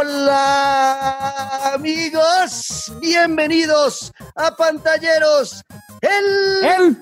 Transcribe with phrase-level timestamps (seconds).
[0.00, 2.90] hola, amigos.
[3.00, 5.62] Bienvenidos a Pantalleros,
[6.00, 6.96] el, el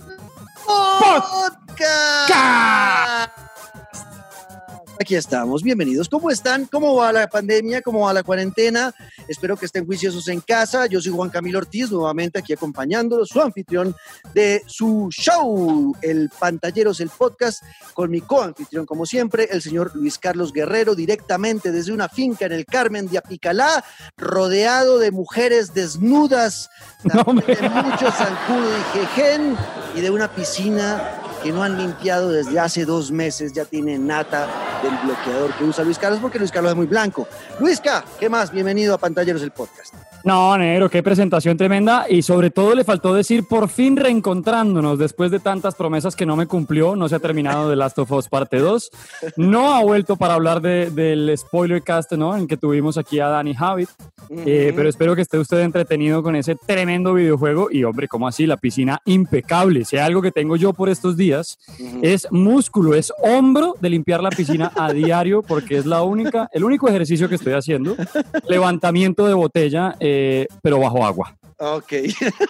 [0.66, 1.78] podcast.
[5.00, 6.08] Aquí estamos, bienvenidos.
[6.08, 6.66] ¿Cómo están?
[6.66, 7.82] ¿Cómo va la pandemia?
[7.82, 8.92] ¿Cómo va la cuarentena?
[9.28, 10.86] Espero que estén juiciosos en casa.
[10.86, 13.94] Yo soy Juan Camilo Ortiz, nuevamente aquí acompañándolos, su anfitrión
[14.34, 17.62] de su show, el Pantalleros, el podcast,
[17.94, 22.52] con mi coanfitrión, como siempre, el señor Luis Carlos Guerrero, directamente desde una finca en
[22.52, 23.84] el Carmen de Apicalá,
[24.16, 26.70] rodeado de mujeres desnudas,
[27.04, 29.56] No, de mucho zancudo y jejen,
[29.94, 34.48] y de una piscina que no han limpiado desde hace dos meses, ya tiene nata
[34.82, 37.28] del bloqueador que usa Luis Carlos, porque Luis Carlos es muy blanco.
[37.60, 38.50] Luisca, ¿qué más?
[38.50, 39.94] Bienvenido a Pantalleros el podcast.
[40.24, 45.30] No, negro, qué presentación tremenda y sobre todo le faltó decir por fin reencontrándonos después
[45.30, 48.28] de tantas promesas que no me cumplió, no se ha terminado The Last of Us
[48.28, 48.90] parte 2,
[49.36, 52.36] no ha vuelto para hablar de, del spoiler cast, ¿no?
[52.36, 53.88] En que tuvimos aquí a Danny Javid,
[54.30, 58.44] eh, pero espero que esté usted entretenido con ese tremendo videojuego y hombre, ¿cómo así?
[58.44, 63.12] La piscina impecable, si hay algo que tengo yo por estos días es músculo, es
[63.22, 67.36] hombro de limpiar la piscina a diario porque es la única, el único ejercicio que
[67.36, 67.96] estoy haciendo,
[68.48, 71.36] levantamiento de botella, eh, pero bajo agua.
[71.60, 71.92] Ok.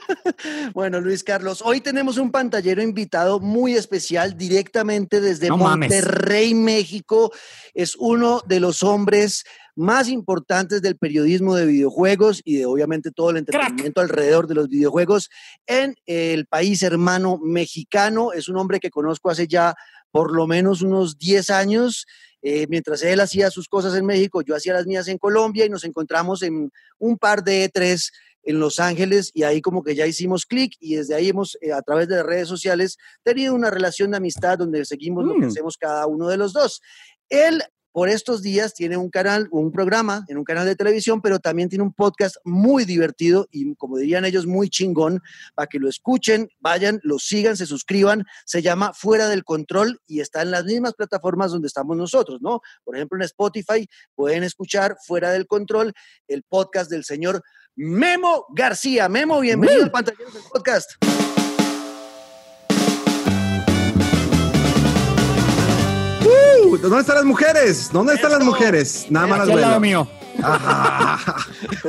[0.75, 5.91] bueno, Luis Carlos, hoy tenemos un pantallero invitado muy especial directamente desde No mames.
[5.91, 7.33] Monterrey, México.
[7.73, 9.45] Es uno de los hombres
[9.79, 14.69] más importantes del periodismo de videojuegos y de obviamente todo el entretenimiento alrededor de los
[14.69, 15.31] videojuegos
[15.69, 18.33] en el país hermano mexicano.
[18.33, 19.77] Es un hombre que conozco hace ya
[20.11, 22.07] por lo menos unos 10 años.
[22.43, 25.70] Eh, mientras él hacía sus cosas en México, yo hacía las mías en Colombia y
[25.70, 28.11] nos encontramos en un par de E3
[28.45, 31.73] en Los Ángeles y ahí como que ya hicimos clic y desde ahí hemos eh,
[31.73, 35.47] a través de las redes sociales tenido una relación de amistad donde seguimos lo que
[35.47, 35.48] Mm.
[35.48, 36.81] hacemos cada uno de los dos.
[37.29, 37.63] Él
[37.98, 41.69] por estos días tiene un canal, un programa en un canal de televisión, pero también
[41.69, 45.20] tiene un podcast muy divertido y como dirían ellos, muy chingón,
[45.57, 48.25] para que lo escuchen, vayan, lo sigan, se suscriban.
[48.47, 52.61] Se llama Fuera del Control y está en las mismas plataformas donde estamos nosotros, ¿no?
[52.85, 55.92] Por ejemplo, en Spotify pueden escuchar Fuera del Control,
[56.29, 57.42] el podcast del señor
[57.75, 59.08] Memo García.
[59.08, 60.92] Memo, bienvenido al Pantalleros del Podcast.
[66.68, 67.90] Uh, ¿Dónde están las mujeres?
[67.92, 68.51] ¿Dónde están las Eso.
[68.51, 69.06] mujeres?
[69.11, 69.80] Nada más las veo.
[69.80, 70.08] mío.
[70.42, 71.36] Ajá.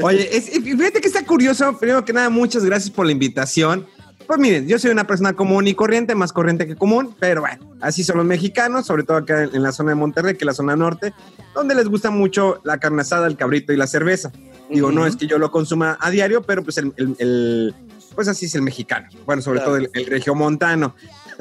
[0.01, 1.78] Oye, es- fíjate que está curioso.
[1.78, 3.85] Primero que nada, muchas gracias por la invitación.
[4.25, 7.75] Pues miren, yo soy una persona común y corriente, más corriente que común, pero bueno,
[7.81, 10.53] así son los mexicanos, sobre todo acá en, la zona de Monterrey, que es la
[10.53, 11.13] zona norte,
[11.56, 14.31] donde les gusta mucho la carne asada, el cabrito y la cerveza.
[14.69, 15.09] Digo, no Ujú.
[15.09, 17.75] es que yo lo consuma a diario, pero pues el, el- el-
[18.13, 19.07] pues así es el mexicano.
[19.25, 19.72] Bueno, sobre Claro.
[19.72, 20.95] todo el, el regiomontano.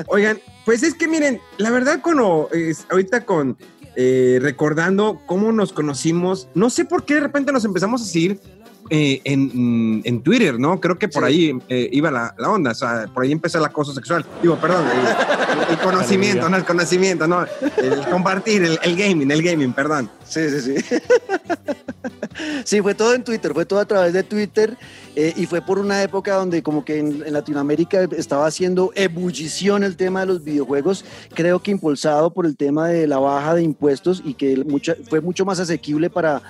[0.07, 0.39] Oigan,
[0.69, 2.51] pues es que miren, la verdad, cuando
[2.91, 3.57] ahorita con
[3.97, 8.39] eh, recordando cómo nos conocimos, no sé por qué de repente nos empezamos a seguir
[8.91, 10.81] eh, en, en Twitter, ¿no?
[10.81, 11.29] Creo que por Sí.
[11.29, 14.25] ahí eh, iba la, la onda, o sea, por ahí empezó el acoso sexual.
[14.43, 16.49] Digo, perdón, el, el conocimiento, Aleluya.
[16.51, 17.45] no el conocimiento, no,
[17.77, 20.11] el compartir, el, el gaming, el gaming, perdón.
[20.25, 20.97] Sí, sí, sí.
[22.65, 24.77] sí, fue todo en Twitter, fue todo a través de Twitter
[25.17, 29.83] eh, y fue por una época donde como que en, en Latinoamérica estaba haciendo ebullición
[29.83, 31.05] el tema de los videojuegos,
[31.35, 35.21] creo que impulsado por el tema de la baja de impuestos y que mucha- fue
[35.21, 36.43] mucho más asequible para pa-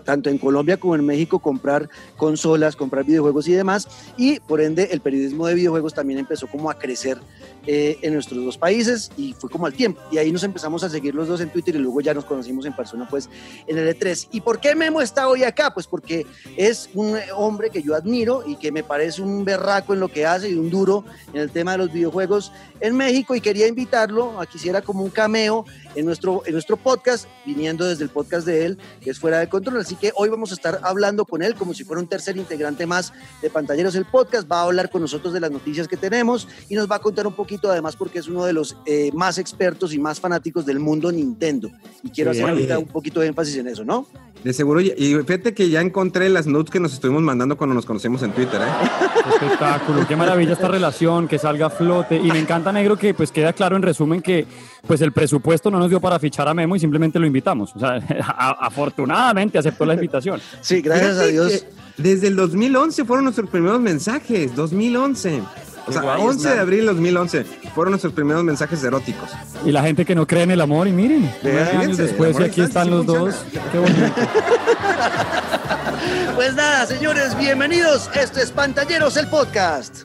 [0.00, 4.88] tanto en Colombia como en México comprar consolas, comprar videojuegos y demás y por ende
[4.92, 7.18] el periodismo de videojuegos también empezó como a crecer
[7.66, 10.88] eh, en nuestros dos países y fue como al tiempo y ahí nos empezamos a
[10.88, 13.28] seguir los dos en Twitter y luego ya nos conocimos en persona pues
[13.66, 14.28] en el E3.
[14.32, 15.72] ¿Y por qué Memo está hoy acá?
[15.72, 20.00] Pues porque es un hombre que yo admiro y que me parece un berraco en
[20.00, 23.40] lo que hace y un duro en el tema de los videojuegos en México y
[23.40, 25.64] quería invitarlo a que hiciera como un cameo
[25.96, 29.48] en nuestro, en nuestro podcast, viniendo desde el podcast de él, que es Fuera de
[29.48, 29.80] Control.
[29.80, 32.86] Así que hoy vamos a estar hablando con él como si fuera un tercer integrante
[32.86, 33.12] más
[33.42, 34.50] de Pantalleros el podcast.
[34.50, 37.26] Va a hablar con nosotros de las noticias que tenemos y nos va a contar
[37.26, 40.78] un poquito además porque es uno de los eh, más expertos y más fanáticos del
[40.78, 41.70] mundo Nintendo.
[42.02, 44.06] Y quiero hacer ahorita un poquito de énfasis en eso, ¿no?
[44.44, 47.74] De seguro, y y fíjate que ya encontré las notes que nos estuvimos mandando cuando
[47.74, 48.88] nos conocimos en Twitter, ¿eh?
[49.34, 52.16] Espectáculo, qué maravilla esta relación, que salga a flote.
[52.16, 54.46] Y me encanta, negro, que pues queda claro en resumen que
[54.86, 57.74] pues el presupuesto no nos dio para fichar a Memo y simplemente lo invitamos.
[57.74, 57.94] O sea,
[58.26, 60.40] a- afortunadamente aceptó la invitación.
[60.60, 61.64] Sí, gracias a Dios.
[61.96, 65.42] Desde el 2011 fueron nuestros primeros mensajes, 2011.
[65.88, 67.44] O sea, guay, 11 de abril de 2011
[67.74, 69.30] fueron nuestros primeros mensajes eróticos.
[69.64, 72.42] Y la gente que no cree en el amor, y miren, fíjense, años después, y
[72.42, 73.34] aquí están sí los dos.
[73.72, 74.02] Qué bonito.
[76.34, 78.10] Pues nada, señores, bienvenidos.
[78.14, 80.02] Esto es Pantalleros, el podcast.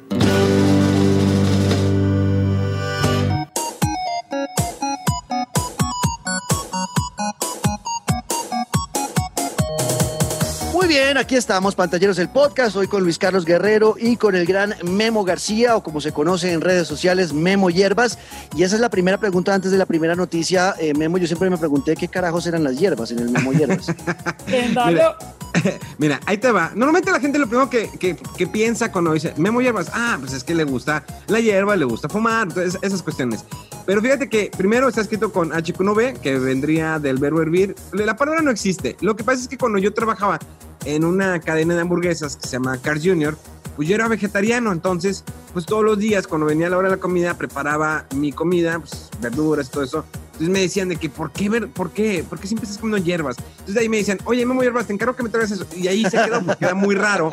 [10.91, 14.75] Bien, aquí estamos, Pantalleros el Podcast, hoy con Luis Carlos Guerrero y con el gran
[14.83, 18.19] Memo García, o como se conoce en redes sociales, Memo Hierbas.
[18.57, 20.75] Y esa es la primera pregunta antes de la primera noticia.
[20.77, 23.87] Eh, Memo, yo siempre me pregunté qué carajos eran las hierbas en el Memo Hierbas.
[24.47, 25.17] mira,
[25.97, 26.73] mira, ahí te va.
[26.75, 30.43] Normalmente la gente lo primero que, que, piensa cuando dice Memo Hierbas, ah, pues es
[30.43, 33.45] que le gusta la hierba, le gusta fumar, entonces esas cuestiones.
[33.85, 37.75] Pero fíjate que primero está escrito con H1B, que vendría del verbo hervir.
[37.93, 38.97] La palabra no existe.
[38.99, 40.37] Lo que pasa es que cuando yo trabajaba
[40.85, 43.37] en una cadena de hamburguesas que se llama Cars Junior,
[43.75, 45.23] pues yo era vegetariano, entonces,
[45.53, 49.09] pues todos los días cuando venía la hora de la comida, preparaba mi comida, pues
[49.21, 50.05] verduras, todo eso.
[50.25, 53.05] Entonces me decían de que, ¿por qué, ver, por qué, por qué siempre estás comiendo
[53.05, 53.37] hierbas?
[53.59, 55.65] Entonces ahí me decían, oye, Memo Hierbas, te encargo que me traigas eso.
[55.75, 57.31] Y ahí se quedó, porque era muy raro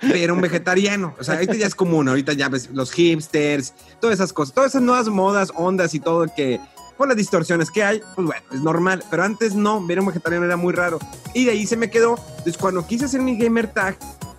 [0.00, 1.14] pero un vegetariano.
[1.18, 4.70] O sea, ahorita ya es común, ahorita ya ves los hipsters, todas esas cosas, todas
[4.70, 6.60] esas nuevas modas, ondas y todo que
[7.00, 9.02] por las distorsiones que hay, pues bueno, es normal.
[9.10, 10.98] Pero antes no, ver un vegetariano era muy raro.
[11.32, 12.18] Y de ahí se me quedó.
[12.28, 13.96] Entonces, cuando quise hacer mi gamer tag,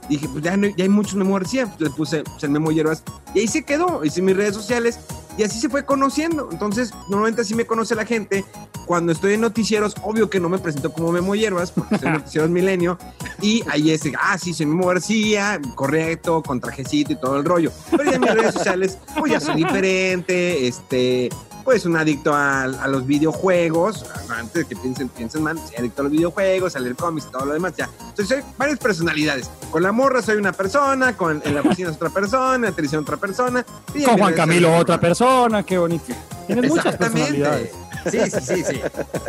[0.07, 1.65] dije, pues ya, ya hay muchos Memo García.
[1.65, 3.01] Pues, le puse pues, el Memo Hierbas.
[3.33, 4.05] Y ahí se quedó.
[4.05, 4.99] Hice mis redes sociales
[5.39, 6.49] y así se fue conociendo.
[6.51, 8.45] Entonces, normalmente así me conoce la gente.
[8.85, 12.51] Cuando estoy en noticieros, obvio que no me presento como Memo Hierbas, porque soy noticieros
[12.51, 12.99] milenio.
[13.41, 17.71] Y ahí es, ah, sí, soy Memo García, correcto, con trajecito y todo el rollo.
[17.89, 21.29] Pero ya en mis redes sociales, pues ya soy diferente, este
[21.71, 26.03] pues un adicto a, los videojuegos, antes de que piensen, piensen mal, soy adicto a
[26.03, 27.89] los videojuegos, a leer cómics y todo lo demás, ya.
[27.97, 29.49] Entonces soy varias personalidades.
[29.69, 32.71] Con la morra soy una persona, con, en la oficina es otra persona, en la
[32.73, 33.65] televisión otra persona.
[34.05, 36.13] con Juan Camilo otra persona, qué bonito.
[36.45, 37.71] Tienes muchas personalidades.
[38.11, 38.81] Sí, sí, sí, sí.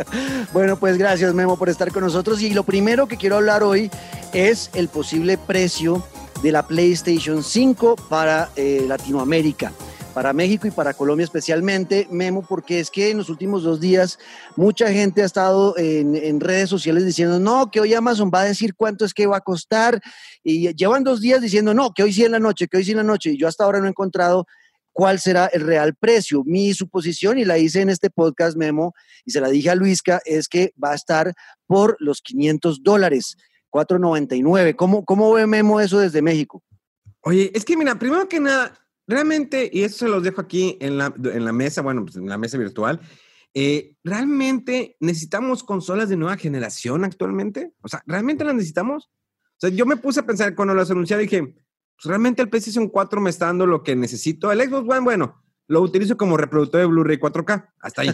[0.51, 2.41] bueno, pues gracias Memo por estar con nosotros.
[2.41, 3.89] Y lo primero que quiero hablar hoy
[4.33, 6.05] es el posible precio
[6.41, 9.71] de la PlayStation 5 para eh, Latinoamérica
[10.13, 14.19] para México y para Colombia especialmente, Memo, porque es que en los últimos dos días
[14.55, 18.75] mucha gente ha estado en, redes sociales diciendo, no, que hoy Amazon va a decir
[18.75, 20.01] cuánto es que va a costar,
[20.43, 22.91] y llevan dos días diciendo, no, que hoy sí en la noche, que hoy sí
[22.91, 24.45] en la noche, y yo hasta ahora no he encontrado
[24.91, 26.43] cuál será el real precio.
[26.45, 28.93] Mi suposición, y la hice en este podcast, Memo,
[29.25, 31.33] y se la dije a Luisca, es que va a estar
[31.65, 33.35] por los 500 dólares,
[33.71, 34.75] 4.99.
[34.75, 36.63] ¿Cómo, ¿Cómo ve Memo eso desde México?
[37.21, 38.73] Oye, es que mira, primero que nada,
[39.07, 42.27] realmente, y eso se los dejo aquí en la, en la mesa, bueno, pues en
[42.27, 42.99] la mesa virtual,
[43.53, 47.73] eh, ¿realmente necesitamos consolas de nueva generación actualmente?
[47.81, 49.05] O sea, ¿realmente las necesitamos?
[49.05, 52.87] O sea, yo me puse a pensar cuando las anunciaron, dije, pues realmente el PlayStation
[52.87, 54.51] 4 me está dando lo que necesito.
[54.51, 57.69] El Xbox One, bueno, lo utilizo como reproductor de Blu-ray 4K.
[57.79, 58.09] Hasta ahí.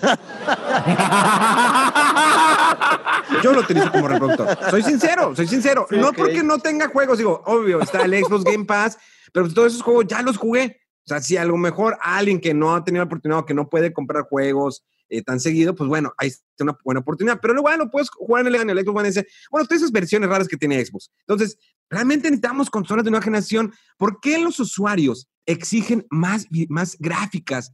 [3.43, 4.57] Yo lo utilizo como reproductor.
[4.69, 5.87] Soy sincero, soy sincero.
[5.91, 8.97] no porque no tenga juegos, digo, obvio, está el Xbox Game Pass,
[9.33, 10.79] pero todos esos juegos ya los jugué.
[11.05, 13.53] O sea, si a lo mejor alguien que no ha tenido la oportunidad o que
[13.53, 17.39] no puede comprar juegos eh, tan seguido, pues bueno, ahí está una buena oportunidad.
[17.41, 20.57] Pero luego, bueno, puedes jugar en el, Xbox One bueno, todas esas versiones raras que
[20.57, 21.09] tiene Xbox.
[21.21, 21.57] Entonces,
[21.89, 23.73] realmente necesitamos consolas de nueva generación.
[23.97, 27.73] ¿Por qué los usuarios exigen más, más gráficas?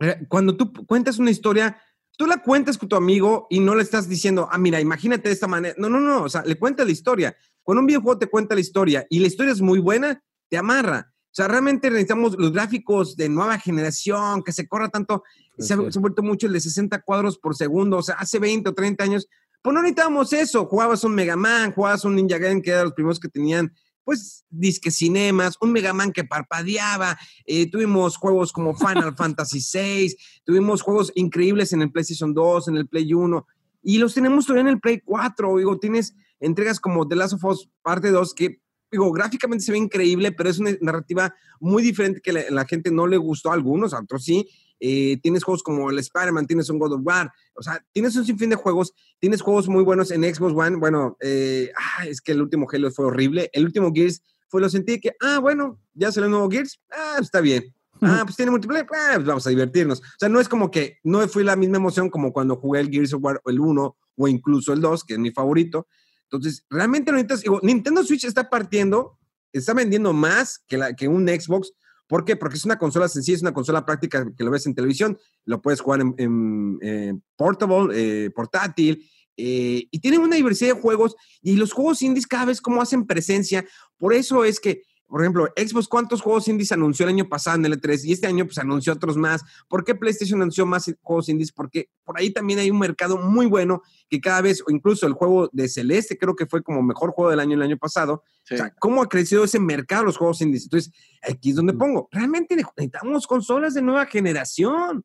[0.00, 1.80] Eh, cuando tú cuentas una historia,
[2.16, 5.34] tú la cuentas con tu amigo y no le estás diciendo, ah, mira, imagínate de
[5.34, 5.76] esta manera.
[5.78, 7.36] No, no, no, o sea, le cuentas la historia.
[7.62, 11.12] Cuando un videojuego te cuenta la historia y la historia es muy buena, te amarra.
[11.30, 15.22] O sea, realmente necesitamos los gráficos de nueva generación, que se corra tanto.
[15.58, 17.98] Se ha, vuelto mucho el de 60 cuadros por segundo.
[17.98, 19.28] O sea, hace 20 o 30 años,
[19.62, 20.66] pues no necesitábamos eso.
[20.66, 24.44] Jugabas un Mega Man, jugabas un Ninja Gaiden, que eran los primeros que tenían, pues,
[24.48, 27.18] disque cinemas, un Mega Man que parpadeaba.
[27.44, 32.78] Eh, tuvimos juegos como Final Fantasy VI, tuvimos juegos increíbles en el PlayStation 2, en
[32.78, 33.46] el Play 1.
[33.82, 35.58] Y los tenemos todavía en el Play 4.
[35.58, 38.60] Digo, tienes entregas como The Last of Us Parte 2 que
[38.90, 42.90] digo, gráficamente se ve increíble, pero es una narrativa muy diferente que la, la gente
[42.90, 44.48] no le gustó a algunos, a otros sí.
[44.80, 48.24] Eh, tienes juegos como el Spider-Man, tienes un God of War, o sea, tienes un
[48.24, 52.30] sinfín de juegos, tienes juegos muy buenos en Xbox One, bueno, eh, ah, es que
[52.30, 56.12] el último Halo fue horrible, el último Gears fue lo sentí que, ah, bueno, ya
[56.12, 59.50] salió el nuevo Gears, ah, está bien, ah, pues tiene multiplayer, ah, pues vamos a
[59.50, 62.78] divertirnos, o sea, no es como que, no fue la misma emoción como cuando jugué
[62.78, 65.88] el Gears of War, el 1 o incluso el 2, que es mi favorito,
[66.30, 69.18] entonces, realmente no necesitas, digo, Nintendo Switch está partiendo,
[69.50, 71.72] está vendiendo más que, la, que un Xbox.
[72.06, 72.36] ¿Por qué?
[72.36, 75.62] Porque es una consola sencilla, es una consola práctica que lo ves en televisión, lo
[75.62, 77.94] puedes jugar en, portable,
[78.26, 79.08] eh, portátil,
[79.38, 83.06] eh, y tiene una diversidad de juegos, y los juegos indies cada vez como hacen
[83.06, 83.64] presencia.
[83.96, 87.64] Por eso es que por ejemplo, Xbox, ¿cuántos juegos indies anunció el año pasado en
[87.64, 88.04] el E3?
[88.04, 89.42] Y este año, pues, anunció otros más.
[89.66, 91.50] ¿Por qué PlayStation anunció más juegos indies?
[91.50, 95.14] Porque por ahí también hay un mercado muy bueno que cada vez, o incluso el
[95.14, 98.22] juego de Celeste, creo que fue como mejor juego del año el año pasado.
[98.50, 100.64] O sea, ¿cómo ha crecido ese mercado los juegos indies?
[100.64, 101.78] Entonces, aquí es donde mm.
[101.78, 102.08] pongo.
[102.12, 105.04] Realmente necesitamos consolas de nueva generación.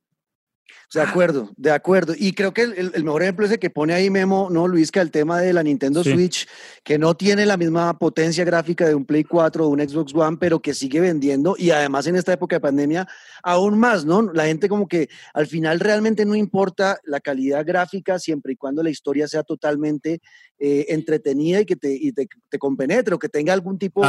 [0.94, 2.14] De acuerdo, de acuerdo.
[2.16, 4.92] Y creo que el, mejor ejemplo es el que pone ahí Memo, ¿no, Luis?
[4.92, 6.48] Que el tema de la Nintendo Switch,
[6.84, 10.38] que no tiene la misma potencia gráfica de un Play 4 o un Xbox One,
[10.40, 11.56] pero que sigue vendiendo.
[11.58, 13.08] Y además en esta época de pandemia,
[13.42, 14.22] aún más, ¿no?
[14.22, 18.84] La gente como que al final realmente no importa la calidad gráfica siempre y cuando
[18.84, 20.22] la historia sea totalmente
[20.60, 22.28] eh, entretenida y que te, y te,
[22.60, 24.04] compenetre o que tenga algún tipo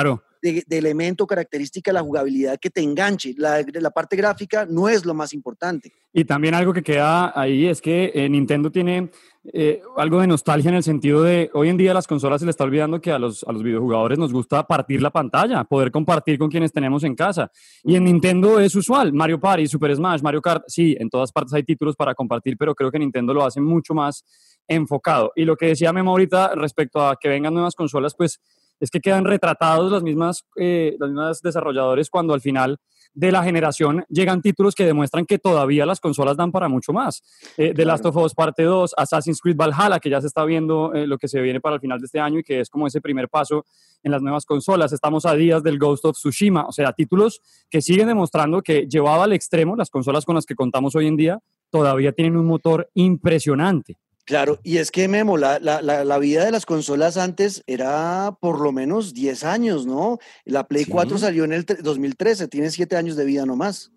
[0.52, 3.34] de, elemento, característica la jugabilidad que te enganche.
[3.36, 5.92] La, la parte gráfica no es lo más importante.
[6.12, 9.10] Y también algo que queda ahí es que eh, Nintendo tiene
[9.52, 12.50] eh, algo de nostalgia en el sentido de hoy en día las consolas se le
[12.50, 16.38] está olvidando que a los, a los videojugadores nos gusta partir la pantalla, poder compartir
[16.38, 17.50] con quienes tenemos en casa.
[17.82, 21.52] Y en Nintendo es usual, Mario Party, Super Smash, Mario Kart, sí, en todas partes
[21.54, 24.24] hay títulos para compartir, pero creo que Nintendo lo hace mucho más
[24.68, 25.32] enfocado.
[25.36, 28.40] Y lo que decía Memo ahorita respecto a que vengan nuevas consolas, pues
[28.80, 32.78] es que quedan retratados las mismas, eh, las mismas desarrolladores cuando al final
[33.14, 37.22] de la generación llegan títulos que demuestran que todavía las consolas dan para mucho más.
[37.56, 40.92] Eh, The Last of Us Parte 2, Assassin's Creed Valhalla, que ya se está viendo
[40.92, 42.86] eh, lo que se viene para el final de este año y que es como
[42.86, 43.64] ese primer paso
[44.02, 44.92] en las nuevas consolas.
[44.92, 47.40] Estamos a días del Ghost of Tsushima, o sea, títulos
[47.70, 51.16] que siguen demostrando que llevado al extremo, las consolas con las que contamos hoy en
[51.16, 51.38] día
[51.70, 53.96] todavía tienen un motor impresionante.
[54.24, 58.72] Claro, y es que Memo, la, la, vida de las consolas antes era por lo
[58.72, 60.18] menos 10 años, ¿no?
[60.46, 63.92] La Play 4 salió en el 2013, tiene 7 años de vida nomás.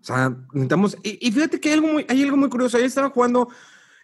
[0.00, 0.96] O sea, necesitamos.
[1.02, 2.78] Y, fíjate que hay algo muy, hay algo muy curioso.
[2.78, 3.48] Ayer estaba jugando,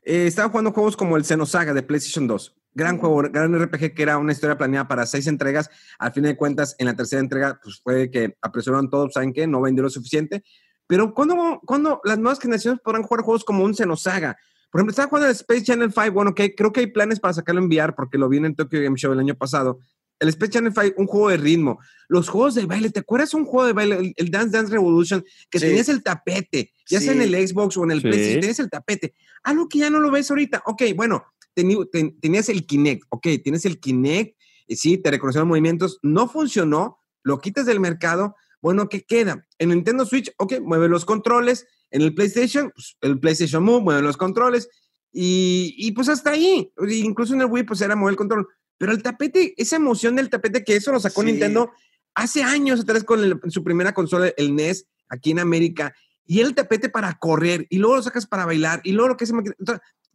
[0.02, 2.56] eh, estaba jugando juegos como el Xenosaga de PlayStation 2.
[2.74, 5.70] Gran juego, gran RPG que era una historia planeada para seis entregas.
[5.98, 9.46] Al fin de cuentas, en la tercera entrega, pues fue que apresuraron todo, ¿saben qué?
[9.46, 10.44] No vendió lo suficiente.
[10.86, 14.36] Pero ¿cuándo, ¿cuándo las nuevas generaciones podrán jugar juegos como un Xenosaga?
[14.74, 16.10] Por ejemplo, estaba jugando el Space Channel 5.
[16.10, 18.56] Bueno, que creo que hay planes para sacarlo en VR porque lo vi en el
[18.56, 19.78] Tokyo Game Show el año pasado.
[20.18, 21.78] El Space Channel 5, un juego de ritmo.
[22.08, 24.12] Los juegos de baile, ¿te acuerdas un juego de baile?
[24.16, 27.92] El, Dance Dance Revolution, que tenías el tapete, ya sea en el Xbox o en
[27.92, 28.08] el sí.
[28.08, 29.14] PlayStation, tenías el tapete.
[29.44, 30.64] Algo que ya no lo ves ahorita.
[30.66, 33.04] Ok, bueno, tenías el Kinect.
[33.10, 34.36] Ok, tienes el Kinect.
[34.66, 36.00] Y sí, te reconocieron movimientos.
[36.02, 36.98] No funcionó.
[37.22, 38.34] Lo quitas del mercado.
[38.60, 39.46] Bueno, ¿qué queda?
[39.60, 44.02] En Nintendo Switch, ok, mueve los controles en el PlayStation, pues, el PlayStation Move, mueve
[44.02, 44.68] los controles
[45.12, 46.72] y, pues hasta ahí.
[46.88, 48.48] Incluso en el Wii, pues era mover el control.
[48.76, 51.70] Pero el tapete, esa emoción del tapete que eso lo sacó Nintendo
[52.16, 55.94] hace años atrás con su primera consola, el NES, aquí en América.
[56.26, 59.26] Y el tapete para correr, y luego lo sacas para bailar, y luego lo que
[59.26, 59.32] se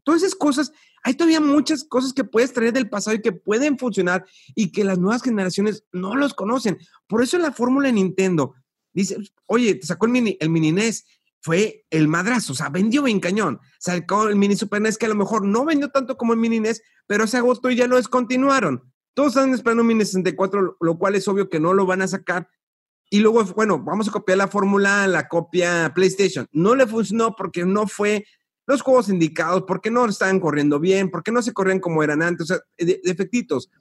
[0.03, 3.77] todas esas cosas, hay todavía muchas cosas que puedes traer del pasado y que pueden
[3.77, 6.77] funcionar y que las nuevas generaciones no los conocen.
[7.07, 8.55] Por eso la fórmula de Nintendo
[8.91, 11.05] dice, oye, te sacó el mini, el mini NES,
[11.41, 13.59] fue el madrazo, o sea, vendió bien cañón.
[13.79, 16.59] Sacó el mini Super NES que a lo mejor no vendió tanto como el mini
[16.59, 18.83] NES, pero se agotó y ya lo descontinuaron.
[19.13, 22.07] Todos están esperando un mini 64, lo cual es obvio que no lo van a
[22.07, 22.47] sacar.
[23.09, 26.47] Y luego, bueno, vamos a copiar la fórmula, la copia PlayStation.
[26.51, 28.25] No le funcionó porque no fue
[28.67, 32.51] los juegos indicados, porque no estaban corriendo bien, porque no se corrían como eran antes,
[32.51, 33.71] o sea, defectitos.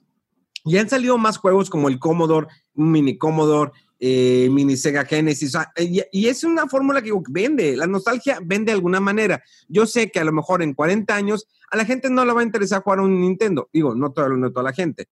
[0.65, 5.57] Y han salido más juegos como el Commodore, un mini Commodore, eh, mini Sega Genesis.
[5.77, 9.43] y, es una fórmula que vende, la nostalgia vende de alguna manera.
[9.67, 12.41] Yo sé que a lo mejor en 40 años a la gente no le va
[12.41, 13.69] a interesar jugar un Nintendo.
[13.73, 15.07] Digo, no, todo, no toda la gente.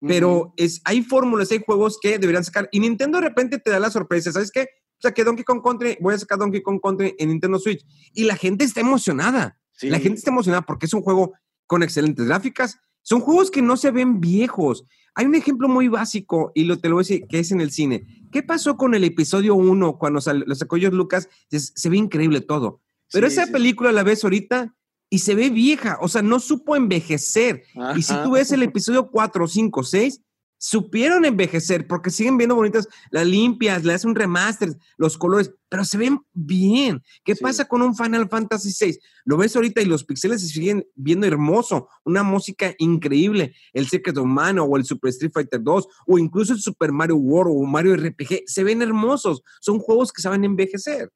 [0.00, 2.68] Pero es, hay fórmulas, hay juegos que deberían sacar.
[2.72, 4.32] Y Nintendo de repente te da la sorpresa.
[4.32, 4.62] ¿Sabes qué?
[4.62, 7.84] O sea, que Donkey Kong Country, voy a sacar Donkey Kong Country en Nintendo Switch.
[8.14, 9.58] Y la gente está emocionada.
[9.82, 11.34] La gente está emocionada porque es un juego
[11.66, 12.78] con excelentes gráficas.
[13.02, 14.84] Son juegos que no se ven viejos.
[15.14, 17.60] Hay un ejemplo muy básico, y lo, te lo voy a decir, que es en
[17.60, 18.06] el cine.
[18.30, 21.28] ¿Qué pasó con el episodio 1 cuando lo sacó George Lucas?
[21.48, 22.80] Se, ve increíble todo.
[23.12, 24.74] Pero esa película la ves ahorita
[25.08, 27.64] y se ve vieja, o sea, no supo envejecer.
[27.96, 30.20] Y si tú ves el episodio 4, 5, 6,
[30.60, 35.86] supieron envejecer porque siguen viendo bonitas, las limpias, le hacen un remaster, los colores, pero
[35.86, 37.02] se ven bien.
[37.24, 38.98] ¿Qué pasa con un Final Fantasy VI?
[39.24, 44.18] Lo ves ahorita y los pixeles se siguen viendo hermoso, una música increíble, el Secret
[44.18, 47.64] of Mana o el Super Street Fighter 2 o incluso el Super Mario World o
[47.64, 51.10] Mario RPG, se ven hermosos, son juegos que saben envejecer.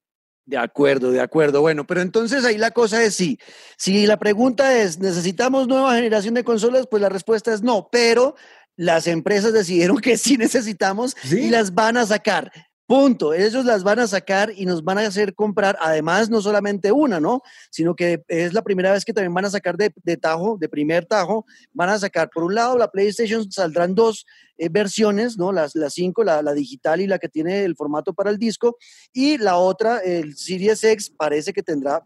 [0.47, 1.63] De acuerdo, de acuerdo.
[1.63, 3.39] Bueno, pero entonces ahí la cosa es sí.
[3.79, 6.87] Si la pregunta es, ¿necesitamos nueva generación de consolas?
[6.87, 8.35] Pues la respuesta es no, pero
[8.76, 12.50] las empresas decidieron que sí necesitamos y las van a sacar.
[12.87, 13.33] Punto.
[13.33, 17.19] Ellos las van a sacar y nos van a hacer comprar, además, no solamente una,
[17.19, 17.40] ¿no?
[17.71, 21.07] Sino que es la primera vez que también van a sacar de, tajo, de primer
[21.07, 24.26] tajo, van a sacar, por un lado, la PlayStation saldrán dos
[24.59, 25.50] eh, versiones, ¿no?
[25.50, 28.76] Las, las cinco, la, la, digital y la que tiene el formato para el disco,
[29.14, 32.04] y la otra, el Series X, parece que tendrá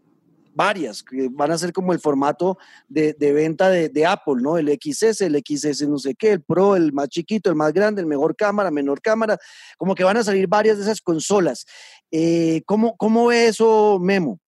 [0.59, 2.57] varias, que van a ser como el formato
[2.89, 4.57] de, venta de, Apple, ¿no?
[4.57, 8.01] El XS, el XS no sé qué, el Pro, el más chiquito, el más grande,
[8.01, 9.37] el mejor cámara, menor cámara,
[9.77, 11.65] como que van a salir varias de esas consolas.
[12.11, 14.41] Eh, ¿cómo, ¿Cómo ve eso Memo?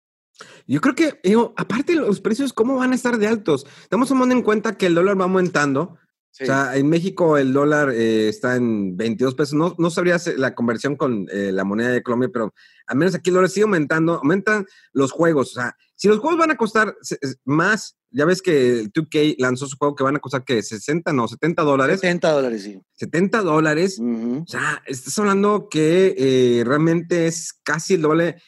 [0.65, 3.67] Yo creo que, digo, aparte los precios, ¿cómo van a estar de altos?
[3.83, 5.99] Estamos tomando en cuenta que el dólar va aumentando.
[6.31, 6.43] Sí.
[6.43, 9.53] O sea, en México el dólar eh, está en 22 pesos.
[9.53, 12.53] No, no sabría la conversión con eh, la moneda de Colombia, pero
[12.87, 14.15] al menos aquí el dólar sigue aumentando.
[14.15, 15.51] Aumentan los juegos.
[15.51, 16.95] O sea, si los juegos van a costar
[17.43, 21.11] más, ya ves que el 2K lanzó su juego que van a costar que 60,
[21.11, 21.99] no, 70 dólares.
[21.99, 22.79] 70 dólares, sí.
[22.95, 23.99] 70 dólares.
[23.99, 24.43] Ujú.
[24.43, 28.41] O sea, estás hablando que eh, realmente es casi el doble.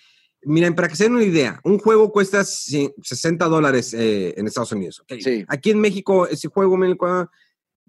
[0.43, 4.48] Miren, para que se den una idea, un juego cuesta ci- 60 dólares eh, en
[4.48, 5.01] Estados Unidos.
[5.01, 5.20] ok.
[5.20, 5.43] Sí.
[5.50, 6.77] Aquí en México, ese juego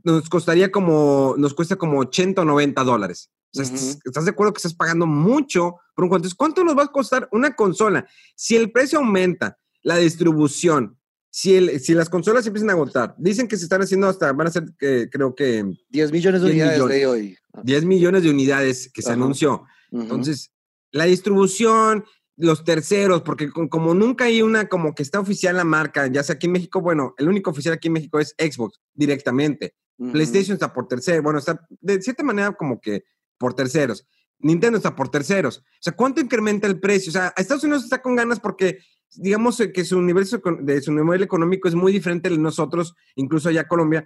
[0.02, 3.30] nos costaría como, nos cuesta como 80 o 90 dólares.
[3.52, 3.74] O sea, Ujú.
[3.74, 6.16] estás, estás de acuerdo que estás pagando mucho por un juego.
[6.16, 8.06] Entonces, ¿cuánto nos va a costar una consola?
[8.34, 10.98] Si el precio aumenta, la distribución,
[11.30, 14.32] si, el, si las consolas se empiezan a agotar, dicen que se están haciendo hasta,
[14.32, 16.98] van a ser, eh, creo que 10 millones de 10 unidades millones.
[16.98, 17.36] de hoy.
[17.64, 19.14] 10 millones de unidades que se Ajá.
[19.14, 19.64] anunció.
[19.90, 20.02] Ujú.
[20.02, 20.50] Entonces,
[20.90, 22.04] la distribución,
[22.36, 26.34] los terceros, porque como nunca hay una como que está oficial la marca, ya sea
[26.36, 29.74] aquí en México, bueno, el único oficial aquí en México es Xbox directamente.
[29.98, 30.12] Ujú.
[30.12, 33.04] PlayStation está por tercero, bueno, está de cierta manera como que
[33.42, 34.06] por terceros.
[34.38, 35.58] Nintendo está por terceros.
[35.58, 37.10] O sea, ¿cuánto incrementa el precio?
[37.10, 38.78] O sea, Estados Unidos está con ganas porque,
[39.16, 43.48] digamos, eh, que su universo de su nivel económico es muy diferente de nosotros, incluso
[43.48, 44.04] allá Colombia,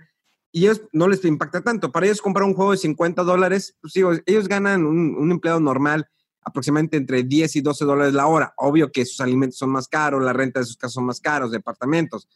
[0.53, 1.93] y ellos no les impacta tanto.
[1.93, 5.61] Para ellos comprar un juego de 50 dólares, pues digo, ellos ganan un, un empleado
[5.61, 6.09] normal
[6.41, 8.55] aproximadamente entre 10 y 12 dólares la hora.
[8.57, 11.51] Obvio que sus alimentos son más caros, la renta de sus casas son más caros,
[11.51, 12.27] departamentos.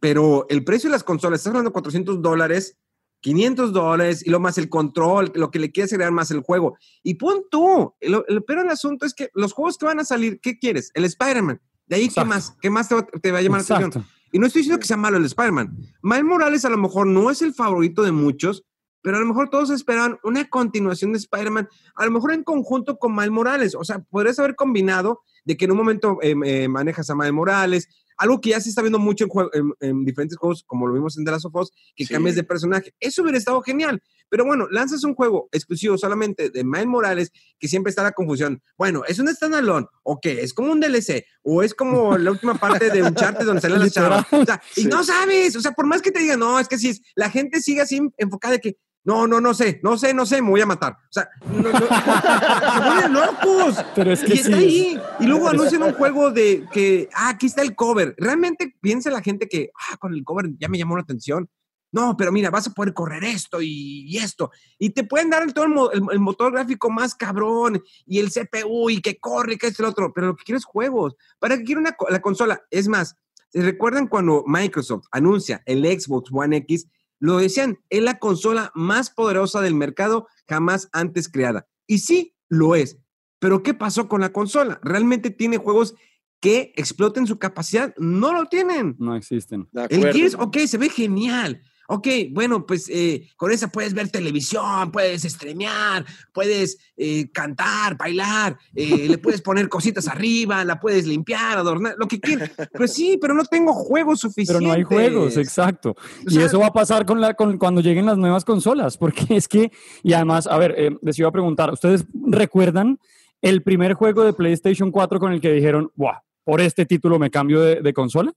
[0.00, 2.78] Pero el precio de las consolas, estás hablando de 400 dólares,
[3.20, 6.76] 500 dólares, y lo más el control, lo que le quieres agregar más el juego.
[7.02, 10.04] Y pon tú, el, el pero el asunto es que los juegos que van a
[10.04, 10.90] salir, ¿qué quieres?
[10.94, 11.60] El Spider-Man.
[11.86, 12.56] De ahí, ¿qué más?
[12.60, 14.06] ¿Qué más te va, te va a llamar la atención?
[14.30, 15.76] Y no estoy diciendo que sea malo el Spider-Man.
[16.02, 18.64] Miles Morales a lo mejor no es el favorito de muchos,
[19.00, 22.98] pero a lo mejor todos esperaban una continuación de Spider-Man, a lo mejor en conjunto
[22.98, 23.74] con Miles Morales.
[23.74, 27.32] O sea, podrías haber combinado de que en un momento eh, eh, manejas a Miles
[27.32, 30.94] Morales, algo que ya se está viendo mucho en, en- en diferentes juegos, como lo
[30.94, 32.12] vimos en The Last of Us, que Sí.
[32.12, 32.92] cambies de personaje.
[33.00, 34.02] Eso hubiera estado genial.
[34.30, 38.62] Pero bueno, lanzas un juego exclusivo solamente de Miles Morales, que siempre está la confusión.
[38.76, 39.86] Bueno, ¿es un standalone?
[40.02, 40.42] ¿O qué?
[40.42, 41.24] ¿Es como un DLC?
[41.42, 44.26] ¿O es como la última parte de Uncharted donde salen las Literal.
[44.26, 44.42] chavas?
[44.42, 44.86] O sea, y Sí.
[44.88, 47.30] no sabes, o sea, por más que te digan, no, es que si es, la
[47.30, 50.50] gente sigue así enfocada de que, no, no, no sé, no sé, no sé, me
[50.50, 50.92] voy a matar.
[50.92, 51.78] O sea, no, no,
[53.00, 53.84] se locos.
[53.94, 54.64] Pero es que y está sí,
[54.96, 55.00] ahí.
[55.20, 58.14] Y luego es- anuncian un juego de que, ah, aquí está el cover.
[58.18, 61.48] Realmente piensa la gente que, ah, con el cover ya me llamó la atención.
[61.90, 64.50] No, pero mira, vas a poder correr esto y, y esto.
[64.78, 68.30] Y te pueden dar el, todo el, el- el motor gráfico más cabrón y el
[68.30, 70.12] CPU y que corre y que y lo otro.
[70.12, 71.16] Pero lo que quiero es juegos.
[71.38, 72.60] ¿Para qué quiero una, la consola?
[72.70, 73.16] Es más,
[73.48, 76.86] ¿se recuerdan cuando Microsoft anuncia el Xbox One X?
[77.20, 81.66] Lo decían, es la consola más poderosa del mercado jamás antes creada.
[81.86, 82.98] Y sí, lo es.
[83.38, 84.80] Pero ¿qué pasó con la consola?
[84.82, 85.94] ¿Realmente tiene juegos
[86.40, 87.94] que exploten su capacidad?
[87.98, 88.96] No lo tienen.
[88.98, 89.68] No existen.
[89.72, 90.12] De El.
[90.12, 91.62] Gears, ok, se ve genial.
[91.90, 98.58] Ok, bueno, pues eh, con esa puedes ver televisión, puedes streamear, puedes eh, cantar, bailar,
[98.74, 102.50] eh, le puedes poner cositas arriba, la puedes limpiar, adornar, lo que quieras.
[102.70, 104.66] Pero sí, pero no tengo juegos Pero suficientes.
[104.68, 105.92] no hay juegos, exacto.
[105.92, 109.24] O y eso va a pasar con la, con, cuando lleguen las nuevas consolas, porque
[109.30, 109.72] es que,
[110.02, 112.98] y además, a ver, eh, les iba a preguntar, ¿ustedes recuerdan
[113.40, 117.30] el primer juego de PlayStation 4 con el que dijeron, wow, por este título me
[117.30, 118.30] cambio de, de consola?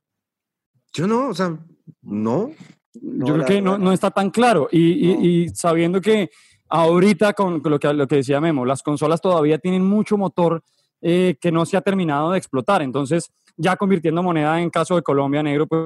[0.93, 1.59] Yo no, o sea,
[2.01, 2.51] no.
[3.01, 4.67] No, Yo creo que no, no está tan claro.
[4.71, 4.79] Y,
[5.11, 6.29] y- y sabiendo que
[6.69, 10.61] ahorita, con lo que, lo que decía Memo, las consolas todavía tienen mucho motor
[11.01, 12.81] eh, que no se ha terminado de explotar.
[12.81, 15.81] Entonces, ya convirtiendo moneda en caso de Colombia negro, pues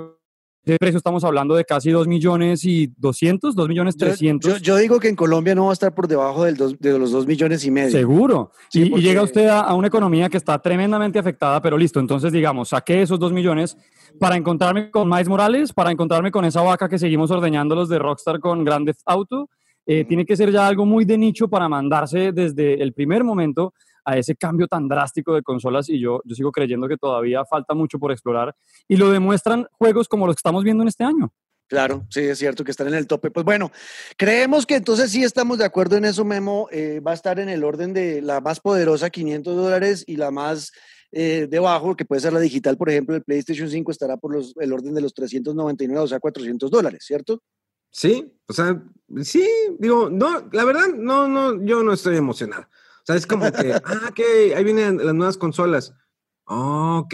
[0.65, 4.53] de precio estamos hablando de casi 2 millones y 200, 2 millones Yo, 300.
[4.53, 6.97] yo- yo digo que en Colombia no va a estar por debajo del dos- de
[6.97, 7.91] los dos millones y medio.
[7.91, 8.51] Seguro.
[8.69, 11.77] Sí, y, y porque- llega usted a, a una economía que está tremendamente afectada, pero
[11.77, 11.99] listo.
[11.99, 13.77] Entonces, digamos, saqué esos dos millones
[14.19, 17.99] para encontrarme con Miles Morales, para encontrarme con esa vaca que seguimos ordeñando los de
[17.99, 19.49] Rockstar con Grand Theft Auto.
[19.85, 20.07] Eh, Ujú.
[20.07, 23.73] Tiene que ser ya algo muy de nicho para mandarse desde el primer momento
[24.05, 27.73] a ese cambio tan drástico de consolas y yo, yo sigo creyendo que todavía falta
[27.73, 28.55] mucho por explorar
[28.87, 31.33] y lo demuestran juegos como los que estamos viendo en este año.
[31.67, 33.31] Claro, sí, es cierto que están en el tope.
[33.31, 33.71] Pues bueno,
[34.17, 36.67] creemos que entonces sí estamos de acuerdo en eso, Memo.
[36.71, 40.29] eh, va a estar en el orden de la más poderosa, 500 dólares, y la
[40.29, 40.71] más
[41.11, 44.53] eh, debajo, que puede ser la digital, por ejemplo, el PlayStation 5 estará por los,
[44.59, 47.41] el orden de los 399, o sea, 400 dólares, ¿cierto?
[47.89, 48.83] Sí, o sea,
[49.23, 49.47] sí,
[49.79, 52.67] digo, no, la verdad, no, no, yo no estoy emocionado.
[53.05, 54.19] O sea, es como que, ah, ok,
[54.55, 55.93] ahí vienen las nuevas consolas.
[56.45, 57.13] Oh, ok.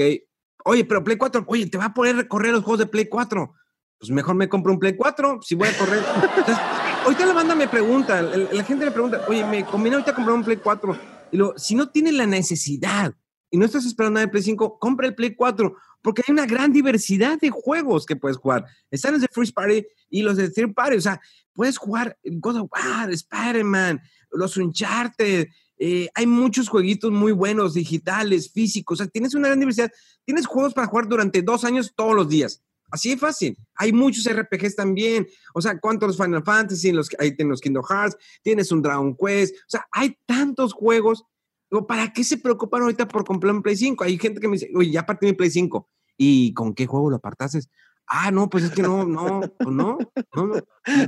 [0.63, 3.53] Oye, pero Play 4, oye, te va a poder correr los juegos de Play 4.
[3.99, 6.01] Pues mejor me compro un Play 4 si voy a correr.
[6.23, 6.57] Entonces,
[7.03, 10.45] ahorita la banda me pregunta, la, gente me pregunta, oye, me conviene ahorita comprar un
[10.45, 10.97] Play 4.
[11.33, 13.13] Y luego, si no tiene la necesidad
[13.49, 16.45] y no estás esperando nada de Play 5, compra el Play 4, porque hay una
[16.45, 18.65] gran diversidad de juegos que puedes jugar.
[18.89, 21.19] Están los de First Party y los de Third Party, o sea,
[21.53, 24.01] puedes jugar God of War, Spider-Man,
[24.31, 25.47] los Uncharted,
[25.83, 29.91] eh, hay muchos jueguitos muy buenos, digitales, físicos, o sea, tienes una gran diversidad,
[30.23, 32.63] tienes juegos para jugar durante dos años todos los días.
[32.91, 33.57] Así de fácil.
[33.75, 35.25] Hay muchos RPGs también.
[35.53, 36.91] O sea, ¿cuántos Final Fantasy?
[36.91, 39.55] Los, ahí tienes los Kingdom Hearts, tienes un Dragon Quest.
[39.55, 41.25] O sea, hay tantos juegos
[41.87, 44.03] ¿para qué se preocupan ahorita por comprar un Play 5?
[44.03, 45.89] Hay gente que me dice, oye, ya partí mi Play 5.
[46.17, 47.61] ¿Y con qué juego lo apartaste?
[48.05, 49.97] Ah, no, pues es que no, no, pues no,
[50.35, 50.55] no, no.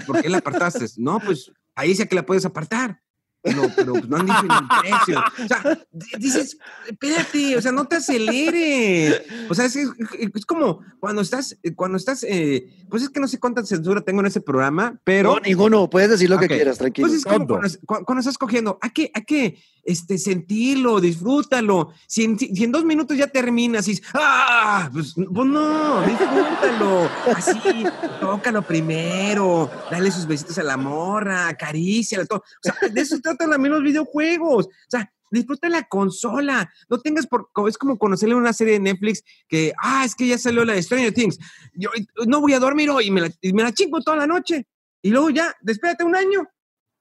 [0.07, 0.86] ¿Por qué la apartaste?
[0.97, 3.02] No, pues ahí dice que la puedes apartar.
[3.43, 5.23] No, pero pues, no han dicho ni el precio.
[5.43, 5.79] O sea,
[6.17, 9.21] dices, espérate, o sea, no te aceleres.
[9.49, 13.39] O sea, es, es como cuando estás, cuando estás, eh, pues es que no sé
[13.39, 15.36] cuánta censura tengo en ese programa, pero.
[15.36, 17.08] No, ninguno, puedes decir lo que quieras, tranquilo.
[17.08, 17.45] Pues es como
[17.86, 21.91] cuando, estás cogiendo, hay que, hay que este, sentirlo, disfrútalo.
[22.08, 24.89] Si en, si en dos minutos ya terminas y ¡ah!
[24.93, 27.10] Pues, pues, no, disfrútalo.
[27.36, 27.84] Así,
[28.21, 32.39] tócalo primero, dale sus besitos a la morra, acaríciala, todo.
[32.39, 34.65] O sea, de eso tratan también los videojuegos.
[34.67, 36.72] O sea, disfruta la consola.
[36.89, 37.50] No tengas por.
[37.67, 40.84] Es como conocerle una serie de Netflix que, ah, es que ya salió la de
[40.84, 41.39] Stranger Things.
[41.74, 41.89] Yo
[42.28, 44.67] no voy a dormir hoy y me la, y me la chingo toda la noche.
[45.02, 46.48] Y luego ya, despédate un año.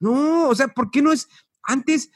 [0.01, 1.29] No, o sea, ¿por qué no es
[1.63, 2.11] antes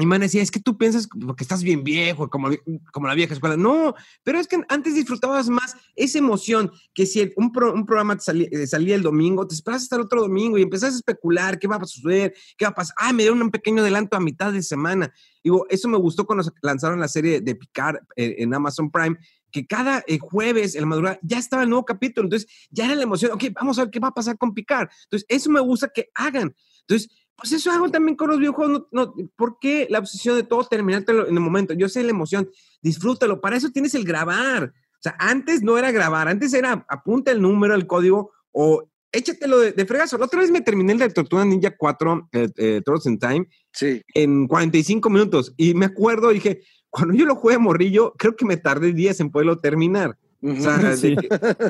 [0.00, 2.48] y man decía, es que tú piensas que estás bien viejo, como,
[2.92, 3.56] como la vieja escuela.
[3.56, 8.66] No, pero es que antes disfrutabas más esa emoción que si un, un, programa eh,
[8.66, 11.76] salía, el domingo, te esperas hasta el otro domingo y empezás a especular qué va
[11.76, 12.94] a suceder, qué va a pasar.
[12.98, 15.12] Ah, me dieron un pequeño adelanto a mitad de semana.
[15.42, 19.16] Digo, eso me gustó cuando lanzaron la serie de Picar eh, en Amazon Prime,
[19.50, 22.26] que cada eh, jueves en la madrugada ya estaba el nuevo capítulo.
[22.26, 23.32] Entonces, ya era la emoción.
[23.32, 24.88] Ok, vamos a ver qué va a pasar con Picar.
[25.04, 26.54] Entonces, eso me gusta que hagan.
[26.82, 27.10] Entonces,
[27.40, 28.84] pues eso hago también con los videojuegos.
[28.92, 31.74] No, ¿Por qué la obsesión de todo terminártelo en el momento?
[31.74, 32.48] Yo sé la emoción,
[32.82, 33.40] disfrútalo.
[33.40, 34.72] Para eso tienes el grabar.
[34.74, 39.58] O sea, antes no era grabar, antes era apunta el número, el código o échatelo
[39.58, 40.18] de, de fregazo.
[40.18, 44.02] La otra vez me terminé el de Tortuga Ninja 4, eh, eh in Time, sí.
[44.14, 45.54] en 45 minutos.
[45.56, 49.30] Y me acuerdo, dije, cuando yo lo jugué morrillo, creo que me tardé días en
[49.30, 50.18] poderlo terminar.
[50.42, 51.16] O sea, sí.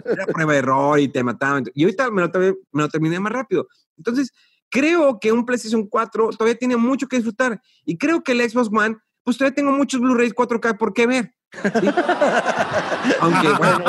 [0.05, 1.65] era prueba de error y te mataban.
[1.75, 2.31] Y ahorita me lo,
[2.73, 3.69] me lo terminé más rápido.
[3.97, 4.33] Entonces,
[4.71, 7.61] creo que un PlayStation 4 todavía tiene mucho que disfrutar.
[7.85, 11.35] Y creo que el Xbox One, pues todavía tengo muchos Blu-rays 4K por qué ver.
[13.21, 13.85] Aunque bueno.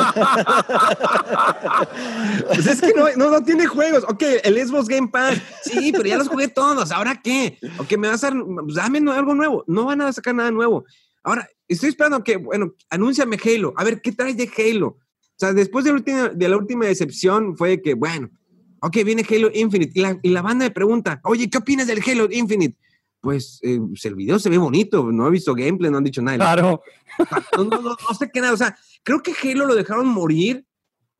[2.48, 4.04] pues es que no, no, no, tiene juegos.
[4.08, 5.40] Ok, el Xbox Game Pass.
[5.62, 6.90] Sí, pero ya los jugué todos.
[6.90, 7.58] ¿Ahora qué?
[7.78, 9.64] Ok, me vas a dar, pues dame algo nuevo.
[9.68, 10.84] No van a sacar nada nuevo.
[11.22, 13.72] Ahora, estoy esperando que, bueno, anúnciame Halo.
[13.76, 14.86] A ver, ¿qué traes de Halo?
[14.88, 18.28] O sea, después de la última, de la última decepción fue que, bueno,
[18.84, 20.18] Ok, viene Halo Infinite.
[20.22, 22.76] Y la, banda me pregunta, oye, ¿qué opinas del Halo Infinite?
[23.20, 26.20] Pues, eh, pues, el video se ve bonito, no he visto gameplay, no han dicho
[26.20, 26.36] nada.
[26.36, 26.82] Claro.
[27.56, 30.66] No, no, no, sé qué nada, o sea, creo que Halo lo dejaron morir.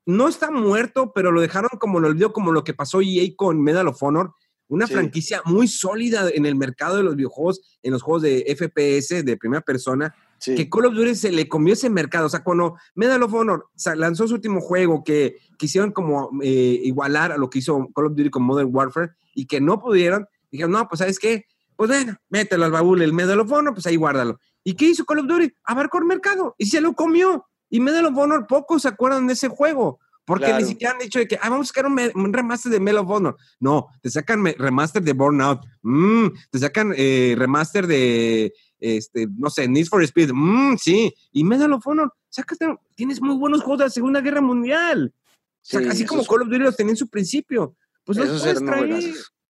[0.07, 3.63] No está muerto, pero lo dejaron como lo olvidó, como lo que pasó EA con
[3.63, 4.35] Medal of Honor,
[4.67, 9.23] una franquicia muy sólida en el mercado de los videojuegos, en los juegos de FPS,
[9.23, 10.13] de primera persona,
[10.45, 12.27] que Call of Duty se le comió ese mercado.
[12.27, 17.33] O sea, cuando Medal of Honor lanzó su último juego que quisieron como eh, igualar
[17.33, 20.73] a lo que hizo Call of Duty con Modern Warfare y que no pudieron, dijeron,
[20.73, 21.47] no, pues ¿sabes qué?
[21.77, 24.39] Pues bueno, mételo al baúl el Medal of Honor, pues ahí guárdalo.
[24.65, 25.53] ¿Y qué hizo Call of Duty?
[25.65, 27.47] Abarcó el mercado y se lo comió.
[27.71, 29.99] Y Medal of Honor, pocos se acuerdan de ese juego.
[30.25, 33.03] Porque ni siquiera han dicho de que ah, vamos a sacar un, remaster de Medal
[33.05, 33.37] of Honor.
[33.59, 35.65] No, te sacan remaster de Burnout.
[35.83, 41.45] Mm, te sacan eh, remaster de este, no sé, Need for Speed, mm, sí, y
[41.45, 42.67] Medal of Honor, sácate,
[42.97, 45.15] tienes muy buenos juegos de la Segunda Guerra Mundial.
[45.15, 48.65] O sea, así como Call of Duty los tenía en su principio, pues los puedes
[48.65, 48.91] traer.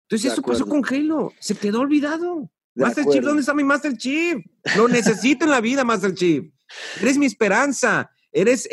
[0.08, 2.48] Entonces eso pasó con Halo, se quedó olvidado.
[2.76, 4.38] Master Chief, ¿dónde está mi Master Chief?
[4.76, 6.44] Lo necesito en la vida, Master Chief.
[7.00, 8.68] Eres mi esperanza eres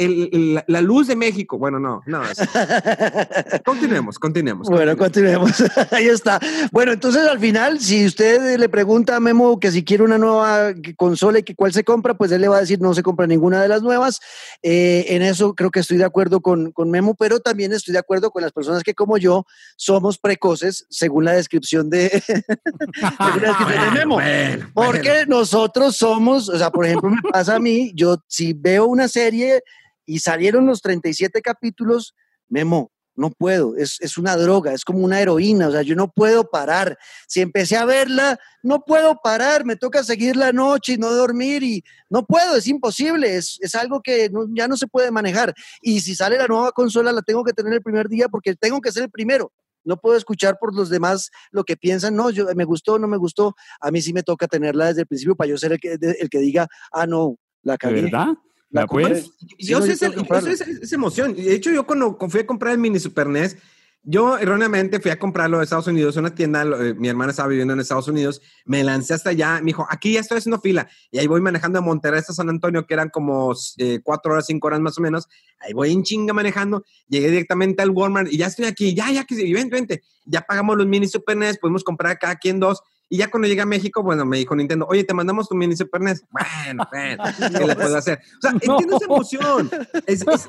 [0.68, 1.58] la luz de México.
[1.58, 2.22] Bueno, no, no.
[3.66, 4.68] continuemos, continuemos.
[4.68, 5.64] Bueno, continuemos.
[5.92, 6.40] Ahí está.
[6.72, 10.74] Bueno, entonces al final, si usted le pregunta a Memo que si quiere una nueva
[10.98, 13.26] consola y que cuál se compra, pues él le va a decir no se compra
[13.26, 14.20] ninguna de las nuevas.
[14.62, 18.00] Eh, en eso creo que estoy de acuerdo con, con Memo, pero también estoy de
[18.00, 19.46] acuerdo con las personas que como yo
[19.78, 22.22] somos precoces, según la descripción de,
[23.94, 24.20] Memo.
[24.74, 29.08] Porque nosotros somos, o sea, por ejemplo, me pasa a mí, yo si veo una
[29.08, 29.53] serie
[30.06, 32.16] y salieron los 37 capítulos,
[32.50, 36.12] Memo, no puedo, es, es, una droga, es como una heroína, o sea, yo no
[36.12, 36.98] puedo parar.
[37.28, 41.64] Si empecé a verla, no puedo parar, me toca seguir la noche y no dormir
[41.64, 45.54] y no puedo, es imposible, es, es algo que ya no se puede manejar.
[45.82, 48.82] Y si sale la nueva consola, la tengo que tener el primer día porque tengo
[48.82, 49.52] que ser el primero.
[49.86, 52.16] No puedo escuchar por los demás lo que piensan.
[52.16, 53.54] No, yo me gustó, no me gustó.
[53.82, 56.30] A mí sí me toca tenerla desde el principio para yo ser el que, el
[56.30, 58.02] que diga, ah, no, la ¿De cagué.
[58.04, 58.28] verdad?
[58.74, 59.32] La ¿La puedes?
[59.60, 60.08] Sí, yo sé esa,
[60.52, 61.34] esa- esa emoción.
[61.36, 63.56] De hecho, yo cuando fui a comprar el mini Super NES,
[64.06, 67.74] yo erróneamente fui a comprarlo de Estados Unidos, una tienda, eh, mi hermana estaba viviendo
[67.74, 71.20] en Estados Unidos, me lancé hasta allá, me dijo, aquí ya estoy haciendo fila, y
[71.20, 74.68] ahí voy manejando de Monterrey hasta San Antonio, que eran como eh, cuatro horas, cinco
[74.68, 78.48] horas más o menos, ahí voy en chinga manejando, llegué directamente al Walmart, y ya
[78.48, 81.86] estoy aquí, ya, ya, que sí, vente, vente, ya pagamos los mini Super NES, podemos
[81.86, 85.04] comprar cada quien dos, y ya cuando llegué a México, bueno, me dijo Nintendo, oye,
[85.04, 86.24] te mandamos tu mini Super NES.
[86.32, 87.24] Bueno, bueno,
[87.58, 88.20] ¿qué le puedo hacer?
[88.38, 89.70] O sea, entiendo esa emoción.
[90.08, 90.48] Es- es-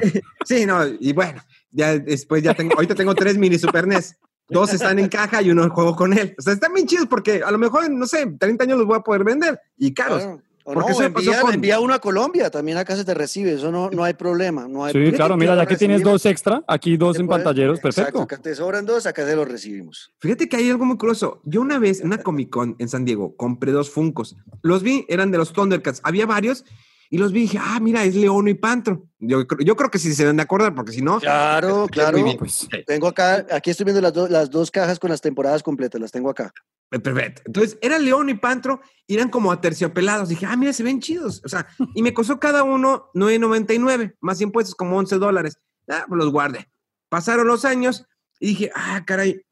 [0.00, 4.16] es- sí, no, y bueno, ya después ya tengo, ahorita tengo tres mini Super NES.
[4.48, 6.34] Dos están en caja y uno juego con él.
[6.38, 8.98] O sea, están bien chidos porque a lo mejor, no sé, 30 años los voy
[8.98, 10.22] a poder vender y caros.
[10.24, 10.42] Claro.
[10.64, 13.72] Porque no, pasó envía, con- envía uno a Colombia, también acá se te recibe, eso
[13.72, 14.68] no, no hay problema.
[14.68, 15.16] No hay Sí, problema.
[15.16, 18.22] claro, mira, ya que tienes dos extra, aquí dos Se en pantalleros, Exacto, perfecto.
[18.22, 20.12] acá te sobran dos, acá se los recibimos.
[20.20, 21.40] Fíjate que hay algo muy curioso.
[21.44, 24.36] Yo una vez en una Comic Con en San Diego compré dos Funcos.
[24.62, 26.00] Los vi, eran de los Thundercats.
[26.04, 26.64] Había varios
[27.12, 29.06] y los vi y dije, ah, mira, es Leono y Pantro.
[29.18, 31.20] Yo, creo- yo creo que sí se deben de acordar porque si no.
[31.20, 32.16] Claro, claro.
[32.16, 32.38] muy bien.
[32.38, 36.00] Pues, Tengo acá, aquí estoy viendo las, do- las dos cajas con las temporadas completas,
[36.00, 36.52] las tengo acá.
[36.90, 37.42] Eh, Perfecto.
[37.44, 40.30] Entonces, era León y Pantro, y eran como aterciopelados.
[40.30, 41.42] Dije, ah, mira, se ven chidos.
[41.44, 45.58] O sea, y me costó cada uno 9.99, más impuestos, como 11 dólares.
[45.88, 46.70] Ah, pues los guardé.
[47.10, 48.06] Pasaron los años
[48.40, 49.42] y dije, ah, caray,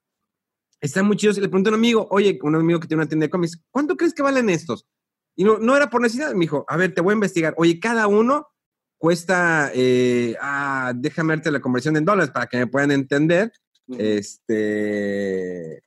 [0.80, 1.36] están muy chidos.
[1.36, 3.60] Y le pregunté a un amigo, oye, un amigo que tiene una tienda de cómics,
[3.70, 4.86] ¿cuánto crees que valen estos?
[5.40, 6.34] Y no, no era por necesidad.
[6.34, 7.54] Me dijo, a ver, te voy a investigar.
[7.56, 8.48] Oye, cada uno
[8.98, 13.50] cuesta, eh, ah, déjame verte la conversión en dólares para que me puedan entender.
[13.88, 15.82] Este.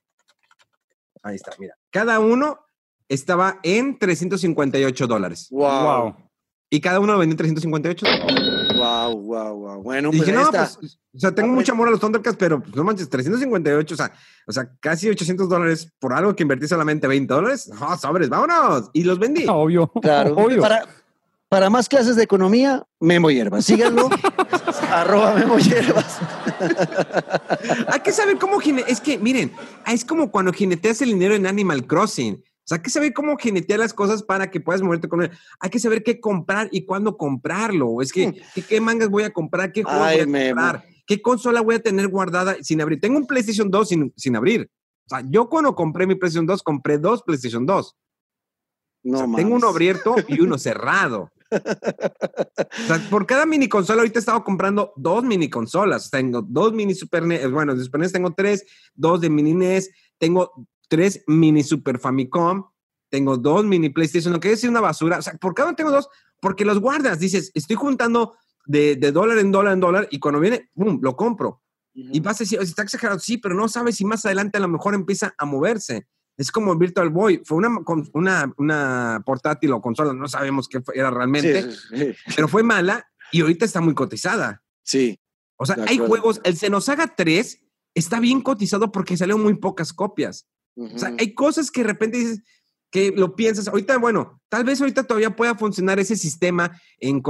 [1.22, 1.76] Ahí está, mira.
[1.92, 2.66] Cada uno
[3.08, 5.46] estaba en 358 dólares.
[5.52, 6.16] Wow, wow.
[6.68, 8.63] Y cada uno lo vendió en 358.
[9.08, 9.82] Wow, wow, wow.
[9.82, 10.70] Bueno, y pues dije, no, está.
[10.80, 13.94] pues, o sea, tengo Ah, mucho amor a los Thundercats, pero pues, no manches, 358,
[13.94, 14.12] o sea,
[14.46, 17.68] o sea, casi 800 dólares por algo que invertí solamente 20 dólares.
[17.78, 18.90] No, sobres, vámonos.
[18.92, 19.44] Y los vendí.
[19.48, 19.90] Obvio.
[20.02, 20.34] Claro.
[20.36, 20.60] Obvio.
[20.60, 20.86] Para,
[21.48, 23.64] para más clases de economía, Memo Hierbas.
[23.64, 24.08] Síganlo.
[24.90, 26.18] arroba Memo Hierbas.
[27.88, 29.52] Hay que saber cómo gine- Es que, miren,
[29.86, 32.42] es como cuando jineteas el dinero en Animal Crossing.
[32.64, 35.30] O sea, hay que saber cómo jinetear las cosas para que puedas moverte con él.
[35.60, 38.00] Hay que saber qué comprar y cuándo comprarlo.
[38.00, 39.70] Es que, ¿qué, qué mangas voy a comprar?
[39.70, 40.84] ¿Qué juegos Ay, voy a comprar?
[41.06, 43.00] ¿Qué consola voy a tener guardada sin abrir?
[43.00, 44.70] Tengo un PlayStation 2 sin, sin abrir.
[45.06, 47.96] O sea, yo cuando compré mi PlayStation 2, compré dos PlayStation 2.
[49.02, 49.44] No, O sea, mames.
[49.44, 51.30] tengo uno abierto y uno cerrado.
[51.50, 56.10] O sea, por cada mini consola, ahorita he estado comprando dos mini consolas.
[56.10, 59.90] Tengo dos mini Super NES, bueno, de Super NES tengo tres, dos de mini NES,
[60.18, 62.64] tengo tres mini Super Famicom,
[63.10, 65.18] tengo dos mini PlayStation, lo que es una basura.
[65.18, 66.08] O sea, ¿por qué no tengo dos?
[66.40, 70.40] Porque los guardas, dices, estoy juntando de, de dólar en dólar en dólar y cuando
[70.40, 71.62] viene, ¡pum!, lo compro.
[71.96, 74.60] Y vas a decir, "Oye, está exagerado, sí, pero no sabes si más adelante a
[74.60, 76.08] lo mejor empieza a moverse.
[76.36, 77.68] Es como Virtual Boy, fue una,
[78.14, 82.32] una, una portátil o consola, no sabemos qué era realmente, Sí, sí, sí.
[82.34, 84.60] pero fue mala y ahorita está muy cotizada.
[84.82, 85.20] Sí,
[85.56, 87.60] O sea, hay juegos, el Xenosaga 3
[87.94, 90.48] está bien cotizado porque salió muy pocas copias.
[90.76, 92.42] O sea, hay cosas que de repente dices
[92.90, 93.66] que lo piensas.
[93.66, 97.20] Ahorita, bueno, tal vez ahorita todavía pueda funcionar ese sistema en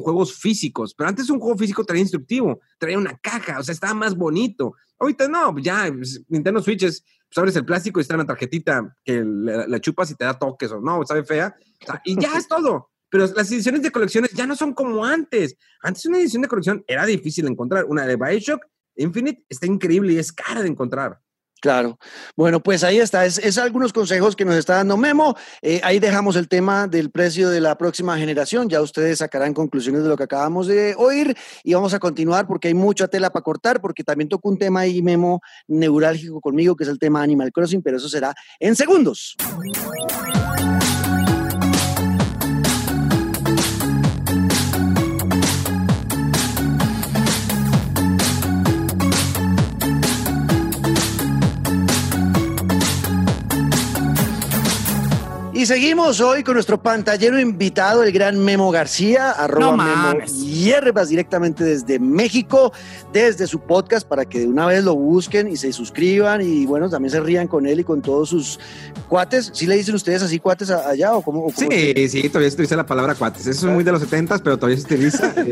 [0.00, 3.94] juegos físicos, pero antes un juego físico traía instructivo, traía una caja, o sea, estaba
[3.94, 4.74] más bonito.
[4.98, 8.96] Ahorita no, ya pues, Nintendo Switch es, pues abres el plástico y está una tarjetita
[9.04, 11.54] que la, la chupas y te da toques o no, sabe fea.
[11.82, 12.90] O sea, y ya es todo.
[13.10, 15.56] Pero las ediciones de colecciones ya no son como antes.
[15.82, 17.84] Antes una edición de colección era difícil de encontrar.
[17.84, 18.64] Una de Bioshock
[18.96, 21.20] Infinite está increíble y es cara de encontrar.
[21.64, 21.98] Claro.
[22.36, 23.24] Bueno, pues ahí está.
[23.24, 25.34] Es, algunos consejos que nos está dando Memo.
[25.62, 28.68] Eh, ahí dejamos el tema del precio de la próxima generación.
[28.68, 32.68] Ya ustedes sacarán conclusiones de lo que acabamos de oír y vamos a continuar porque
[32.68, 36.84] hay mucha tela para cortar, porque también tocó un tema ahí, Memo, neurálgico conmigo, que
[36.84, 39.34] es el tema Animal Crossing, pero eso será en segundos.
[55.64, 60.26] Y seguimos hoy con nuestro pantallero invitado, el gran Memo García, arroba No Memo.
[60.26, 62.70] Hierbas, directamente desde México,
[63.14, 66.90] desde su podcast, para que de una vez lo busquen y se suscriban y bueno,
[66.90, 68.60] también se rían con él y con todos sus
[69.08, 69.52] cuates.
[69.54, 71.38] ¿Sí le dicen ustedes así cuates allá o cómo?
[71.40, 73.46] o cómo Sí, se- sí, todavía se utiliza la palabra cuates.
[73.46, 75.32] Eso es muy de los 70, pero todavía se utiliza.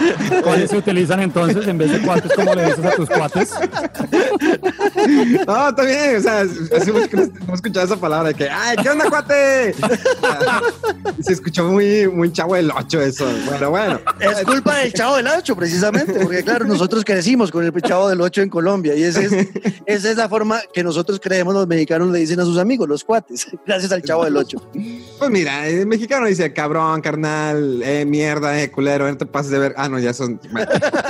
[0.42, 2.32] ¿Cuáles se utilizan entonces en vez de cuates?
[2.34, 3.50] ¿Cómo le dices a tus cuates?
[5.46, 9.08] No, está bien, o sea, así no escuchado esa palabra de que, ¡ay, qué onda,
[9.08, 9.74] cuate!
[11.20, 13.26] Se escuchó muy, muy chavo del 8 eso.
[13.46, 14.00] Bueno, bueno.
[14.20, 18.20] Es culpa del chavo del 8, precisamente, porque claro, nosotros crecimos con el chavo del
[18.20, 19.32] 8 en Colombia y esa es,
[19.86, 23.04] esa es la forma que nosotros creemos los mexicanos le dicen a sus amigos, los
[23.04, 24.70] cuates, gracias al chavo del 8.
[25.18, 29.58] Pues mira, el mexicano dice cabrón, carnal, eh, mierda, eh, culero, no te pases de
[29.58, 29.74] ver.
[29.76, 30.40] Ah, no, ya son.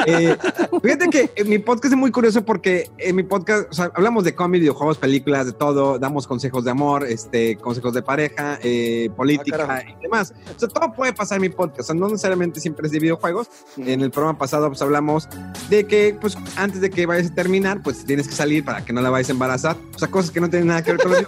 [0.06, 0.36] Eh,
[0.82, 4.34] fíjate que mi podcast es muy curioso porque en mi podcast o sea, hablamos de
[4.34, 9.66] cómics, videojuegos, películas, de todo, damos consejos de amor, este, consejos de pareja, eh, política
[9.68, 10.32] ah, y demás.
[10.56, 12.98] O sea, todo puede pasar en mi podcast, o sea, no necesariamente siempre es de
[12.98, 13.48] videojuegos.
[13.76, 15.28] En el programa pasado pues hablamos
[15.68, 18.92] de que, pues, antes de que vayas a terminar, pues tienes que salir para que
[18.92, 19.76] no la vayas a embarazar.
[19.94, 21.24] O sea, cosas que no tienen nada que ver con los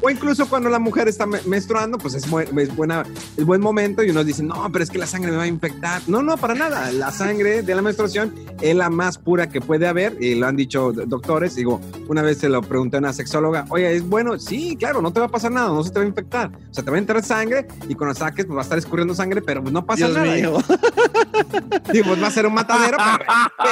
[0.00, 3.04] O incluso cuando la mujer está menstruando, pues es, es, buena,
[3.36, 5.48] es buen momento y uno dice, no, pero es que la sangre me va a
[5.48, 6.02] infectar.
[6.06, 6.90] No, no, para nada.
[6.92, 10.56] La sangre de la menstruación es la más pura que puede haber y lo han
[10.56, 11.54] dicho doctores.
[11.54, 14.38] Digo, una vez se lo pregunté a una sexóloga, oye, ¿es bueno?
[14.38, 16.50] Sí, claro, no te va a pasar nada, no se te va a infectar.
[16.70, 19.14] O sea, te va a entrar sangre y cuando saques, pues va a estar escurriendo
[19.14, 20.34] sangre, pero pues no pasa nada.
[20.34, 20.58] Mío.
[21.92, 22.96] Digo, pues va a ser un matadero,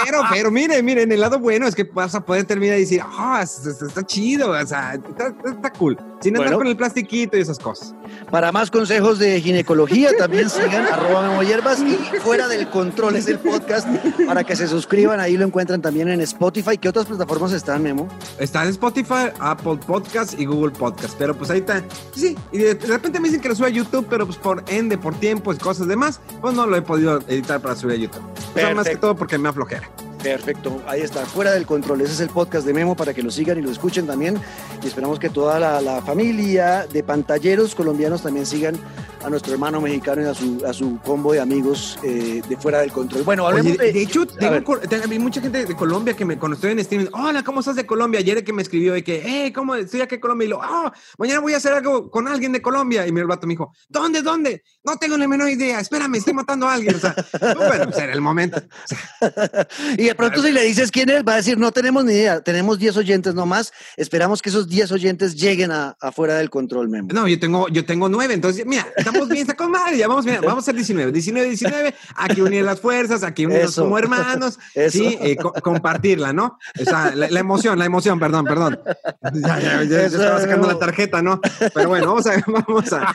[0.04, 2.80] pero, pero, mire, mire, en el lado bueno es que vas a poder terminar y
[2.80, 5.98] decir, ah, está, chido, o sea, está, cool.
[6.20, 7.94] Sin andar con el plastiquito y esas cosas.
[8.30, 11.98] Para más consejos de ginecología, también sigan arroba hierbas y
[12.34, 13.86] fuera del control es el podcast
[14.26, 15.20] para que se suscriban.
[15.20, 16.76] Ahí lo encuentran también en Spotify.
[16.76, 18.08] ¿Qué otras plataformas están, Memo?
[18.40, 21.14] Está en Spotify, Apple Podcast y Google Podcast.
[21.16, 21.84] Pero pues ahí está.
[22.12, 24.98] Sí, y de, repente me dicen que lo sube a YouTube, pero pues por ende,
[24.98, 28.22] por tiempo y cosas demás, pues no lo he podido editar para subir a YouTube.
[28.70, 29.88] O más que todo porque me aflojera.
[30.24, 32.00] Perfecto, ahí está, fuera del control.
[32.00, 34.40] Ese es el podcast de Memo para que lo sigan y lo escuchen también.
[34.82, 38.74] Y esperamos que toda la, familia de pantalleros colombianos también sigan
[39.22, 42.80] a nuestro hermano mexicano y a su, a su combo de amigos eh, de fuera
[42.80, 43.22] del control.
[43.22, 46.78] Bueno, hablemos de, de, hecho, tengo, mucha gente de Colombia que me cuando estoy en
[46.78, 48.20] streaming, hola, ¿cómo estás de Colombia?
[48.20, 50.46] Ayer que me escribió y que, hey, ¿cómo estoy aquí en Colombia?
[50.46, 53.06] Y lo, oh, mañana voy a hacer algo con alguien de Colombia.
[53.06, 54.62] Y mi vato me dijo, ¿dónde, dónde?
[54.82, 56.94] No tengo ni menor idea, espérame, estoy matando a alguien.
[56.94, 57.14] O sea,
[57.56, 58.62] bueno, pues era el momento.
[59.98, 62.40] y de pronto si le dices quién es, va a decir, no tenemos ni idea,
[62.40, 67.08] tenemos 10 oyentes nomás, esperamos que esos 10 oyentes lleguen a, afuera del control, Memo.
[67.12, 70.24] No, yo tengo, yo tengo 9, entonces, mira, estamos bien, está con madre, ya vamos,
[70.24, 74.56] mira, vamos a ser 19, 19, 19, aquí unir las fuerzas, aquí unirnos como hermanos,
[74.88, 76.58] sí, eh, compartirla, ¿no?
[76.80, 78.80] O sea, la, emoción, la emoción, perdón, perdón.
[79.34, 81.40] Ya, ya, ya, estaba sacando la tarjeta, ¿no?
[81.74, 83.12] Pero bueno, vamos a, vamos a,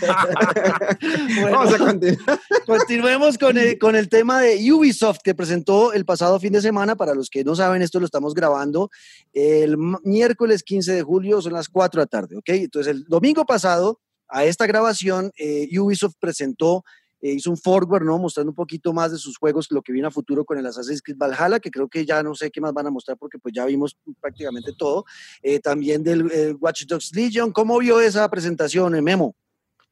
[1.49, 2.39] vamos a continuar.
[2.65, 6.88] Continuemos con el, con el tema de Ubisoft que presentó el pasado fin de semana
[6.95, 8.89] para los que no saben, esto lo estamos grabando
[9.33, 12.49] el miércoles 15 de julio, son las 4 de la tarde, ¿ok?
[12.49, 16.83] Entonces, el domingo pasado, a esta grabación, eh, Ubisoft presentó,
[17.21, 18.17] eh, hizo un forward, ¿no?
[18.17, 21.01] Mostrando un poquito más de sus juegos, lo que viene a futuro con el Assassin's
[21.01, 23.53] Creed Valhalla, que creo que ya no sé qué más van a mostrar porque pues
[23.53, 25.05] ya vimos prácticamente todo.
[25.41, 27.51] Eh, también del Watch Dogs Legion.
[27.51, 29.35] ¿Cómo vio esa presentación, Memo?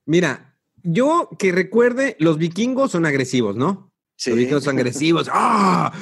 [0.05, 3.91] Mira, yo que recuerde, los vikingos son agresivos, ¿no?
[4.17, 4.47] Sí.
[4.47, 5.29] Los agresivos.
[5.31, 5.93] ¡Ah!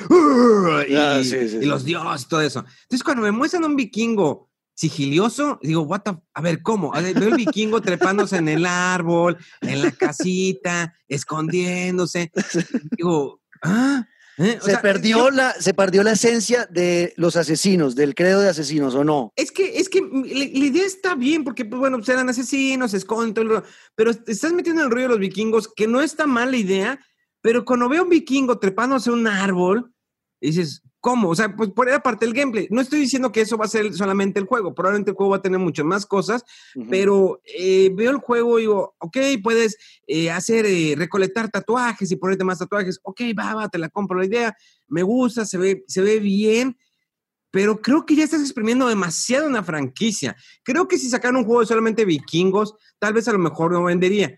[0.88, 2.60] y, ah, y, los dioses y todo eso.
[2.84, 6.92] Entonces, cuando me muestran un vikingo sigilioso, digo, what the, a ver, ¿cómo?
[6.92, 12.32] veo el vikingo trepándose en el árbol, en la casita, escondiéndose.
[12.98, 14.06] Digo, ¿ah?
[14.38, 14.60] ¿Eh?
[14.62, 19.06] Se, perdió la, se perdió la esencia de los asesinos, del credo de asesinos, ¿o
[19.06, 19.32] no?
[19.38, 22.98] Es que, es que la, idea está bien, porque, pues, bueno, serán pues, asesinos, se
[22.98, 23.64] esconden,
[23.96, 26.58] pero te estás metiendo en el rollo de los vikingos, que no está mal la
[26.58, 27.00] idea,
[27.46, 29.94] pero cuando veo un vikingo trepándose un árbol,
[30.42, 31.30] dices, ¿cómo?
[31.30, 32.68] O sea, pues por esa parte del gameplay.
[32.72, 35.38] No estoy diciendo que eso va a ser solamente el juego, probablemente el juego va
[35.38, 36.44] a tener muchas más cosas,
[36.90, 39.78] pero eh, veo el juego y digo, ok, puedes
[40.08, 44.18] eh, hacer, eh, recolectar tatuajes y ponerte más tatuajes, ok, va, va, te la compro
[44.18, 46.76] la idea, me gusta, se ve, se ve bien,
[47.52, 50.36] pero creo que ya estás exprimiendo demasiado una franquicia.
[50.64, 53.84] Creo que si sacaran un juego de solamente vikingos, tal vez a lo mejor no
[53.84, 54.36] vendería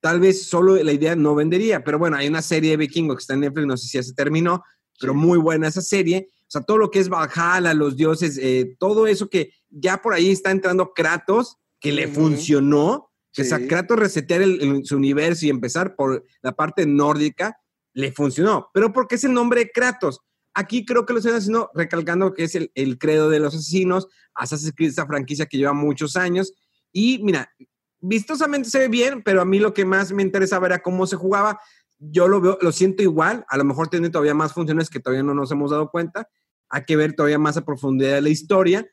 [0.00, 3.20] tal vez solo la idea no vendería, pero bueno, hay una serie de vikingos que
[3.20, 4.62] está en Netflix, no sé si ya se terminó,
[5.00, 6.30] pero muy buena esa serie.
[6.42, 10.14] O sea, todo lo que es Valhalla, los dioses, eh, todo eso que ya por
[10.14, 14.42] ahí está entrando Kratos, que le funcionó, que sea, Kratos resetear
[14.84, 17.58] su universo y empezar por la parte nórdica,
[17.92, 18.70] le funcionó.
[18.72, 20.20] Pero ¿por qué es el nombre de Kratos?
[20.54, 24.08] Aquí creo que lo están haciendo recalcando que es el, el credo de los asesinos,
[24.34, 26.52] Assassin's Creed, esta franquicia que lleva muchos años.
[26.92, 27.52] Y mira,
[28.00, 31.16] vistosamente se ve bien, pero a mí lo que más me interesaba era cómo se
[31.16, 31.60] jugaba.
[31.98, 35.22] Yo lo veo, lo siento igual, a lo mejor tiene todavía más funciones que todavía
[35.22, 36.28] no nos hemos dado cuenta.
[36.68, 38.86] Hay que ver todavía más a profundidad de la historia.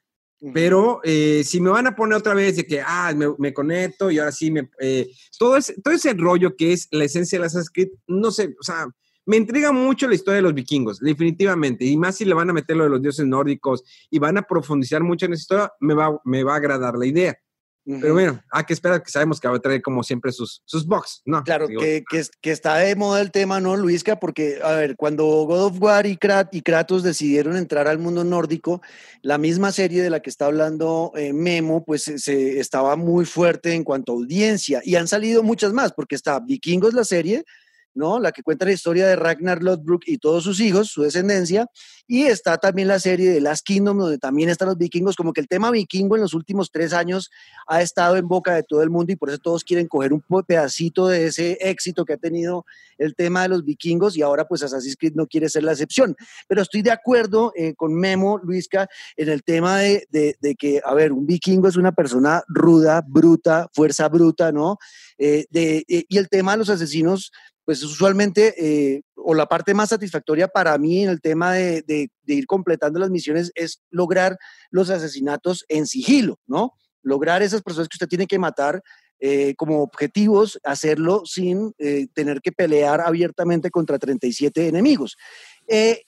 [0.54, 4.20] Pero eh, si me van a poner otra vez de que, ah, me, conecto y
[4.20, 4.70] ahora sí me...
[4.80, 8.54] Eh, todo, ese, todo ese rollo que es la esencia de Assassin's Creed, no sé,
[8.60, 8.86] o sea,
[9.26, 11.86] Me intriga mucho la historia de los vikingos, definitivamente.
[11.86, 14.44] Y más si le van a meter lo de los dioses nórdicos y van a
[14.44, 17.36] profundizar mucho en esa historia, me va, me va a agradar la idea.
[17.86, 20.88] Pero bueno, hay que esperar que sabemos que va a traer como siempre sus, sus
[20.88, 21.44] box, ¿no?
[21.44, 22.04] Claro, que,
[22.42, 24.20] que, está de moda el tema, ¿no, Luisca?
[24.20, 28.82] Porque, a ver, cuando God of War y, Kratos decidieron entrar al mundo nórdico,
[29.22, 33.74] la misma serie de la que está hablando eh, Memo, pues se, estaba muy fuerte
[33.74, 34.82] en cuanto a audiencia.
[34.84, 37.46] Y han salido muchas más, porque está Vikingos la serie,
[37.96, 38.20] ¿no?
[38.20, 41.68] La que cuenta la historia de Ragnar Lodbrok y todos sus hijos, su descendencia,
[42.08, 45.42] y está también la serie de Last Kingdom, donde también están los vikingos, como que
[45.42, 47.32] el tema vikingo en los últimos tres años
[47.68, 50.24] ha estado en boca de todo el mundo y por eso todos quieren coger un
[50.46, 52.66] pedacito de ese éxito que ha tenido
[52.98, 56.16] el tema de los vikingos y ahora pues Assassin's Creed no quiere ser la excepción.
[56.48, 60.94] Pero estoy de acuerdo eh, con Memo, Luisca, en el tema de, de, que, a
[60.94, 64.78] ver, un vikingo es una persona ruda, bruta, fuerza bruta, ¿no?
[65.18, 67.32] Eh, de, eh, y el tema de los asesinos
[67.66, 72.46] pues usualmente, eh, o la parte más satisfactoria para mí en el tema de, ir
[72.46, 74.38] completando las misiones es lograr
[74.70, 76.74] los asesinatos en sigilo, ¿no?
[77.02, 78.84] Lograr esas personas que usted tiene que matar
[79.20, 85.18] eh, como objetivos, hacerlo sin eh, tener que pelear abiertamente contra 37 enemigos.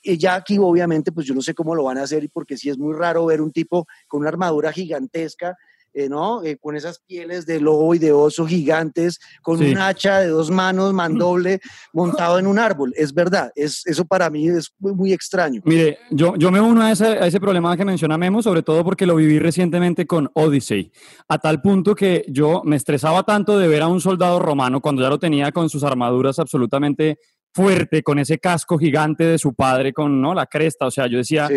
[0.04, 2.78] ya aquí obviamente, pues yo no sé cómo lo van a hacer, porque sí es
[2.78, 5.56] muy raro ver un tipo con una armadura gigantesca
[5.98, 6.44] eh, ¿no?
[6.44, 10.52] Eh, con esas pieles de lobo y de oso gigantes, con un hacha de dos
[10.52, 11.60] manos, mandoble,
[11.94, 12.94] montado en un árbol.
[12.96, 15.60] Es verdad, es, eso para mí es muy, extraño.
[15.66, 18.84] Mire, yo, yo me uno a ese, a ese problema que menciona Memo, sobre todo
[18.84, 20.92] porque lo viví recientemente con Odyssey,
[21.28, 25.02] a tal punto que yo me estresaba tanto de ver a un soldado romano cuando
[25.02, 27.18] ya lo tenía con sus armaduras absolutamente
[27.56, 30.36] fuerte, con ese casco gigante de su padre, con ¿no?
[30.36, 31.50] la cresta, o sea, yo decía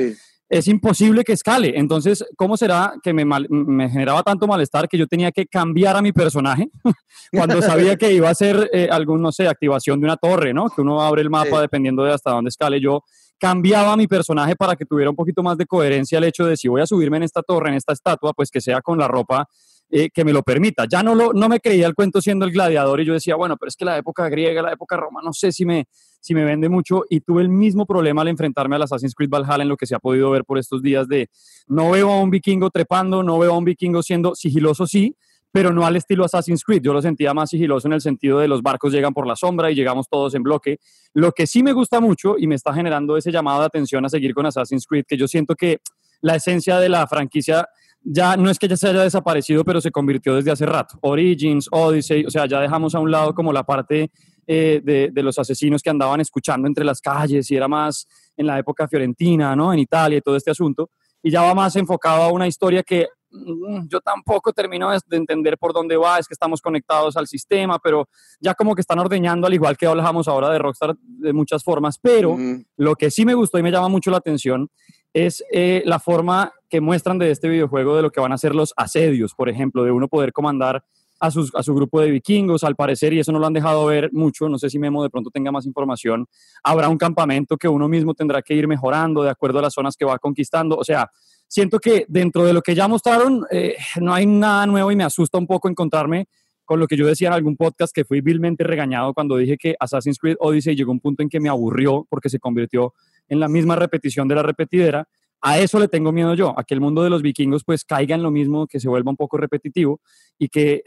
[0.50, 1.78] es imposible que escale.
[1.78, 6.02] Entonces, ¿cómo será que me, me, generaba tanto malestar que yo tenía que cambiar a
[6.02, 6.68] mi personaje
[7.32, 10.68] cuando sabía que iba a ser eh, algún, no sé, activación de una torre, ¿no?
[10.68, 12.80] Que uno abre el mapa dependiendo de hasta dónde escale.
[12.80, 13.04] Yo
[13.38, 16.56] cambiaba a mi personaje para que tuviera un poquito más de coherencia el hecho de
[16.56, 19.06] si voy a subirme en esta torre, en esta estatua, pues que sea con la
[19.06, 19.48] ropa
[19.90, 20.86] eh, que me lo permita.
[20.88, 23.56] Ya no, lo, no me creía el cuento siendo el gladiador y yo decía, bueno,
[23.56, 25.86] pero es que la época griega, la época romana, no sé si me,
[26.20, 29.62] si me vende mucho y tuve el mismo problema al enfrentarme al Assassin's Creed Valhalla
[29.62, 31.28] en lo que se ha podido ver por estos días de
[31.66, 35.16] no veo a un vikingo trepando, no veo a un vikingo siendo sigiloso, sí,
[35.52, 36.82] pero no al estilo Assassin's Creed.
[36.82, 39.70] Yo lo sentía más sigiloso en el sentido de los barcos llegan por la sombra
[39.70, 40.78] y llegamos todos en bloque.
[41.14, 44.08] Lo que sí me gusta mucho y me está generando ese llamado de atención a
[44.08, 45.80] seguir con Assassin's Creed, que yo siento que
[46.20, 47.68] la esencia de la franquicia
[48.02, 50.98] ya no es que ya se haya desaparecido, pero se convirtió desde hace rato.
[51.02, 54.10] Origins, Odyssey, o sea, ya dejamos a un lado como la parte
[54.46, 58.58] eh, de, los asesinos que andaban escuchando entre las calles y era más en la
[58.58, 59.72] época fiorentina, ¿no?
[59.72, 60.90] En Italia y todo este asunto.
[61.22, 65.58] Y ya va más enfocado a una historia que mm, yo tampoco termino de, entender
[65.58, 68.08] por dónde va, es que estamos conectados al sistema, pero
[68.40, 71.98] ya como que están ordeñando, al igual que hablamos ahora de Rockstar de muchas formas,
[72.00, 72.36] pero
[72.76, 74.68] lo que sí me gustó y me llama mucho la atención
[75.12, 78.54] es eh, la forma que muestran de este videojuego de lo que van a ser
[78.54, 80.82] los asedios, por ejemplo, de uno poder comandar
[81.18, 84.48] a, su grupo de vikingos, al parecer, y eso no lo han dejado ver mucho,
[84.48, 86.26] no sé si Memo de pronto tenga más información,
[86.62, 89.96] habrá un campamento que uno mismo tendrá que ir mejorando de acuerdo a las zonas
[89.96, 91.10] que va conquistando, o sea,
[91.46, 95.04] siento que dentro de lo que ya mostraron eh, no hay nada nuevo y me
[95.04, 96.26] asusta un poco encontrarme
[96.64, 99.74] con lo que yo decía en algún podcast que fui vilmente regañado cuando dije que
[99.80, 102.94] Assassin's Creed Odyssey llegó a un punto en que me aburrió porque se convirtió
[103.28, 105.08] en la misma repetición de la repetidera.
[105.42, 108.14] A eso le tengo miedo yo, a que el mundo de los vikingos pues caiga
[108.14, 110.00] en lo mismo, que se vuelva un poco repetitivo
[110.38, 110.82] y que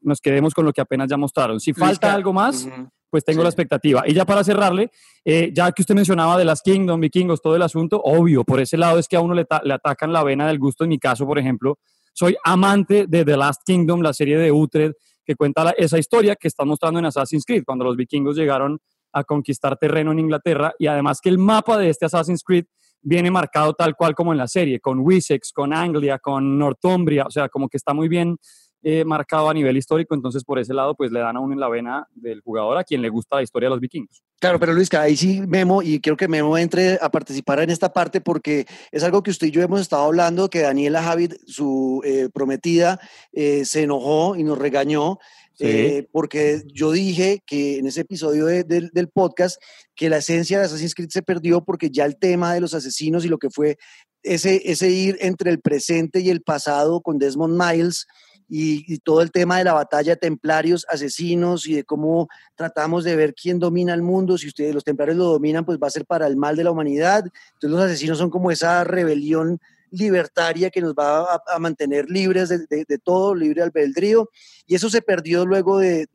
[0.00, 1.60] nos quedemos con lo que apenas ya mostraron.
[1.60, 2.68] Si falta algo más,
[3.10, 4.04] pues tengo la expectativa.
[4.06, 4.90] Y ya para cerrarle,
[5.24, 8.76] eh, ya que usted mencionaba de las Kingdom, vikingos, todo el asunto, obvio, por ese
[8.76, 10.84] lado es que a uno le, le atacan la vena del gusto.
[10.84, 11.78] En mi caso, por ejemplo,
[12.12, 14.94] soy amante de The Last Kingdom, la serie de Utrecht,
[15.24, 18.80] que cuenta esa historia que está mostrando en Assassin's Creed, cuando los vikingos llegaron
[19.12, 22.64] a conquistar terreno en Inglaterra y además que el mapa de este Assassin's Creed
[23.02, 27.30] viene marcado tal cual como en la serie, con Wessex, con Anglia, con Northumbria, o
[27.30, 28.36] sea, como que está muy bien
[28.84, 31.58] eh, marcado a nivel histórico, entonces por ese lado pues le dan a uno en
[31.58, 34.22] la vena del jugador a quien le gusta la historia de los vikingos.
[34.38, 37.92] Claro, pero Luis, ahí sí Memo, y quiero que Memo entre a participar en esta
[37.92, 42.02] parte porque es algo que usted y yo hemos estado hablando, que Daniela Javid, su
[42.04, 43.00] eh, prometida,
[43.32, 45.18] eh, se enojó y nos regañó
[45.60, 49.60] eh, porque yo dije que en ese episodio del podcast
[49.94, 53.24] que la esencia de Assassin's Creed se perdió porque ya el tema de los asesinos
[53.24, 53.76] y lo que fue
[54.22, 58.06] ese, ese ir entre el presente y el pasado con Desmond Miles
[58.48, 63.14] y, todo el tema de la batalla de templarios, asesinos y de cómo tratamos de
[63.14, 64.38] ver quién domina el mundo.
[64.38, 66.70] Si ustedes, los templarios lo dominan, pues va a ser para el mal de la
[66.70, 67.24] humanidad.
[67.54, 72.98] Entonces los asesinos son como esa rebelión libertaria que nos va a, mantener libres de,
[73.02, 74.28] todo, libre albedrío,
[74.66, 76.06] y eso se perdió luego del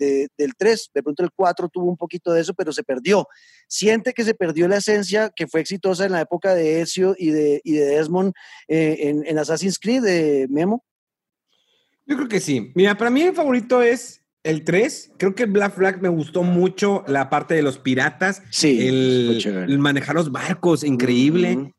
[0.58, 3.28] 3, de pronto el 4 tuvo un poquito de eso, pero se perdió.
[3.68, 7.32] Siente que se perdió la esencia que fue exitosa en la época de Ezio y
[7.32, 8.34] de, de Desmond
[8.68, 10.84] eh, en, en, Assassin's Creed, de Memo.
[12.06, 12.72] Yo creo que sí.
[12.76, 15.14] Mira, para mí el favorito es el 3.
[15.18, 18.44] Creo que Black Flag me gustó mucho la parte de los piratas.
[18.52, 18.88] Sí.
[18.88, 21.74] El, manejar los barcos, increíble.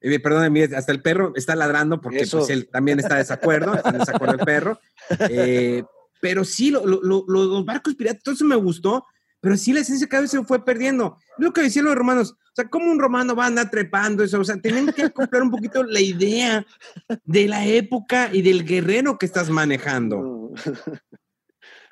[0.00, 3.90] Eh, perdón, hasta el perro está ladrando porque pues, él también está de desacuerdo, está
[3.90, 4.80] en desacuerdo el perro.
[5.28, 5.82] Eh,
[6.20, 9.04] pero sí, los barcos piratas, todo eso me gustó,
[9.40, 11.18] pero sí la esencia cada vez se fue perdiendo.
[11.38, 14.40] lo que decían los romanos, o sea, ¿cómo un romano va a andar trepando eso?
[14.40, 16.66] O sea, tienen que comprar un poquito la idea
[17.24, 20.52] de la época y del guerrero que estás manejando.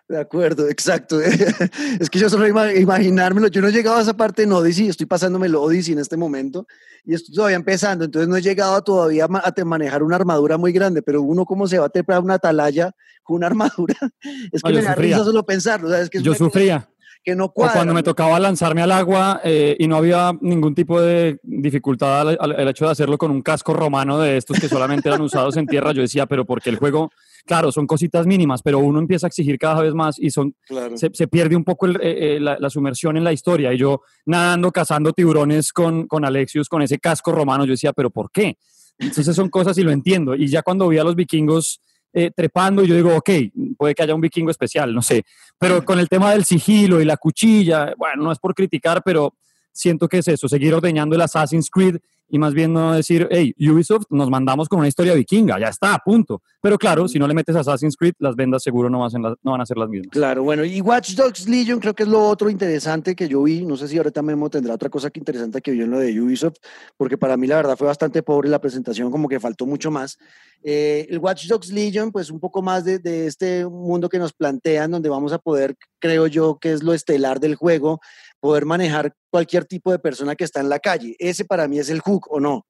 [0.08, 1.20] De acuerdo, exacto.
[2.00, 5.04] es que yo solo imaginármelo, yo no he llegado a esa parte en Odyssey, estoy
[5.04, 6.66] pasándome el Odyssey en este momento
[7.04, 11.02] y estoy todavía empezando, entonces no he llegado todavía a manejar una armadura muy grande,
[11.02, 12.90] pero uno cómo se va a trepar una atalaya
[13.22, 13.96] con una armadura,
[14.52, 15.94] es que me da risa solo pensarlo.
[15.94, 16.88] Es que yo sufría.
[17.22, 21.00] Que no cuadra, cuando me tocaba lanzarme al agua eh, y no había ningún tipo
[21.00, 25.20] de dificultad al, hecho de hacerlo con un casco romano de estos que solamente eran
[25.20, 27.10] usados en tierra, yo decía, pero porque el juego
[27.48, 30.54] claro, son cositas mínimas, pero uno empieza a exigir cada vez más y son,
[30.94, 33.72] se, pierde un poco eh, eh, la, sumersión en la historia.
[33.72, 38.10] Y yo nadando, cazando tiburones con, con Alexius, con ese casco romano, yo decía, pero
[38.10, 38.56] ¿por qué?
[38.98, 40.34] Entonces son cosas y lo entiendo.
[40.34, 41.80] Y ya cuando vi a los vikingos
[42.12, 43.30] eh, trepando, yo digo, ok,
[43.76, 45.24] puede que haya un vikingo especial, no sé.
[45.58, 49.34] Pero con el tema del sigilo y la cuchilla, bueno, no es por criticar, pero
[49.72, 51.96] siento que es eso, seguir ordeñando el Assassin's Creed
[52.28, 55.94] y más bien no decir, hey, Ubisoft, nos mandamos con una historia vikinga, ya está,
[55.94, 56.42] a punto.
[56.60, 59.50] Pero claro, si no le metes Assassin's Creed, las vendas seguro no, van a, no
[59.52, 60.10] van a ser las mismas.
[60.10, 63.64] Claro, bueno, y Watch Dogs Legion creo que es lo otro interesante que yo vi,
[63.64, 66.20] no sé si ahorita Memo tendrá otra cosa que interesante que vio en lo de
[66.20, 66.56] Ubisoft,
[66.96, 70.18] porque para mí la verdad fue bastante pobre la presentación, como que faltó mucho más.
[70.62, 74.32] Eh, el Watch Dogs Legion, pues un poco más de, de este mundo que nos
[74.32, 78.00] plantean, donde vamos a poder, creo yo, que es lo estelar del juego,
[78.40, 81.16] poder manejar cualquier tipo de persona que está en la calle.
[81.18, 82.66] Ese para mí es el hook, ¿o no?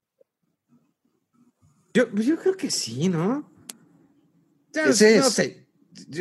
[1.94, 3.50] Yo, yo creo que sí, ¿no?
[4.72, 5.66] Ese no sé.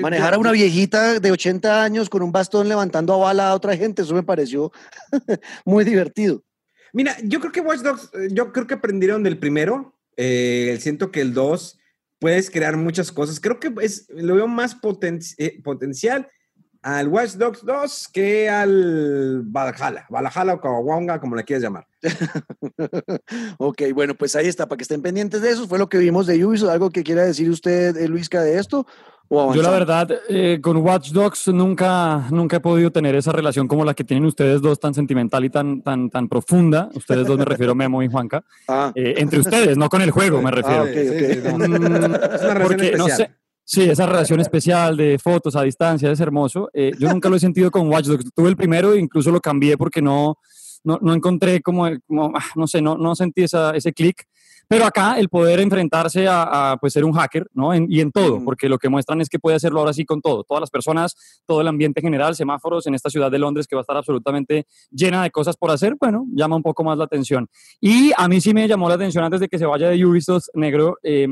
[0.02, 3.78] Manejar a una viejita de 80 años con un bastón levantando a bala a otra
[3.78, 4.72] gente, eso me pareció
[5.66, 6.44] muy divertido.
[6.94, 10.00] Mira, yo creo que Watch Dogs, eh, yo creo que aprendieron del primero.
[10.16, 11.78] Eh, siento que el 2
[12.20, 13.40] puedes crear muchas cosas.
[13.40, 14.78] Creo que es, lo veo más
[15.38, 16.28] eh, potencial
[16.88, 21.86] al Watch Dogs 2 que al Valhalla, Valhalla o Kawabonga, como le quieras llamar.
[23.58, 26.28] ok, bueno, pues ahí está, para que estén pendientes de eso, fue lo que vimos
[26.28, 28.88] de Ubisoft, algo que quiera decir usted, eh, Luisca, de esto.
[29.30, 33.84] Yo la verdad, eh, con Watch Dogs nunca, nunca he podido tener esa relación como
[33.84, 36.90] la que tienen ustedes dos, tan sentimental y tan, tan, tan profunda.
[36.94, 38.46] Ustedes dos me refiero, Memo y Juanca.
[38.70, 38.94] Ah.
[38.96, 40.84] Eh, entre ustedes, no con el juego me refiero.
[40.84, 41.32] Ah, okay, okay.
[41.32, 43.30] es una porque, no sé,
[43.70, 46.70] Sí, esa relación especial de fotos a distancia es hermoso.
[46.74, 48.32] Eh, yo nunca lo he sentido con Watch Dogs.
[48.34, 50.38] Tuve el primero e incluso lo cambié porque no,
[50.86, 54.24] no, no encontré como, como, ah, no sé, no, no sentí esa, ese clic.
[54.70, 57.76] Pero acá el poder enfrentarse a, pues ser un hacker, ¿no?
[57.76, 60.46] y en todo, porque lo que muestran es que puede hacerlo ahora sí con todo.
[60.46, 63.82] Todas las personas, todo el ambiente general, semáforos en esta ciudad de Londres que va
[63.82, 67.48] a estar absolutamente llena de cosas por hacer, bueno, llama un poco más la atención.
[67.82, 70.48] Y a mí sí me llamó la atención antes de que se vaya de Ubisoft
[70.54, 70.98] negro.
[71.04, 71.28] Eh,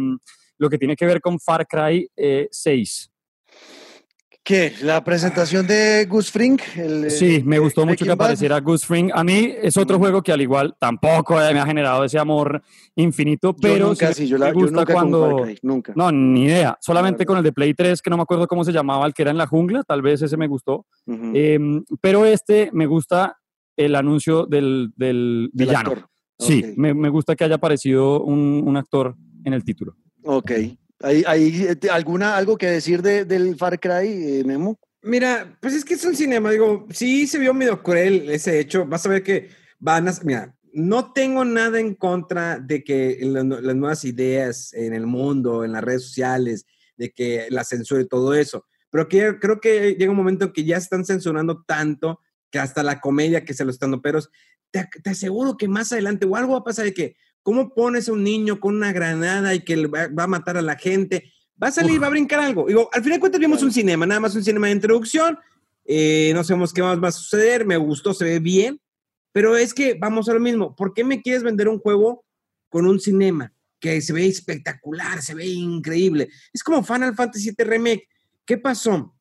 [0.57, 2.09] lo que tiene que ver con Far Cry
[2.49, 3.11] 6.
[3.11, 3.15] Eh,
[4.45, 4.73] ¿Qué?
[4.83, 6.59] ¿La presentación de Gus Fring?
[7.09, 9.09] sí, me gustó mucho que apareciera Gus Fring.
[9.11, 12.61] A mí es otro juego que al igual tampoco me ha generado ese amor
[12.95, 15.47] infinito, pero nunca, sí, yo me gusta cuando...
[15.63, 15.93] nunca.
[15.95, 16.77] No, ni idea.
[16.79, 19.23] Solamente con el de Play 3, que no me acuerdo cómo se llamaba, el que
[19.23, 20.85] era en la jungla, tal vez ese me gustó.
[21.07, 23.39] Em, pero este me gusta
[23.75, 26.07] el anuncio del, del, villano.
[26.37, 29.95] Sí, me, me, gusta que haya aparecido un, un actor en el título.
[30.25, 30.51] Ok.
[31.01, 34.79] ¿Hay, hay eh, alguna, algo que decir de, del Far Cry, eh, Memo?
[35.03, 38.85] Mira, pues es que es un cinema, digo, sí se vio medio cruel ese hecho.
[38.87, 40.13] Vas a ver que van a.
[40.23, 45.73] Mira, no tengo nada en contra de que las nuevas ideas en el mundo, en
[45.73, 46.65] las redes sociales,
[46.97, 48.65] de que la censura y todo eso.
[48.89, 52.19] Pero que, creo que llega un momento en que ya están censurando tanto
[52.49, 54.19] que hasta la comedia que se los están pero
[54.71, 57.15] te, te aseguro que más adelante o algo va a pasar de que
[57.45, 60.77] ¿Cómo pones a un niño con una granada y que va, a matar a la
[60.77, 61.31] gente?
[61.61, 62.65] Va a salir, va a brincar algo.
[62.65, 65.37] Digo, al final de cuentas vimos un cinema, nada más un cinema de introducción.
[65.85, 67.63] Eh, no sabemos qué más va a suceder.
[67.63, 68.81] Me gustó, se ve bien.
[69.31, 70.75] Pero es que vamos a lo mismo.
[70.75, 72.25] ¿Por qué me quieres vender un juego
[72.67, 76.29] con un cinema que se ve espectacular, se ve increíble?
[76.51, 78.07] Es como Final Fantasy VII Remake.
[78.43, 79.15] ¿Qué pasó?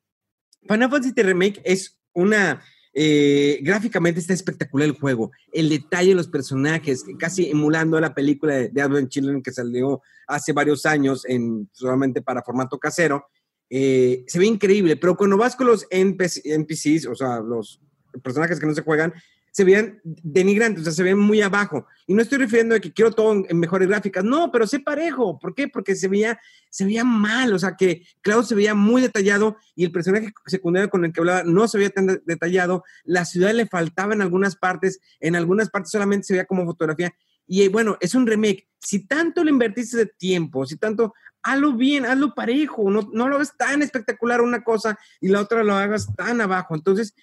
[0.67, 2.59] Final Fantasy VII Remake es una
[2.97, 5.31] Eh, gráficamente está espectacular el juego.
[5.51, 10.01] El detalle de los personajes, casi emulando la película de, de Advent Children que salió
[10.27, 13.27] hace varios años en, solamente para formato casero.
[13.69, 17.81] Eh, se ve increíble, pero cuando vas con los NPCs, o sea, los
[18.23, 19.13] personajes que no se juegan,
[19.55, 21.87] se veían denigrantes, o sea, se ven muy abajo.
[22.07, 25.39] Y no estoy refiriendo a que quiero todo en, mejores gráficas, no, pero sé parejo.
[25.39, 25.69] ¿Por qué?
[25.69, 26.37] Porque se veía,
[26.69, 30.89] se veía mal, o sea, que Cloud se veía muy detallado y el personaje secundario
[30.89, 32.83] con el que hablaba no se veía tan detallado.
[33.05, 37.15] La ciudad le faltaba en algunas partes, en algunas partes solamente se veía como fotografía.
[37.47, 38.67] Y eh, bueno, es un remake.
[38.77, 43.35] Si tanto le invertiste de tiempo, si tanto, hazlo bien, hazlo parejo, no, no lo
[43.35, 46.75] hagas tan espectacular una cosa y la otra lo hagas tan abajo.
[46.75, 47.15] Entonces,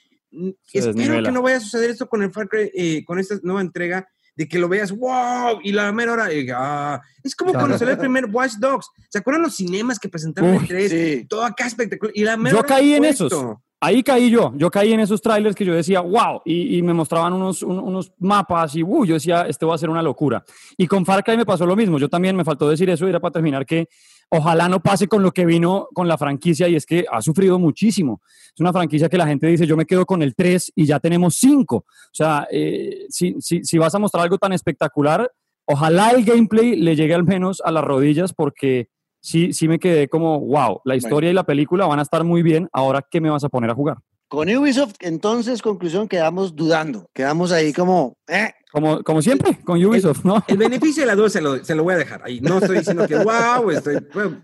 [0.72, 3.60] espero que no vaya a suceder esto con el Far Cry, eh, con esta nueva
[3.60, 7.92] entrega, de que lo veas, wow, y la mera hora, ah, es como cuando salió
[7.92, 8.88] el primer Watch Dogs.
[9.10, 11.28] ¿Se acuerdan los cinemas que presentaron el 3?
[11.28, 12.12] Todo acá espectacular.
[12.16, 13.32] Y la mera Yo caí en esos.
[13.84, 17.32] Ahí caí yo, yo caí en esos trailers que yo decía, wow, y, me mostraban
[17.32, 20.44] unos, unos mapas y uh, yo decía, este va a ser una locura.
[20.76, 23.18] Y con Far Cry me pasó lo mismo, yo también me faltó decir eso, era
[23.18, 23.88] para terminar que
[24.28, 27.58] ojalá no pase con lo que vino con la franquicia y es que ha sufrido
[27.58, 28.22] muchísimo.
[28.54, 31.00] Es una franquicia que la gente dice, yo me quedo con el 3 y ya
[31.00, 31.76] tenemos 5.
[31.76, 35.28] O sea, eh, si, si vas a mostrar algo tan espectacular,
[35.64, 38.90] ojalá el gameplay le llegue al menos a las rodillas porque
[39.22, 42.42] sí, sí me quedé como, wow, la historia y la película van a estar muy
[42.42, 43.96] bien, ahora ¿qué me vas a poner a jugar?
[44.28, 50.24] Con Ubisoft, entonces, conclusión, quedamos dudando, quedamos ahí como, eh, como, como siempre, con Ubisoft,
[50.24, 50.42] ¿no?
[50.46, 52.40] El beneficio de la duda se lo, se lo voy a dejar ahí.
[52.40, 53.98] No estoy diciendo que wow, estoy,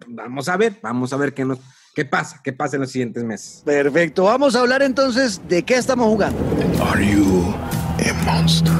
[0.08, 1.58] vamos a ver, vamos a ver qué, nos,
[1.94, 3.62] qué pasa, qué pasa en los siguientes meses.
[3.64, 6.38] Perfecto, vamos a hablar entonces de qué estamos jugando.
[6.84, 7.54] Are you
[7.98, 8.74] a monster?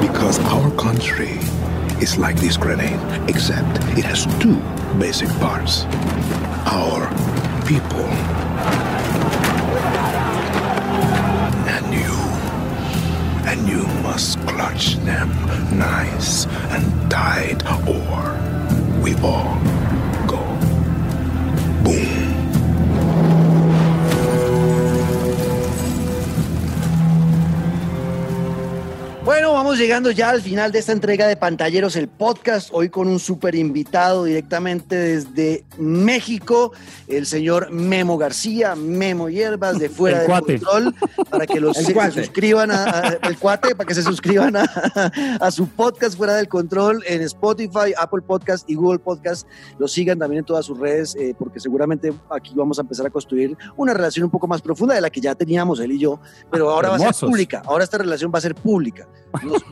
[0.00, 0.59] Because our
[0.90, 1.38] country
[2.02, 4.58] is like this grenade, except it has two
[4.98, 5.84] basic parts.
[6.66, 7.06] Our
[7.64, 8.10] people
[11.74, 12.14] and you
[13.50, 15.30] And you must clutch them
[15.78, 18.22] nice and tight, or
[19.02, 19.54] we all
[20.26, 20.42] go
[21.84, 22.19] boom.
[29.30, 33.06] Bueno, vamos llegando ya al final de esta entrega de Pantalleros, el podcast, hoy con
[33.06, 36.72] un súper invitado directamente desde México,
[37.06, 40.94] el señor Memo García, Memo Hierbas, de Fuera del Control,
[41.30, 44.64] para que los, se, suscriban a, el cuate, para que se suscriban a,
[45.40, 49.46] a, su podcast Fuera del Control en Spotify, Apple Podcast y Google Podcast.
[49.78, 53.10] Lo sigan también en todas sus redes, eh, porque seguramente aquí vamos a empezar a
[53.10, 56.18] construir una relación un poco más profunda de la que ya teníamos él y yo,
[56.50, 59.06] pero ahora va a ser pública, ahora esta relación va a ser pública.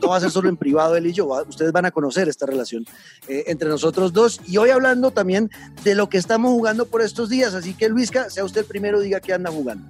[0.01, 2.45] No, va a ser solo en privado él y yo, ustedes van a conocer esta
[2.45, 2.85] relación
[3.27, 4.39] eh, entre nosotros dos.
[4.47, 5.49] Y hoy hablando también
[5.83, 7.53] de lo que estamos jugando por estos días.
[7.53, 9.85] Así que Luisca, sea usted el primero, diga qué anda jugando.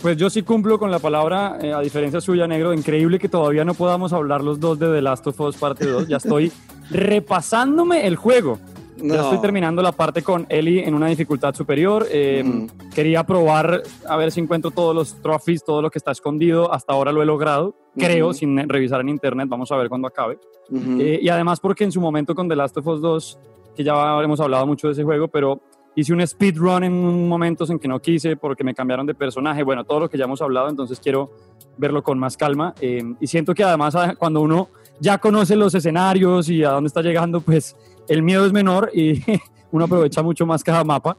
[0.00, 2.72] Pues yo sí cumplo con la palabra, eh, a diferencia suya, negro.
[2.72, 6.08] Increíble que todavía no podamos hablar los dos de The Last of Us parte 2.
[6.08, 6.50] Ya estoy
[6.90, 8.58] repasándome el juego.
[8.96, 12.06] Ya estoy terminando la parte con Eli en una dificultad superior.
[12.10, 16.72] Eh, quería probar a ver si encuentro todos los trophies, todo lo que está escondido.
[16.72, 19.48] Hasta ahora lo he logrado, creo, sin revisar en internet.
[19.48, 20.38] Vamos a ver cuando acabe.
[20.72, 23.38] Eh, y además porque en su momento con The Last of Us 2,
[23.74, 25.60] que ya hemos hablado mucho de ese juego, pero
[25.94, 29.62] hice un speedrun en momentos en que no quise porque me cambiaron de personaje.
[29.62, 31.30] Bueno, todo lo que ya hemos hablado, entonces quiero
[31.76, 32.74] verlo con más calma.
[32.80, 34.68] Eh, y siento que además ah, cuando uno
[35.00, 37.76] ya conoce los escenarios y a dónde está llegando, pues
[38.08, 39.22] el miedo es menor y
[39.72, 41.16] uno aprovecha mucho más cada mapa.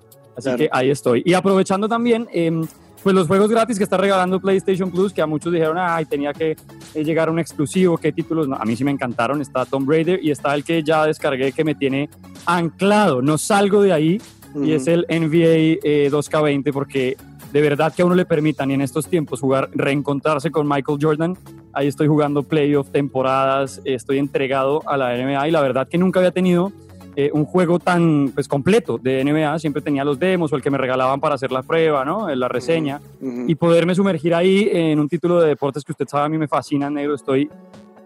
[0.47, 1.21] Así que ahí estoy.
[1.25, 2.65] Y aprovechando también, em,
[3.03, 6.33] pues los juegos gratis que está regalando PlayStation Plus, que a muchos dijeron, ay, tenía
[6.33, 6.55] que
[6.93, 8.47] eh, llegar a un exclusivo, qué títulos.
[8.51, 9.41] a mí sí me encantaron.
[9.41, 12.09] Está Tomb Raider y está el que ya descargué que me tiene
[12.45, 13.21] anclado.
[13.21, 14.21] No salgo de ahí
[14.55, 15.79] y es el NBA
[16.09, 17.17] 2K20 eh, porque
[17.51, 20.97] de verdad que a uno le permitan y en estos tiempos jugar, reencontrarse con Michael
[21.01, 21.37] Jordan.
[21.73, 26.19] Ahí estoy jugando playoff, temporadas, estoy entregado a la NBA y la verdad que nunca
[26.19, 26.71] había tenido
[27.15, 29.59] eh, un juego tan pues, completo de NBA.
[29.59, 32.33] Siempre tenía los demos o el que me regalaban para hacer la prueba, ¿no?
[32.33, 33.01] la reseña.
[33.21, 36.47] Y poderme sumergir ahí en un título de deportes que usted sabe a mí me
[36.47, 37.15] fascina, negro.
[37.15, 37.49] Estoy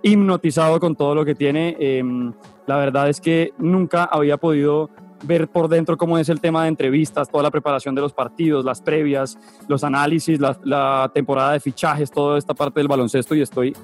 [0.01, 1.76] hipnotizado con todo lo que tiene.
[1.80, 2.34] Em,
[2.68, 4.89] la verdad es que nunca había podido
[5.24, 8.64] ver por dentro cómo es el tema de entrevistas, toda la preparación de los partidos,
[8.66, 9.38] las previas,
[9.68, 13.76] los análisis, la, temporada de fichajes, toda esta parte del baloncesto y estoy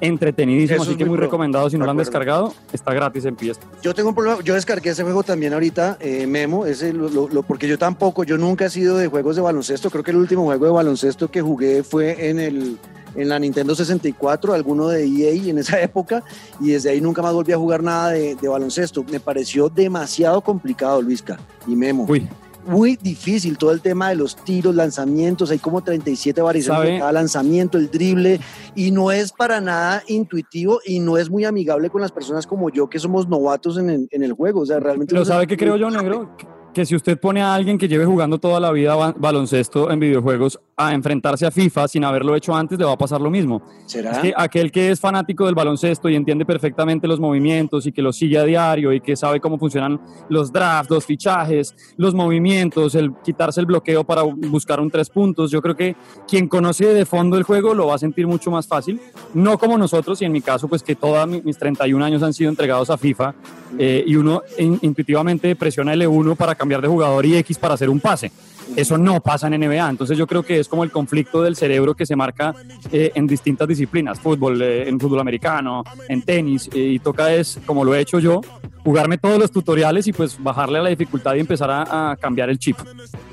[0.00, 1.70] entretenidísimo, así que muy, recomendado.
[1.70, 3.60] Si no lo han descargado, está gratis en PS.
[3.82, 7.68] Yo tengo un problema, yo descargué ese juego también ahorita, eh, Memo, ese, lo, porque
[7.68, 9.90] yo tampoco, yo nunca he sido de juegos de baloncesto.
[9.90, 12.78] Creo que el último juego de baloncesto que jugué fue en el
[13.16, 16.22] en la Nintendo 64, alguno de EA en esa época,
[16.60, 19.04] y desde ahí nunca más volví a jugar nada de, baloncesto.
[19.10, 22.06] Me pareció demasiado complicado, Luisca y Memo.
[22.08, 22.28] Uy,
[22.66, 26.92] muy difícil todo el tema de los tiros, lanzamientos, hay como 37 variaciones ¿Sabe?
[26.92, 28.40] de cada lanzamiento, el drible,
[28.74, 32.70] y no es para nada intuitivo y no es muy amigable con las personas como
[32.70, 34.60] yo que somos novatos en el, en el juego.
[34.60, 35.12] O sea, realmente...
[35.12, 36.36] Pero no ¿sabe qué creo yo, negro?
[36.76, 39.98] Que si usted pone a alguien que lleve jugando toda la vida ba- baloncesto en
[39.98, 43.62] videojuegos a enfrentarse a FIFA sin haberlo hecho antes, le va a pasar lo mismo.
[43.86, 44.10] ¿Será?
[44.10, 48.02] Es que aquel que es fanático del baloncesto y entiende perfectamente los movimientos y que
[48.02, 49.98] los sigue a diario y que sabe cómo funcionan
[50.28, 55.50] los drafts, los fichajes, los movimientos, el quitarse el bloqueo para buscar un tres puntos,
[55.50, 55.96] yo creo que
[56.28, 59.00] quien conoce de fondo el juego lo va a sentir mucho más fácil.
[59.32, 62.50] No como nosotros y en mi caso, pues que todos mis 31 años han sido
[62.50, 63.34] entregados a FIFA
[63.78, 67.88] eh, y uno in- intuitivamente presiona L1 para cambiar de jugador y X para hacer
[67.88, 68.30] un pase.
[68.74, 69.88] Eso no pasa en NBA.
[69.90, 72.52] Entonces yo creo que es como el conflicto del cerebro que se marca
[72.90, 77.60] eh, en distintas disciplinas, fútbol, eh, en fútbol americano, en tenis, eh, y toca es,
[77.64, 78.40] como lo he hecho yo,
[78.82, 82.50] jugarme todos los tutoriales y pues bajarle a la dificultad y empezar a, a cambiar
[82.50, 82.76] el chip.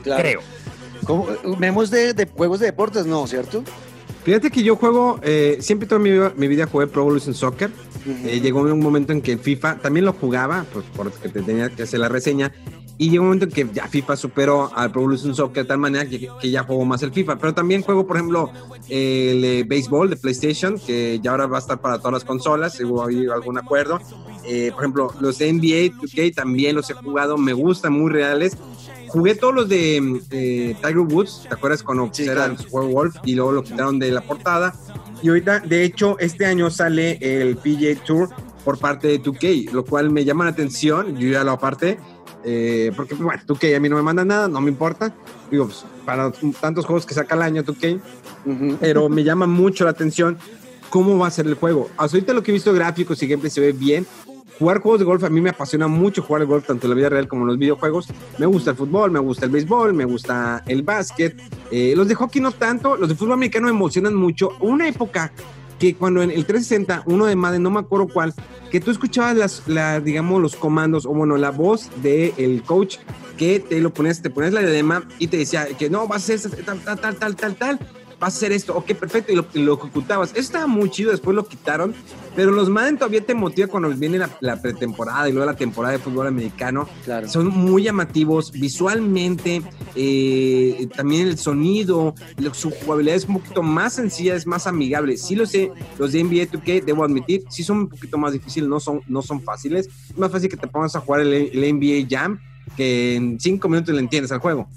[0.04, 0.22] Claro.
[0.22, 0.40] Creo.
[1.06, 1.28] ¿Cómo?
[1.58, 3.06] ¿Memos de, de juegos de deportes?
[3.08, 3.64] No, ¿cierto?
[4.24, 7.72] Fíjate que yo juego, eh, siempre toda mi, vida- mi vida jugué Pro Evolution Soccer.
[8.26, 11.84] Eh, llegó un momento en que FIFA también lo jugaba, pues porque te tenía que
[11.84, 12.54] hacer la reseña.
[12.98, 15.80] Y llegó un momento en que ya FIFA superó al Pro Evolution Soccer de tal
[15.80, 17.38] manera que, que ya juego más el FIFA.
[17.38, 18.52] Pero también juego, por ejemplo,
[18.88, 22.74] el eh, béisbol de PlayStation, que ya ahora va a estar para todas las consolas,
[22.74, 24.00] si hubo algún acuerdo.
[24.46, 28.58] Eh, por ejemplo, los de NBA 2K también los he jugado, me gustan, muy reales.
[29.08, 32.56] Jugué todos los de eh, Tiger Woods, ¿te acuerdas cuando Sí, era claro.
[32.60, 34.74] el juego Wolf y luego lo quitaron de la portada?
[35.22, 38.30] Y ahorita, de hecho, este año sale el PGA Tour
[38.66, 42.00] por parte de 2K, lo cual me llama la atención, yo ya lo aparté,
[42.44, 45.14] eh, porque bueno, 2K a mí no me manda nada, no me importa,
[45.50, 48.00] digo, pues, para tantos juegos que saca al año 2K,
[48.46, 48.78] Ujú.
[48.80, 50.38] pero me llama mucho la atención
[50.90, 51.90] cómo va a ser el juego.
[51.98, 54.06] Hasta ahorita lo que he visto gráficos y gameplay se ve bien.
[54.60, 56.96] Jugar juegos de golf, a mí me apasiona mucho jugar el golf, tanto en la
[56.96, 58.08] vida real como en los videojuegos.
[58.38, 61.36] Me gusta el fútbol, me gusta el béisbol, me gusta el básquet.
[61.72, 64.52] Eh, los de hockey no tanto, los de fútbol americano me emocionan mucho.
[64.60, 65.32] Una época
[65.80, 68.34] que cuando en el 360, uno de Madden, no me acuerdo cuál,
[68.72, 72.98] que tú escuchabas las, las, digamos, los comandos, o bueno, la voz del coach
[73.38, 76.34] que te lo ponías, te ponías la diadema y te decía que no, vas a
[76.34, 77.80] hacer tal, tal, tal, tal, tal, tal,
[78.24, 80.32] vas a hacer esto, ok, perfecto, y lo, lo ejecutabas.
[80.32, 81.94] Eso estaba muy chido, después lo quitaron,
[82.36, 85.94] pero los Madden todavía te motiva cuando viene la, la pretemporada y luego la temporada
[85.94, 86.88] de fútbol americano.
[87.06, 87.30] Claro.
[87.30, 89.62] Son muy llamativos visualmente,
[89.96, 95.18] eh, también el sonido, lo- su jugabilidad es un poquito más sencilla, es más amigable.
[95.18, 98.68] Sí lo sé, los de NBA 2K, debo admitir, sí son un poquito más difíciles,
[98.70, 99.88] no son, no son fáciles.
[100.10, 102.40] Es más fácil que te pongas a jugar el, el NBA Jam
[102.78, 104.68] que en cinco minutos le entiendes al juego.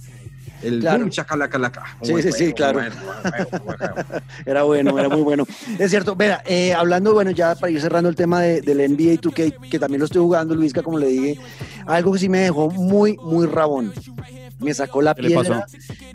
[0.66, 0.98] El Claro.
[1.00, 1.82] boom, chacalaca, laca.
[2.02, 2.80] Sí, sí, sí, claro.
[4.46, 5.44] Era bueno, era muy bueno.
[5.78, 9.20] Es cierto, vea, eh, hablando, bueno, ya para ir cerrando el tema de- del NBA
[9.20, 11.38] 2K, que también lo estoy jugando, Luisca, como le dije,
[11.86, 13.92] algo que sí me dejó muy, muy rabón.
[14.58, 15.66] Me sacó la ¿Qué le piedra.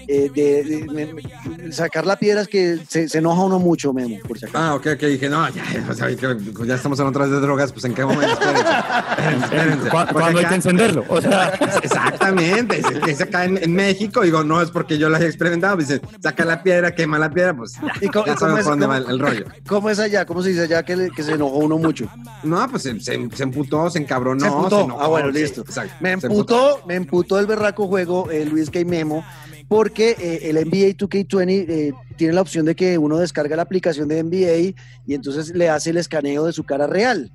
[0.07, 4.39] eh, de, de- sacar la piedra es que se, se enoja uno mucho, Memo, por
[4.39, 4.57] si acaso.
[4.63, 7.71] Ah, ok, ok, dije, no, ya, o sea, que- ya estamos en otras de drogas,
[7.71, 8.71] pues en qué momento, espérense,
[9.09, 9.89] espérense, espérense.
[9.89, 11.05] ¿Cu- Porque ¿Cuándo hay que encenderlo?
[11.07, 11.49] O sea,
[11.83, 15.77] Exactamente, es, es acá en, en México, digo, no es porque yo lo haya experimentado,
[15.77, 18.65] dicen, saca la piedra, quema la piedra, pues ya, ¿Y cómo- ya cómo sabemos es-
[18.65, 19.45] por dónde va el, el rollo.
[19.67, 20.25] ¿Cómo es allá?
[20.25, 22.09] ¿Cómo se dice allá que, le- que se enojó uno mucho?
[22.43, 24.39] No, pues se, se, se emputó, se encabronó.
[24.41, 24.81] Se emputó.
[24.85, 25.61] enojó, ah, bueno, sí, listo.
[25.61, 28.83] exacto, me se emputó, me emputó el berraco juego, eh, Luis K.
[28.85, 29.23] Memo,
[29.67, 34.07] porque eh, el NBA 2K20 eh, tiene la opción de que uno descarga la aplicación
[34.07, 34.75] de NBA
[35.05, 37.31] y entonces le hace el escaneo de su cara real.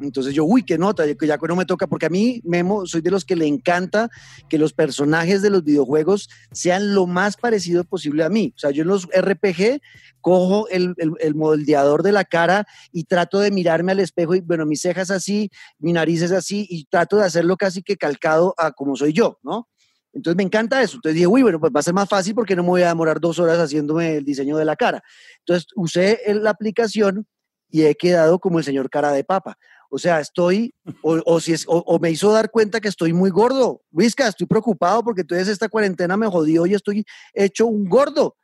[0.00, 3.00] Entonces yo, uy, qué nota, que ya no me toca, porque a mí, Memo, soy
[3.00, 4.10] de los que le encanta
[4.48, 8.52] que los personajes de los videojuegos sean lo más parecido posible a mí.
[8.56, 9.80] O sea, yo en los RPG
[10.20, 14.40] cojo el, el, el moldeador de la cara y trato de mirarme al espejo y,
[14.40, 18.54] bueno, mis cejas así, mi nariz es así y trato de hacerlo casi que calcado
[18.58, 19.68] a como soy yo, ¿no?
[20.12, 20.96] Entonces me encanta eso.
[20.96, 22.88] Entonces dije, uy, bueno, pues va a ser más fácil porque no me voy a
[22.88, 25.02] demorar dos horas haciéndome el diseño de la cara.
[25.40, 27.26] Entonces usé la aplicación
[27.70, 29.56] y he quedado como el señor cara de papa.
[29.90, 33.12] O sea, estoy, o, o si es, o, o me hizo dar cuenta que estoy
[33.12, 33.82] muy gordo.
[33.90, 38.36] Vizca, estoy preocupado porque entonces esta cuarentena me jodió y estoy hecho un gordo.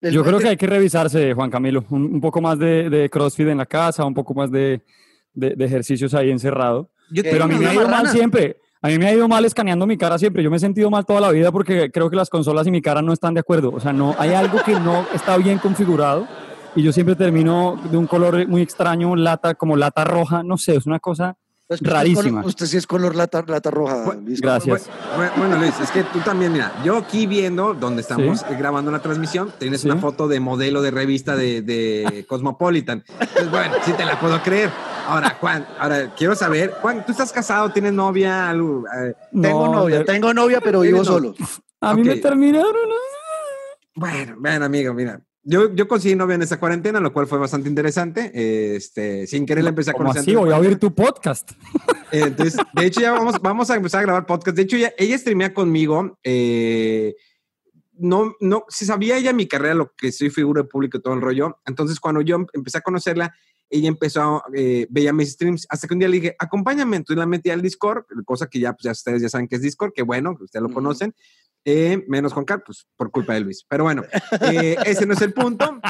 [0.00, 3.08] El- yo creo que hay que revisarse, Juan Camilo, un, un poco más de, de
[3.10, 4.80] CrossFit en la casa, un poco más de,
[5.32, 6.90] de- de ejercicios ahí encerrado.
[7.10, 8.60] Yo Pero a mí me ha ido mal siempre.
[8.84, 10.42] A mí me ha ido mal escaneando mi cara siempre.
[10.42, 12.82] Yo me he sentido mal toda la vida porque creo que las consolas y mi
[12.82, 13.70] cara no están de acuerdo.
[13.72, 16.26] O sea, no hay algo que no está bien configurado
[16.74, 20.74] y yo siempre termino de un color muy extraño, lata como lata roja, no sé,
[20.74, 21.36] es una cosa
[21.68, 22.40] Pues usted rarísima.
[22.40, 24.16] color- usted sí es color lata, lata roja.
[24.20, 24.90] Gracias.
[25.16, 28.90] Bueno, bueno, Luis, es que tú también, mira, yo aquí viendo donde estamos eh, grabando
[28.90, 29.90] la transmisión, tienes Sí.
[29.90, 33.04] una foto de modelo de revista de, de Cosmopolitan.
[33.20, 34.70] Entonces, bueno, sí te la puedo creer.
[35.06, 37.70] Ahora, Juan, ahora quiero saber, Juan, ¿tú estás casado?
[37.72, 38.48] ¿Tienes novia?
[38.50, 41.34] Algo, eh, tengo No, novia, de- tengo novia, pero ¿Tienes vivo novia?
[41.36, 41.48] solo.
[41.80, 42.72] A mí me terminaron.
[42.72, 42.94] ¿no?
[43.94, 45.20] Bueno, bueno, amigo, mira.
[45.44, 48.30] Yo, yo conseguí novia en esa cuarentena, lo cual fue bastante interesante.
[48.76, 50.20] Este, sin querer la empecé a ¿Cómo conocer.
[50.22, 50.34] así?
[50.36, 51.50] Voy a oír tu podcast.
[52.12, 54.56] Eh, Entonces, de hecho, ya vamos, vamos a empezar a grabar podcast.
[54.56, 56.18] De hecho, ya, ella streamea conmigo.
[56.22, 57.16] eh,
[57.94, 61.14] no, no, se sabía ella mi carrera, lo que soy figura de público y todo
[61.14, 61.58] el rollo.
[61.66, 63.34] Entonces, cuando yo empecé a conocerla,
[63.72, 67.26] ella empezó, eh, veía mis streams, hasta que un día le dije, acompáñame, entonces la
[67.26, 70.02] metí al Discord, cosa que ya, pues, ya ustedes ya saben que es Discord, que
[70.02, 70.74] bueno, ustedes lo Ujú.
[70.74, 71.14] conocen,
[71.64, 73.64] eh, menos Juan Carlos, pues por culpa de Luis.
[73.68, 74.02] Pero bueno,
[74.40, 75.80] eh, ese no es el punto.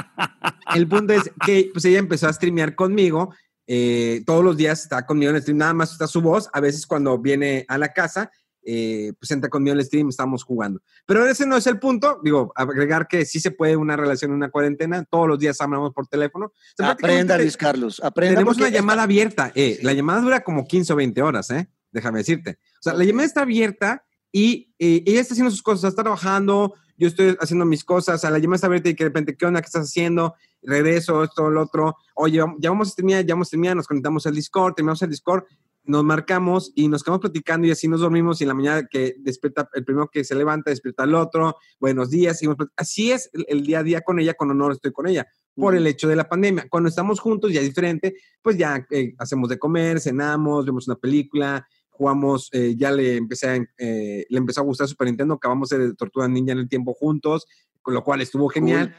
[0.74, 3.34] El punto es que pues ella empezó a streamear conmigo,
[3.66, 6.60] eh, todos los días está conmigo en el stream, nada más está su voz, a
[6.60, 8.30] veces cuando viene a la casa,
[8.64, 10.80] eh, pues entra conmigo el stream, estamos jugando.
[11.06, 14.36] Pero ese no es el punto, digo, agregar que sí se puede una relación en
[14.36, 16.46] una cuarentena, todos los días hablamos por teléfono.
[16.46, 18.36] O sea, Aprenda, Luis Carlos, aprenda.
[18.36, 21.68] Tenemos una llamada abierta, eh, la llamada dura como 15 o 20 horas, ¿eh?
[21.90, 22.58] Déjame decirte.
[22.80, 26.74] O sea, la llamada está abierta y eh, ella está haciendo sus cosas, está trabajando,
[26.96, 29.36] yo estoy haciendo mis cosas, o sea, la llamada está abierta y que de repente,
[29.36, 29.60] ¿qué onda?
[29.60, 30.34] ¿Qué estás haciendo?
[30.62, 31.96] Regreso, esto, lo otro.
[32.14, 35.10] Oye, ya vamos a terminar, ya vamos a terminar, nos conectamos al Discord, terminamos el
[35.10, 35.44] Discord,
[35.84, 39.14] nos marcamos y nos quedamos platicando y así nos dormimos y en la mañana que
[39.18, 42.40] despierta, el primero que se levanta, despierta el otro, buenos días,
[42.76, 45.74] así es el, el día a día con ella cuando no estoy con ella, por
[45.74, 46.66] el hecho de la pandemia.
[46.68, 50.96] Cuando estamos juntos ya es diferente, pues ya eh, hacemos de comer, cenamos, vemos una
[50.96, 55.68] película, jugamos, eh, ya le empecé a, eh, le empezó a gustar Super Nintendo, acabamos
[55.68, 57.46] de Tortuga Ninja en el tiempo juntos,
[57.80, 58.94] con lo cual estuvo genial.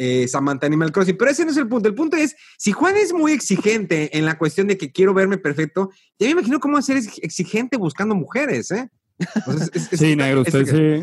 [0.00, 1.88] Eh, Samantha Animal Crossing, pero ese no es el punto.
[1.88, 5.38] El punto es, si Juan es muy exigente en la cuestión de que quiero verme
[5.38, 5.90] perfecto,
[6.20, 8.88] ya me imagino cómo ser ex- exigente buscando mujeres, ¿eh?
[9.18, 10.66] Es- es- Sí, negro, es- usted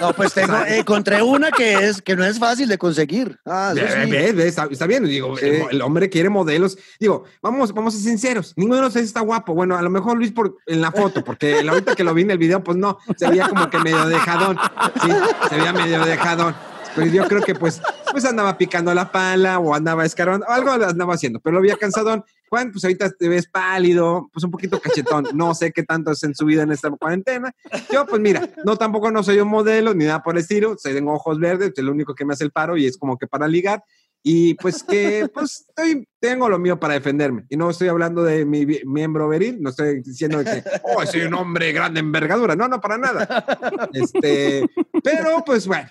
[0.00, 3.36] No, pues tengo, encontré una que es que no es fácil de conseguir.
[3.44, 4.10] Ah, eso Ve, sí.
[4.12, 5.46] ve, ve, está, está bien, digo, Sí.
[5.46, 6.78] el, el hombre quiere modelos.
[7.00, 9.52] Digo, vamos, vamos a ser sinceros, ninguno de los tres está guapo.
[9.54, 12.22] Bueno, a lo mejor Luis por, en la foto, porque la ahorita que lo vi
[12.22, 14.56] en el video, pues no, se veía como que medio dejadón.
[15.02, 15.10] Sí,
[15.48, 16.54] se veía medio dejadón.
[16.96, 17.80] Pero yo creo que pues,
[18.10, 22.24] pues andaba picando la pala o andaba escarbando, algo andaba haciendo, pero lo había cansadón.
[22.48, 25.26] Juan, pues ahorita te ves pálido, pues un poquito cachetón.
[25.34, 27.52] No sé qué tanto es en su vida en esta cuarentena.
[27.92, 30.76] Yo, pues mira, no tampoco no soy un modelo ni nada por el estilo.
[30.76, 33.26] Tengo ojos verdes, es lo único que me hace el paro y es como que
[33.26, 33.84] para ligar.
[34.22, 37.44] Y pues que, pues estoy, tengo lo mío para defenderme.
[37.48, 41.34] Y no estoy hablando de mi miembro viril, no estoy diciendo que, oh, soy un
[41.34, 42.56] hombre grande envergadura.
[42.56, 43.46] No, no, para nada.
[43.92, 44.68] Este,
[45.04, 45.88] pero pues bueno,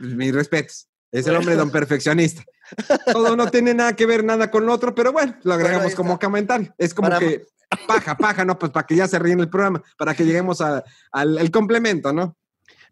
[0.00, 0.88] mis respetos.
[1.10, 2.42] Es el hombre don perfeccionista.
[3.12, 6.18] Todo no tiene nada que ver nada con lo otro, pero bueno, lo agregamos como
[6.18, 6.74] comentario.
[6.78, 7.44] Es como Para- que
[7.86, 8.58] paja, paja, ¿no?
[8.58, 12.12] Pues para que ya se ríen el programa, para que lleguemos a- al el complemento,
[12.12, 12.36] ¿no?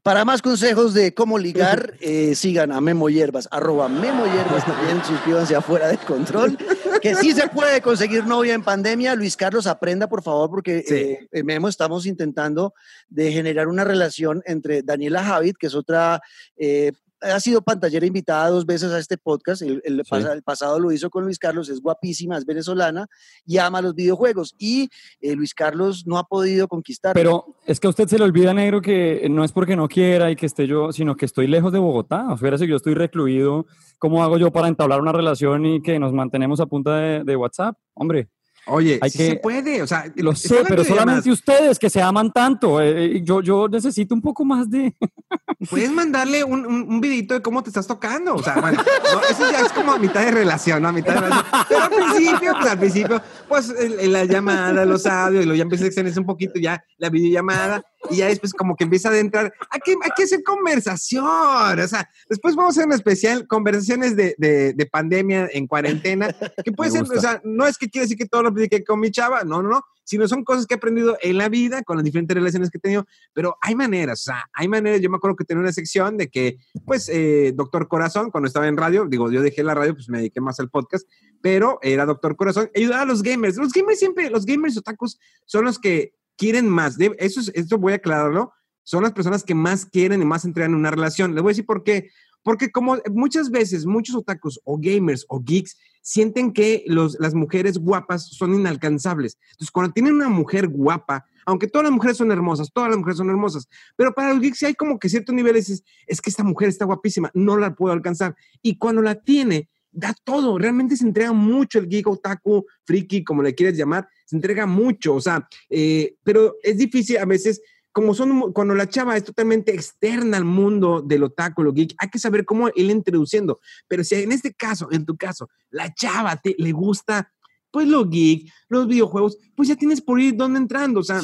[0.02, 5.04] Para más consejos de cómo ligar, eh, sigan a Memo Hierbas, arroba Memo Hierbas también,
[5.04, 6.56] suscríbanse a Fuera de Control,
[7.02, 9.14] que sí se puede conseguir novia en pandemia.
[9.14, 11.28] Luis Carlos, aprenda por favor, porque Sí.
[11.30, 12.72] eh, Memo estamos intentando
[13.10, 16.20] de generar una relación entre Daniela Javid, que es otra...
[16.56, 19.62] eh, ha sido pantallera invitada dos veces a este podcast.
[19.62, 23.06] El, el pasa- el pasado lo hizo con Luis Carlos, es guapísima, es venezolana
[23.46, 24.54] y ama los videojuegos.
[24.58, 24.88] Y
[25.20, 27.14] eh, Luis Carlos no ha podido conquistar.
[27.14, 30.30] Pero es que a usted se le olvida, negro, que no es porque no quiera
[30.30, 32.26] y que esté yo, sino que estoy lejos de Bogotá.
[32.32, 33.66] O sea, si yo estoy recluido,
[33.98, 37.36] ¿cómo hago yo para entablar una relación y que nos mantenemos a punta de, de
[37.36, 37.76] WhatsApp?
[37.94, 38.28] Hombre,
[38.70, 41.26] Oye, Hay sí que- se puede, o sea, lo sé, pero solamente llamadas.
[41.26, 42.80] ustedes que se aman tanto.
[42.80, 44.94] eh, eh, yo, yo necesito un poco más de...
[45.70, 48.34] Puedes mandarle un, un, un videito de cómo te estás tocando.
[48.34, 50.88] O sea, bueno, no, eso ya es como a mitad de relación, ¿no?
[50.88, 51.46] A mitad de relación.
[51.68, 55.56] Pero al principio, pues al principio, pues el- el- la llamada, los audios, y luego
[55.58, 59.08] ya empieza a extenderse un poquito ya la videollamada y ya después como que empieza
[59.08, 59.52] a adentrar.
[59.70, 61.24] Hay que, hay que hacer conversación.
[61.24, 66.34] O sea, después vamos a hacer un especial, conversaciones de, de, de pandemia en cuarentena,
[66.64, 67.18] que puede Me ser, gusta.
[67.18, 69.62] o sea, no es que quiere decir que todo lo platiqué con mi chava, no,
[69.62, 72.70] no, no, sino son cosas que he aprendido en la vida, con las diferentes relaciones
[72.70, 75.62] que he tenido, pero hay maneras, o sea, hay maneras, yo me acuerdo que tenía
[75.62, 79.62] una sección de que, pues, eh, Doctor Corazón, cuando estaba en radio, digo, yo dejé
[79.62, 81.06] la radio, pues me dediqué más al podcast,
[81.40, 85.64] pero era Doctor Corazón, ayudaba a los gamers, los gamers siempre, los gamers otakus son
[85.64, 88.50] los que quieren más, eso es, esto voy a aclararlo,
[88.82, 91.52] son las personas que más quieren y más entregan en una relación, les voy a
[91.52, 92.08] decir por qué,
[92.42, 97.76] porque como muchas veces muchos otakus o gamers o geeks sienten que los, las mujeres
[97.76, 99.36] guapas son inalcanzables.
[99.50, 103.18] Entonces, cuando tienen una mujer guapa, aunque todas las mujeres son hermosas, todas las mujeres
[103.18, 106.42] son hermosas, pero para los geeks hay como que ciertos niveles, es, es que esta
[106.42, 108.34] mujer está guapísima, no la puedo alcanzar.
[108.62, 113.42] Y cuando la tiene, da todo, realmente se entrega mucho el geek otaku, friki, como
[113.42, 117.60] le quieres llamar, se entrega mucho, o sea, eh, pero es difícil a veces
[117.92, 122.08] como son, cuando la chava es totalmente externa al mundo del otaku, lo geek, hay
[122.08, 123.60] que saber cómo ir introduciendo.
[123.88, 127.32] Pero si en este caso, en tu caso, la chava te, le gusta
[127.70, 131.00] pues lo geek, los videojuegos, pues ya tienes por ir dónde entrando.
[131.00, 131.20] O sea,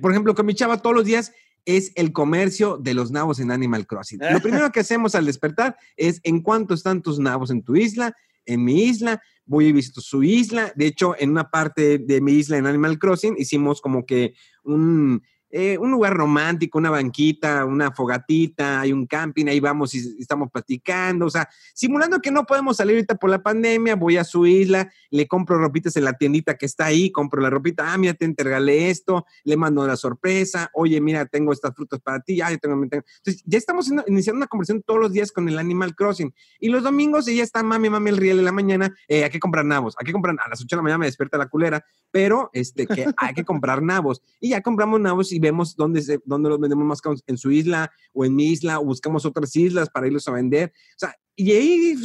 [0.00, 1.32] por ejemplo, con mi chava todos los días
[1.64, 4.20] es el comercio de los nabos en Animal Crossing.
[4.30, 8.14] Lo primero que hacemos al despertar es en cuánto están tus nabos en tu isla,
[8.46, 10.72] en mi isla, voy y visito su isla.
[10.76, 14.34] De hecho, en una parte de mi isla en Animal Crossing hicimos como que
[14.64, 15.22] un
[15.56, 20.50] eh, un lugar romántico, una banquita, una fogatita, hay un camping, ahí vamos y estamos
[20.50, 24.46] platicando, o sea, simulando que no podemos salir ahorita por la pandemia, voy a su
[24.46, 28.14] isla, le compro ropitas en la tiendita que está ahí, compro la ropita, ah, mira,
[28.14, 32.48] te entregalé esto, le mando la sorpresa, oye, mira, tengo estas frutas para ti, ya,
[32.56, 36.34] tengo, Entonces, ya estamos iniciando una conversación todos los días con el Animal Crossing.
[36.58, 39.38] Y los domingos ella está, mami, mami, el riel de la mañana, eh, hay que
[39.38, 41.86] comprar nabos, hay que comprar, a las 8 de la mañana me despierta la culera,
[42.10, 44.20] pero este, que hay que comprar nabos.
[44.40, 47.92] Y ya compramos nabos y vemos dónde, se, dónde los vendemos más en su isla
[48.12, 50.72] o en mi isla, o buscamos otras islas para irlos a vender.
[50.74, 51.96] O sea, y ahí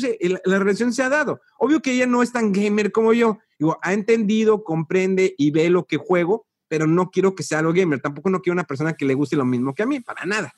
[0.45, 1.39] la, relación se ha dado.
[1.57, 3.37] Obvio que ella no es tan gamer como yo.
[3.57, 7.73] Digo, ha entendido, comprende y ve lo que juego, pero no quiero que sea lo
[7.73, 8.01] gamer.
[8.01, 10.53] Tampoco no quiero una persona que le guste lo mismo que a mí, para nada.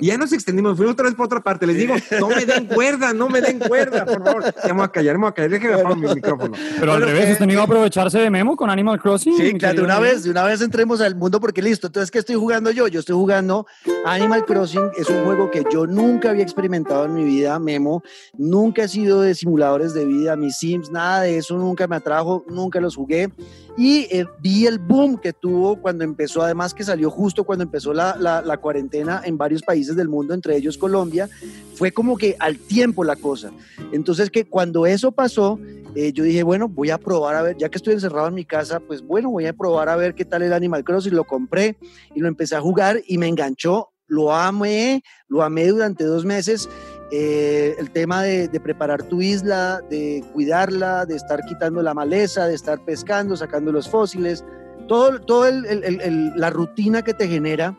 [0.00, 1.66] Y ya nos extendimos, fuimos otra vez por otra parte.
[1.66, 4.44] Les digo, no me den cuerda, no me den cuerda, por favor.
[4.44, 6.54] Ya me voy a callar, me voy a callar, déjeme apagar mi micrófono.
[6.78, 9.36] Pero al revés, ¿usted no a aprovecharse de Memo con Animal Crossing?
[9.36, 11.86] Sí, claro, de una vez, de una vez entremos al mundo porque listo.
[11.86, 12.88] Entonces, ¿qué estoy jugando yo?
[12.88, 13.66] Yo estoy jugando
[14.04, 18.02] Animal Crossing, es un juego que yo nunca había experimentado en mi vida, Memo.
[18.36, 22.44] Nunca he sido de simuladores de vida, mis Sims, nada de eso nunca me atrajo,
[22.48, 23.30] nunca los jugué.
[23.76, 27.92] Y eh, vi el boom que tuvo cuando empezó, además que salió justo cuando empezó
[27.92, 31.28] la, la, la cuarentena en varios países del mundo, entre ellos Colombia,
[31.74, 33.52] fue como que al tiempo la cosa.
[33.92, 35.58] Entonces que cuando eso pasó,
[35.94, 38.44] eh, yo dije, bueno, voy a probar a ver, ya que estoy encerrado en mi
[38.44, 41.76] casa, pues bueno, voy a probar a ver qué tal el Animal Crossing, lo compré
[42.14, 46.68] y lo empecé a jugar y me enganchó, lo amé, lo amé durante dos meses.
[47.12, 52.54] Eh, el tema de, preparar tu isla, de cuidarla, de estar quitando la maleza, de
[52.54, 54.44] estar pescando, sacando los fósiles,
[54.88, 57.76] todo, todo la rutina que te genera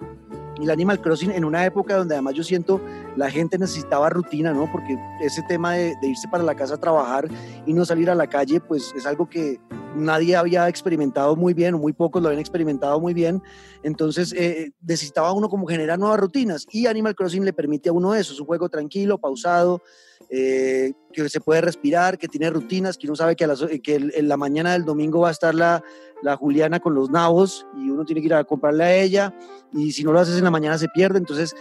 [0.62, 2.82] el Animal Crossing en una época donde además yo siento
[3.16, 4.72] la gente necesitaba rutina, ¿no?
[4.72, 7.28] Porque ese tema de, irse para la casa a trabajar
[7.66, 9.60] y no salir a la calle, pues es algo que
[9.98, 13.42] nadie había experimentado muy bien, o muy pocos lo habían experimentado muy bien.
[13.84, 18.16] Entonces eh, necesitaba uno como generar nuevas rutinas y Animal Crossing le permite a uno
[18.16, 19.82] eso, es un juego tranquilo, pausado,
[20.30, 24.28] eh, que se puede respirar, que tiene rutinas, que uno sabe que, a que en
[24.28, 25.82] la mañana del domingo va a estar la,
[26.22, 29.34] la Juliana con los nabos y uno tiene que ir a comprarle a ella
[29.74, 31.18] y si no lo haces en la mañana se pierde.
[31.20, 31.56] Entonces,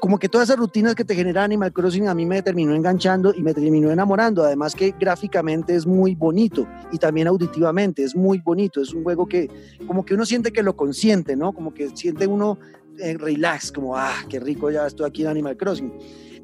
[0.00, 3.34] como que todas esas rutinas que te genera Animal Crossing a mí me terminó enganchando
[3.34, 4.44] y me terminó enamorando.
[4.44, 8.80] Además que gráficamente es muy bonito y también auditivamente es muy bonito.
[8.80, 9.48] Es un juego que
[9.86, 11.52] como que uno siente que lo consiente, ¿no?
[11.52, 12.58] Como que siente uno
[12.98, 15.92] eh, relax, como, ah, qué rico ya estoy aquí en Animal Crossing.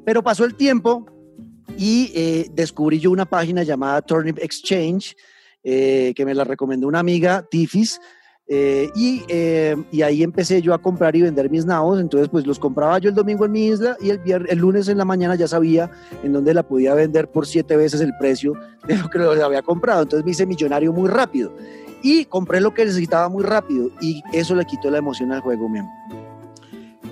[0.03, 1.05] Pero pasó el tiempo
[1.77, 5.15] y eh, descubrí yo una página llamada Turnip Exchange,
[5.63, 7.99] eh, que me la recomendó una amiga, Tifis,
[8.47, 9.23] eh, y,
[9.91, 13.09] y, ahí empecé yo a comprar y vender mis nabos, entonces pues los compraba yo
[13.09, 15.89] el domingo en mi isla y el, el lunes en la mañana ya sabía
[16.21, 18.53] en dónde la podía vender por siete veces el precio
[18.87, 21.55] de lo que lo había comprado, entonces me hice millonario muy rápido.
[22.03, 25.69] Y compré lo que necesitaba muy rápido y eso le quitó la emoción al juego,
[25.69, 25.89] mismo.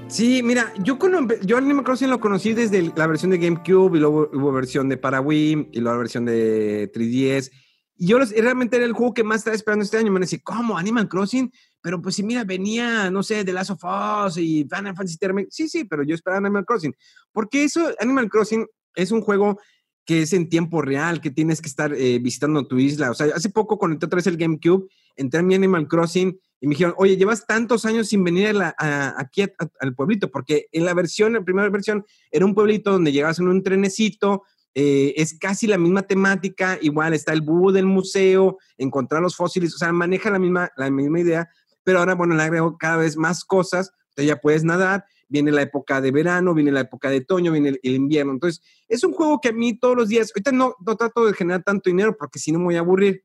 [0.10, 0.97] Sí, mira, yo,
[1.43, 4.97] yo Animal Crossing lo conocí desde la versión de GameCube y luego hubo versión de
[4.97, 7.51] para Wii y luego la versión de 3DS.
[7.95, 10.12] Y yo realmente era el juego que más estaba esperando este año.
[10.12, 10.80] Me decía, ¿cómo?
[10.80, 11.51] ¿Animal Crossing?
[11.80, 15.18] Pero pues si mira, venía, no sé, The Last of Us y Final Fantasy
[15.51, 16.95] Sí, sí, pero yo esperaba Animal Crossing.
[17.32, 19.60] Porque eso, Animal Crossing es un juego
[20.05, 23.12] que es en tiempo real, que tienes que estar eh, visitando tu isla.
[23.12, 26.68] O sea, hace poco conecté otra vez el GameCube, entré en mi Animal Crossing y
[26.68, 29.43] me dijeron, oye, llevas tantos años sin venir aquí
[29.80, 33.47] al pueblito, porque en la versión, la primera versión, era un pueblito donde llegabas en
[33.47, 34.43] un trenecito,
[34.76, 39.74] eh, es casi la misma temática, igual está el búho del museo, encontrar los fósiles,
[39.74, 41.49] o sea, maneja la misma, la misma idea,
[41.84, 45.62] pero ahora, bueno, le agrego cada vez más cosas, entonces ya puedes nadar, viene la
[45.62, 49.39] época de verano, viene la época de otoño, viene el, invierno, entonces es un juego
[49.39, 52.38] que a mí todos los días, ahorita no, no trato de generar tanto dinero porque
[52.38, 53.24] si no me voy a aburrir,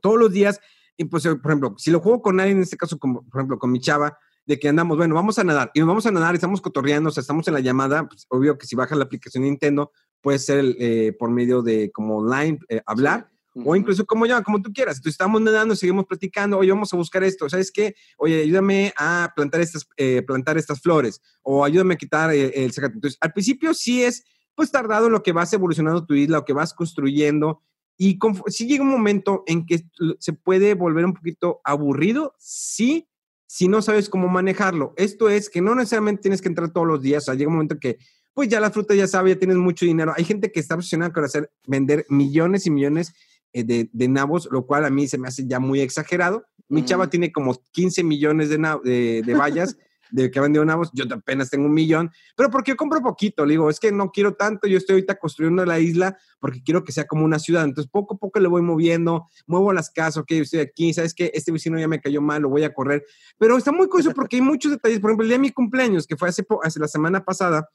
[0.00, 0.60] todos los días
[0.96, 3.58] y pues, por ejemplo, si lo juego con alguien, en este caso, como, por ejemplo,
[3.58, 6.34] con mi chava, de que andamos, bueno, vamos a nadar, y nos vamos a nadar
[6.34, 9.04] y estamos cotorreando, o sea, estamos en la llamada, pues obvio que si bajas la
[9.04, 9.90] aplicación Nintendo,
[10.20, 13.28] puede ser eh, por medio de como online, eh, hablar,
[13.64, 14.98] o incluso como ya, como tú quieras.
[14.98, 17.94] Entonces estamos nadando, seguimos platicando, oye, vamos a buscar esto, ¿sabes qué?
[18.18, 22.72] Oye, ayúdame a plantar estas, eh, plantar estas flores, o ayúdame a quitar el, el
[22.76, 24.24] Entonces, al principio sí es,
[24.54, 27.62] pues tardado en lo que vas evolucionando tu isla, lo que vas construyendo,
[27.98, 28.18] y
[28.48, 29.84] si llega un momento en que
[30.18, 33.08] se puede volver un poquito aburrido, sí,
[33.46, 34.92] si no sabes cómo manejarlo.
[34.96, 37.54] Esto es que no necesariamente tienes que entrar todos los días, o sea, llega un
[37.54, 37.98] momento que
[38.34, 40.12] pues ya la fruta ya sabe, ya tienes mucho dinero.
[40.14, 43.14] Hay gente que está obsesionada con hacer, vender millones y millones
[43.54, 46.44] eh, de, de nabos, lo cual a mí se me hace ya muy exagerado.
[46.68, 49.78] Mi chava tiene como 15 millones de, de, de vallas
[50.10, 53.44] de que ha vendido nabos, yo apenas tengo un millón, pero porque yo compro poquito,
[53.44, 56.84] le digo, es que no quiero tanto, yo estoy ahorita construyendo la isla porque quiero
[56.84, 60.18] que sea como una ciudad, entonces poco a poco le voy moviendo, muevo las casas,
[60.18, 61.30] ok, estoy aquí, ¿sabes qué?
[61.34, 63.04] Este vecino ya me cayó mal, lo voy a correr,
[63.38, 66.06] pero está muy curioso porque hay muchos detalles, por ejemplo, el día de mi cumpleaños,
[66.06, 67.68] que fue hace, hace la semana pasada,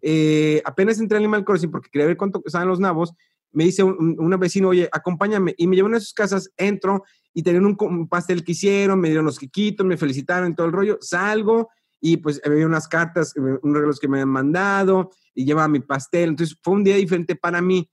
[0.00, 3.12] eh, apenas entré a Animal Crossing porque quería ver cuánto costaban los nabos,
[3.50, 7.02] me dice un, un- una vecino, oye, acompáñame, y me llevan a sus casas, entro,
[7.32, 10.72] y tenían un, un pastel que hicieron, me dieron los quiquitos, me felicitaron todo el
[10.72, 11.70] rollo, salgo,
[12.00, 15.80] y pues había unas cartas, eh, unos regalos que me habían mandado, y llevaba mi
[15.80, 17.90] pastel, entonces fue un día diferente para mí,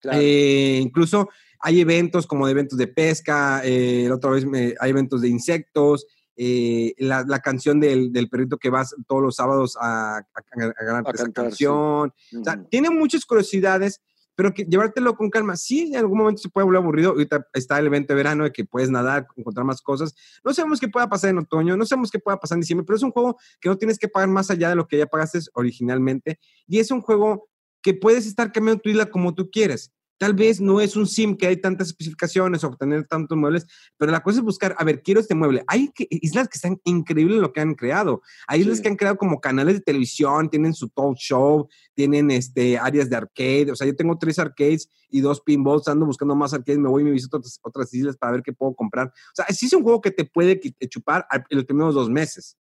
[0.00, 0.18] Claro.
[0.20, 4.90] eh, incluso hay eventos como de eventos de pesca, eh, la otra vez me- hay
[4.90, 6.06] eventos de insectos,
[6.36, 10.20] eh, la, la canción del, del perrito que vas todos los sábados a, a, a
[10.20, 11.32] esa cantar, sí.
[11.32, 12.12] canción.
[12.40, 14.02] O sea, tiene muchas curiosidades,
[14.34, 15.56] pero que llevártelo con calma.
[15.56, 17.10] Sí, en algún momento se puede volver aburrido.
[17.10, 20.14] Ahorita está el evento de verano de que puedes nadar, encontrar más cosas.
[20.44, 22.96] No sabemos qué pueda pasar en otoño, no sabemos qué pueda pasar en diciembre, pero
[22.96, 25.38] es un juego que no tienes que pagar más allá de lo que ya pagaste
[25.54, 26.38] originalmente.
[26.66, 27.48] Y es un juego
[27.82, 29.92] que puedes estar cambiando tu isla como tú quieres.
[30.24, 33.66] Tal vez no es un sim que hay tantas especificaciones o obtener tantos muebles,
[33.98, 35.62] pero la cosa es buscar, a ver, quiero este mueble.
[35.66, 38.22] Hay que- islas que están increíbles en lo que han creado.
[38.46, 42.78] Hay islas que han creado como canales de televisión, tienen su talk show, tienen este,
[42.78, 43.70] áreas de arcade.
[43.70, 47.02] O sea, yo tengo tres arcades y dos pinballs, ando buscando más arcades, me voy
[47.02, 49.08] y me visito otras, otras islas para ver qué puedo comprar.
[49.08, 50.58] O sea, sí es un juego que te puede
[50.88, 52.56] chupar en los primeros dos meses.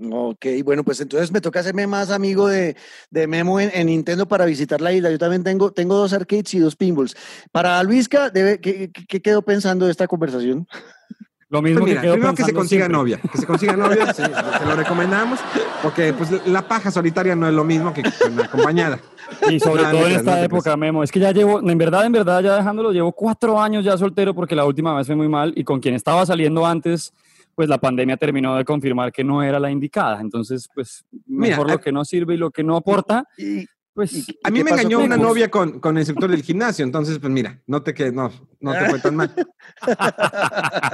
[0.00, 2.76] Ok, bueno, pues entonces me toca hacerme más amigo de,
[3.10, 5.10] de Memo en, en Nintendo para visitar la isla.
[5.10, 7.16] Yo también tengo, tengo dos arcades y dos pinballs.
[7.52, 10.66] Para Luisca, debe, ¿qué, qué- quedó pensando de esta conversación?
[11.48, 12.98] Lo mismo Pues mira, que primero que se consiga siempre.
[12.98, 15.38] novia, que se consiga novia, se, se lo recomendamos,
[15.82, 18.98] porque pues la paja solitaria no es lo mismo que con acompañada.
[19.48, 20.76] Y sobre No, no todo en no esta te época.
[20.76, 21.04] Memo.
[21.04, 24.34] Es que ya llevo, en verdad, en verdad, ya dejándolo, llevo cuatro años ya soltero
[24.34, 27.12] porque la última vez fue muy mal y con quien estaba saliendo antes,
[27.54, 30.20] pues la pandemia terminó de confirmar que no era la indicada.
[30.20, 34.38] Entonces, pues mejor lo que no sirve y lo que no aporta, Y, pues y-
[34.42, 37.32] A mí me engañó con una novia con, con el instructor del gimnasio, entonces pues
[37.32, 39.32] mira, no te que no, no te fue tan mal.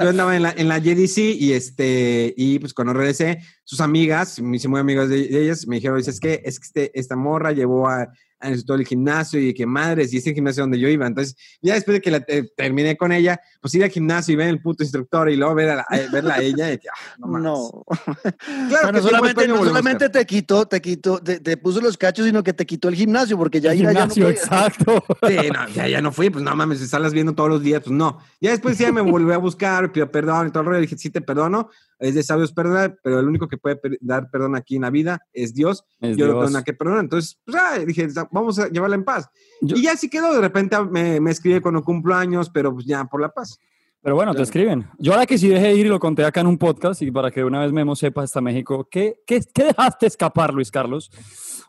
[0.01, 4.39] Yo andaba en la, en la JDC y este, y pues cuando regresé, sus amigas,
[4.41, 7.15] me hice muy amigas de, de ellas, me dijeron, dices que es que este- esta
[7.15, 8.07] morra llevó a,
[8.43, 11.05] instructor del gimnasio y que madres, y ese gimnasio donde yo iba.
[11.07, 14.35] Entonces, ya después de que la, eh, terminé con ella, pues ir al gimnasio y
[14.37, 16.87] ver el puto instructor y luego ver a la- eh, verla a ella, y que,
[16.89, 17.39] ah, no.
[17.39, 17.83] No.
[17.87, 22.25] Claro Bueno, que solamente, no solamente te quitó, te quitó, te, te puso los cachos,
[22.25, 25.03] sino que te quitó el gimnasio, porque ya ir allá no gimnasio, exacto.
[25.27, 27.91] Sí, no, ya, ya no fui, pues no mames, estarlas viendo todos los días, pues
[27.95, 28.19] no.
[28.39, 30.81] Ya después ya me volvió a buscar, pidió perdón y todo el rollo.
[30.81, 31.69] Dije, sí te perdono,
[32.01, 34.89] es de sabios perdonar, pero el único que puede per- dar perdón aquí en la
[34.89, 35.85] vida es Dios.
[36.01, 36.43] Es Yo no Dios.
[36.45, 37.03] tengo nada que perdonar.
[37.05, 39.29] Entonces, pues, ah, dije, vamos a llevarla en paz.
[39.61, 42.85] Yo- Y ya así quedó, de repente me, me escribe cuando cumplo años, pero pues
[42.85, 43.57] ya por la paz.
[44.03, 44.87] Pero bueno, te escriben.
[44.97, 47.29] Yo ahora que sí dejé ir y lo conté acá en un podcast y para
[47.29, 51.11] que de una vez Memo sepa hasta México, ¿qué, qué, qué dejaste escapar, Luis Carlos?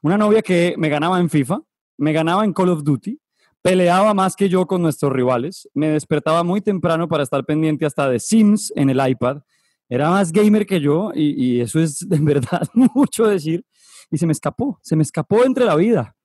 [0.03, 1.61] Una novia que me ganaba en FIFA,
[1.99, 3.21] me ganaba en Call of Duty,
[3.61, 8.09] peleaba más que yo con nuestros rivales, me despertaba muy temprano para estar pendiente hasta
[8.09, 9.43] de Sims en el iPad,
[9.95, 12.63] era más gamer que yo y, y eso es en verdad
[12.95, 13.63] mucho decir
[14.11, 16.17] y se me escapó, se me escapó entre la vida.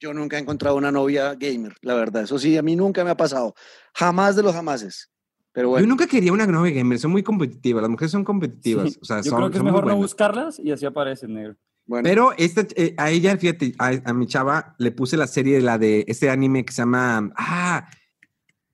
[0.00, 2.22] Yo nunca he encontrado una novia gamer, la verdad.
[2.22, 3.54] Eso sí, a mí nunca me ha pasado.
[3.94, 5.10] Jamás de los jamases.
[5.52, 8.92] Pero Yo bueno, nunca quería una novia gamer, son muy competitivas, las mujeres son competitivas.
[8.92, 10.86] Sí, o sea, yo son, creo que es son muy mejor no buscarlas y así
[10.86, 11.56] aparecen, negro.
[11.86, 12.04] bueno.
[12.04, 15.62] Pero esta, eh, a ella, fíjate, a, a mi chava le puse la serie de
[15.62, 17.32] la de este anime que se llama.
[17.36, 17.90] Ah,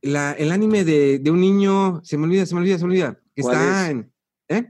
[0.03, 2.01] la, el anime de, de un niño.
[2.05, 3.18] Se me olvida, se me olvida, se me olvida.
[3.34, 3.90] Que ¿Cuál está es?
[3.92, 4.13] en.
[4.49, 4.64] ¿Eh?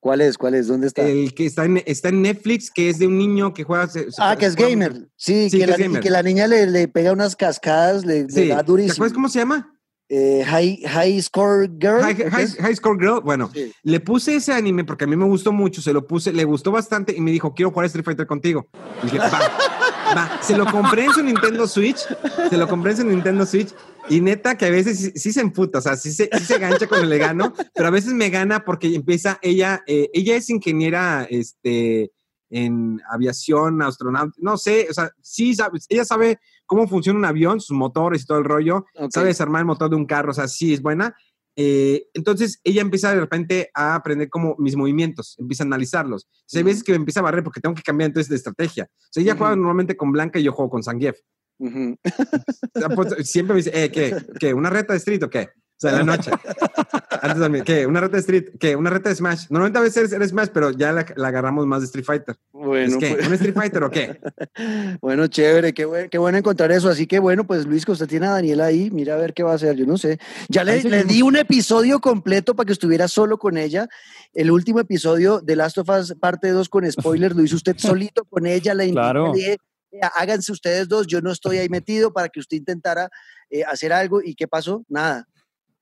[0.00, 0.36] ¿Cuál es?
[0.36, 0.66] ¿Cuál es?
[0.66, 1.02] ¿Dónde está?
[1.02, 3.86] El que está en, está en Netflix, que es de un niño que juega.
[3.86, 5.08] se- se- ah, que es juega gamer.
[5.16, 6.02] Sí, Sí, que, que la, es y gamer.
[6.02, 8.48] que la niña le, le pega unas cascadas, le, le Sí.
[8.48, 8.94] da ¿Te durísimo.
[8.94, 9.68] acuerdas cómo se llama?
[10.08, 12.02] Eh, high, high Score Girl.
[12.02, 13.20] High, Score Girl.
[13.22, 13.72] Bueno, Sí.
[13.84, 16.72] le puse ese anime porque a mí me gustó mucho, se lo puse, le gustó
[16.72, 18.66] bastante y me dijo, quiero jugar Street Fighter contigo.
[19.02, 19.30] Y dije, va,
[20.16, 20.38] va.
[20.42, 22.00] Se lo compré en su Nintendo Switch,
[22.50, 23.72] se lo compré en su Nintendo Switch
[24.08, 26.58] y neta que a veces sí, sí se emputa, o sea, sí se, sí se
[26.58, 30.36] gancha con el le gano, pero a veces me gana porque empieza ella, eh, ella
[30.36, 32.12] es ingeniera, este,
[32.50, 37.60] en aviación, astronauta, no sé, o sea, sí sabe, ella sabe cómo funciona un avión,
[37.60, 40.48] sus motores y todo el rollo, sabe desarmar el motor de un carro, o sea,
[40.48, 41.14] sí es buena.
[41.54, 46.24] Eh, entonces ella empieza de repente a aprender como mis movimientos, empieza a analizarlos.
[46.24, 48.36] O sea, hay veces que me empieza a barrer porque tengo que cambiar entonces de
[48.36, 48.88] estrategia.
[48.90, 51.18] O sea, ella juega normalmente con Blanca y yo juego con Zangief.
[52.74, 54.16] Sea, pues, siempre me dice, eh, ¿qué?
[54.38, 54.54] ¿Qué?
[54.54, 55.48] ¿Una reta de street o qué?
[55.50, 56.30] O sea, en la noche.
[57.22, 57.86] Antes también, ¿qué?
[57.86, 58.76] Una reta de Street, ¿qué?
[58.76, 59.46] Una reta de Smash.
[59.50, 62.36] Normalmente a veces eres Smash, pero ya la, la agarramos más de Street Fighter.
[62.52, 63.14] Bueno, ¿Es qué?
[63.16, 64.20] pues- ¿Un Street Fighter o qué?
[65.00, 66.88] Bueno, chévere, qué bueno, qué bueno encontrar eso.
[66.88, 69.42] Así que bueno, pues Luis, que usted tiene a Daniela ahí, mira a ver qué
[69.42, 70.18] va a hacer, yo no sé.
[70.48, 73.88] Ya le, di un episodio completo para que estuviera solo con ella.
[74.34, 78.24] El último episodio de Last of Us parte 2 con spoilers, lo hizo usted solito
[78.24, 79.32] con ella, invité, Claro.
[79.32, 79.56] le dije, "Vea,
[80.14, 83.10] háganse ustedes dos, yo no estoy ahí metido para que usted intentara
[83.50, 84.20] eh, hacer algo.
[84.22, 84.84] ¿Y qué pasó?
[84.88, 85.28] Nada.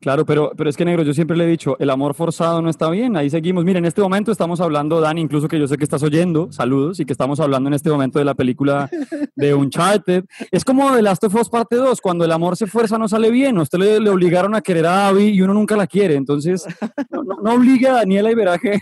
[0.00, 2.70] Claro, pero, pero es que negro, yo siempre le he dicho, el amor forzado no
[2.70, 3.66] está bien, ahí seguimos.
[3.66, 7.00] Mira, en este momento estamos hablando, Dani, incluso que yo sé que estás oyendo, saludos,
[7.00, 8.88] y que estamos hablando en este momento de la película
[9.36, 10.24] de Uncharted.
[10.50, 13.30] Es como The Last of Us parte 2, cuando el amor se fuerza no sale
[13.30, 16.66] bien, usted le, le obligaron a querer a Abby y uno nunca la quiere, entonces
[17.10, 18.80] no, no, no obligue a Daniela que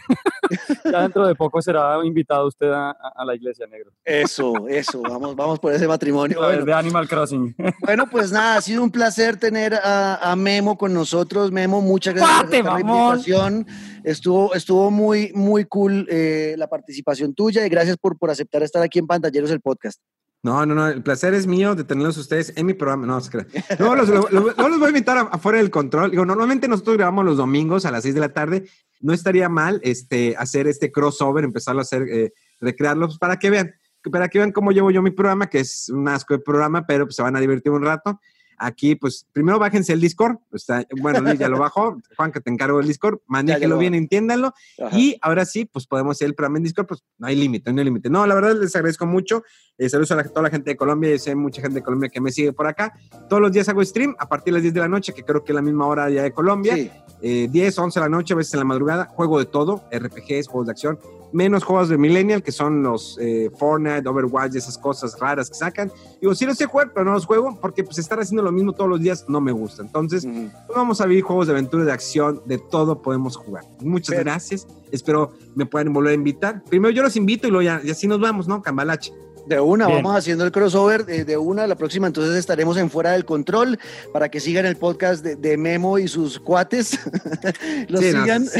[0.84, 3.90] ya dentro de poco será invitado usted a, la iglesia, negro.
[4.04, 6.42] Eso, eso, vamos, vamos por ese matrimonio.
[6.42, 7.56] A ver, Bueno, de Animal Crossing.
[7.80, 11.07] Bueno, pues nada, ha sido un placer tener a, a Memo con nosotros.
[11.52, 13.66] Memo, muchas gracias por ¡Pate, aceptar la invitación.
[14.04, 18.82] Estuvo, estuvo muy, muy cool eh, la participación tuya y gracias por, por aceptar estar
[18.82, 20.00] aquí en Pantalleros el podcast.
[20.42, 23.06] No, no, no, el placer es mío de tenerlos ustedes en mi programa.
[23.06, 23.48] No, se crean.
[23.80, 26.12] No, los, lo- lo- no los voy a invitar afuera del control.
[26.12, 28.68] Digo, normalmente nosotros grabamos los domingos a las 6 de la tarde.
[29.00, 33.74] No estaría mal este, hacer este crossover, empezarlo a hacer, eh, recrearlos para que vean,
[34.12, 37.04] para que vean cómo llevo yo mi programa, que es un asco de programa, pero
[37.06, 38.20] pues, se van a divertir un rato.
[38.58, 40.36] Aquí, pues, primero bájense el Discord.
[40.52, 41.96] Está, bueno, Luis ya lo bajó.
[42.16, 43.20] Juan, que te encargo del Discord.
[43.26, 44.52] Manéjelo lo bien, entiéndanlo.
[44.92, 47.78] Y ahora sí, pues podemos hacer el programa en Discord, pues no hay límite, no
[47.80, 48.10] hay límite.
[48.10, 49.42] No, la verdad les agradezco mucho.
[49.78, 52.08] Eh, saludos a la- toda la gente de Colombia, y sé mucha gente de Colombia
[52.10, 52.92] que me sigue por acá.
[53.28, 55.44] Todos los días hago stream a partir de las 10 de la noche, que creo
[55.44, 56.74] que es la misma hora ya de Colombia.
[56.74, 56.90] Sí,
[57.20, 59.06] Eh, 10, 11 de la noche, a veces en la madrugada.
[59.06, 60.98] Juego de todo, RPGs, juegos de acción.
[61.32, 65.90] Menos juegos de Millennial, que son los eh, Fortnite, Overwatch, esas cosas raras que sacan.
[66.20, 68.72] Digo, sí los sé jugar, pero no los juego porque pues estar haciendo lo mismo
[68.72, 69.82] todos los días no me gusta.
[69.82, 70.50] Entonces, ujú.
[70.66, 73.64] pues vamos a vivir juegos de aventura, de acción, de todo podemos jugar.
[73.80, 74.66] Muchas Pero- gracias.
[74.90, 76.62] Espero me puedan volver a invitar.
[76.64, 78.62] Primero yo los invito y luego ya, y así nos vamos, ¿no?
[78.62, 79.12] Cambalache.
[79.48, 80.02] De una, Bien.
[80.02, 81.66] vamos haciendo el crossover eh, de una.
[81.66, 83.78] La próxima entonces estaremos en Fuera del Control
[84.12, 86.98] para que sigan el podcast de, de Memo y sus cuates.
[87.88, 88.46] Los Sí, no, sigan.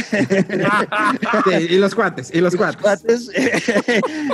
[1.44, 2.80] Sí, y los cuates, y los y cuates.
[2.80, 3.30] cuates,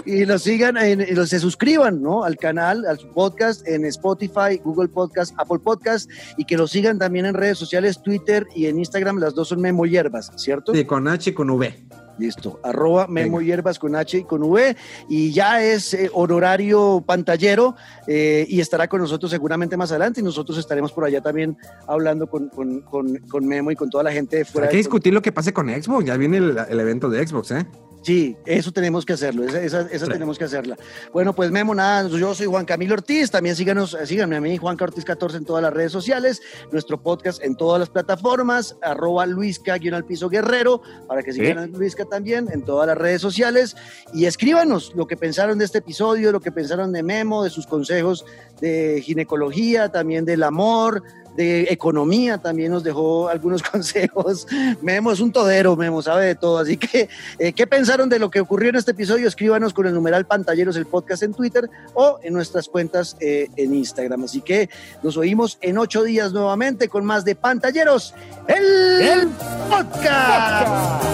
[0.04, 2.24] y los sigan en- y los, se suscriban ¿no?
[2.24, 7.26] al canal, al podcast en Spotify, Google Podcast, Apple Podcast y que los sigan también
[7.26, 10.72] en redes sociales, Twitter y en Instagram, las dos son Memo Hierbas, ¿cierto?
[10.72, 11.84] Sí, con H y con V.
[12.18, 14.76] Listo, arroba Memo Hierbas con H y con V
[15.08, 17.74] y ya es eh, honorario pantallero
[18.06, 21.56] eh, y estará con nosotros seguramente más adelante y nosotros estaremos por allá también
[21.88, 24.68] hablando con, con- con- con Memo y con toda la gente de fuera.
[24.68, 26.04] Hay que discutir lo que pase con Xbox.
[26.04, 27.66] Ya viene el, el evento de Xbox, ¿eh?
[28.04, 30.12] Sí, eso tenemos que hacerlo, esa, esa- esa Sí.
[30.12, 30.76] tenemos que hacerla.
[31.10, 34.58] Bueno, pues Memo, nada, yo soy Juan Camilo Ortiz, también síganos, eh, síganme a mí,
[34.58, 39.24] Juan Ortiz 14 en todas las redes sociales, nuestro podcast en todas las plataformas, arroba
[39.24, 43.22] Luisca, guion al piso guerrero, para que sigan a Luisca también en todas las redes
[43.22, 43.74] sociales,
[44.12, 47.66] y escríbanos lo que pensaron de este episodio, lo que pensaron de Memo, de sus
[47.66, 48.26] consejos
[48.60, 51.02] de ginecología, también del amor,
[51.36, 54.46] de economía, también nos dejó algunos consejos.
[54.82, 57.08] Memo es un todero, Memo sabe de todo, así que
[57.38, 59.28] eh, ¿Qué pensaron de lo que ocurrió en este episodio?
[59.28, 63.74] Escríbanos con el numeral Pantalleros, el podcast en Twitter o en nuestras cuentas eh, en
[63.74, 64.24] Instagram.
[64.24, 64.68] Así que
[65.02, 68.14] nos oímos en ocho días nuevamente con más de Pantalleros,
[68.48, 69.28] el, El
[69.68, 71.04] podcast.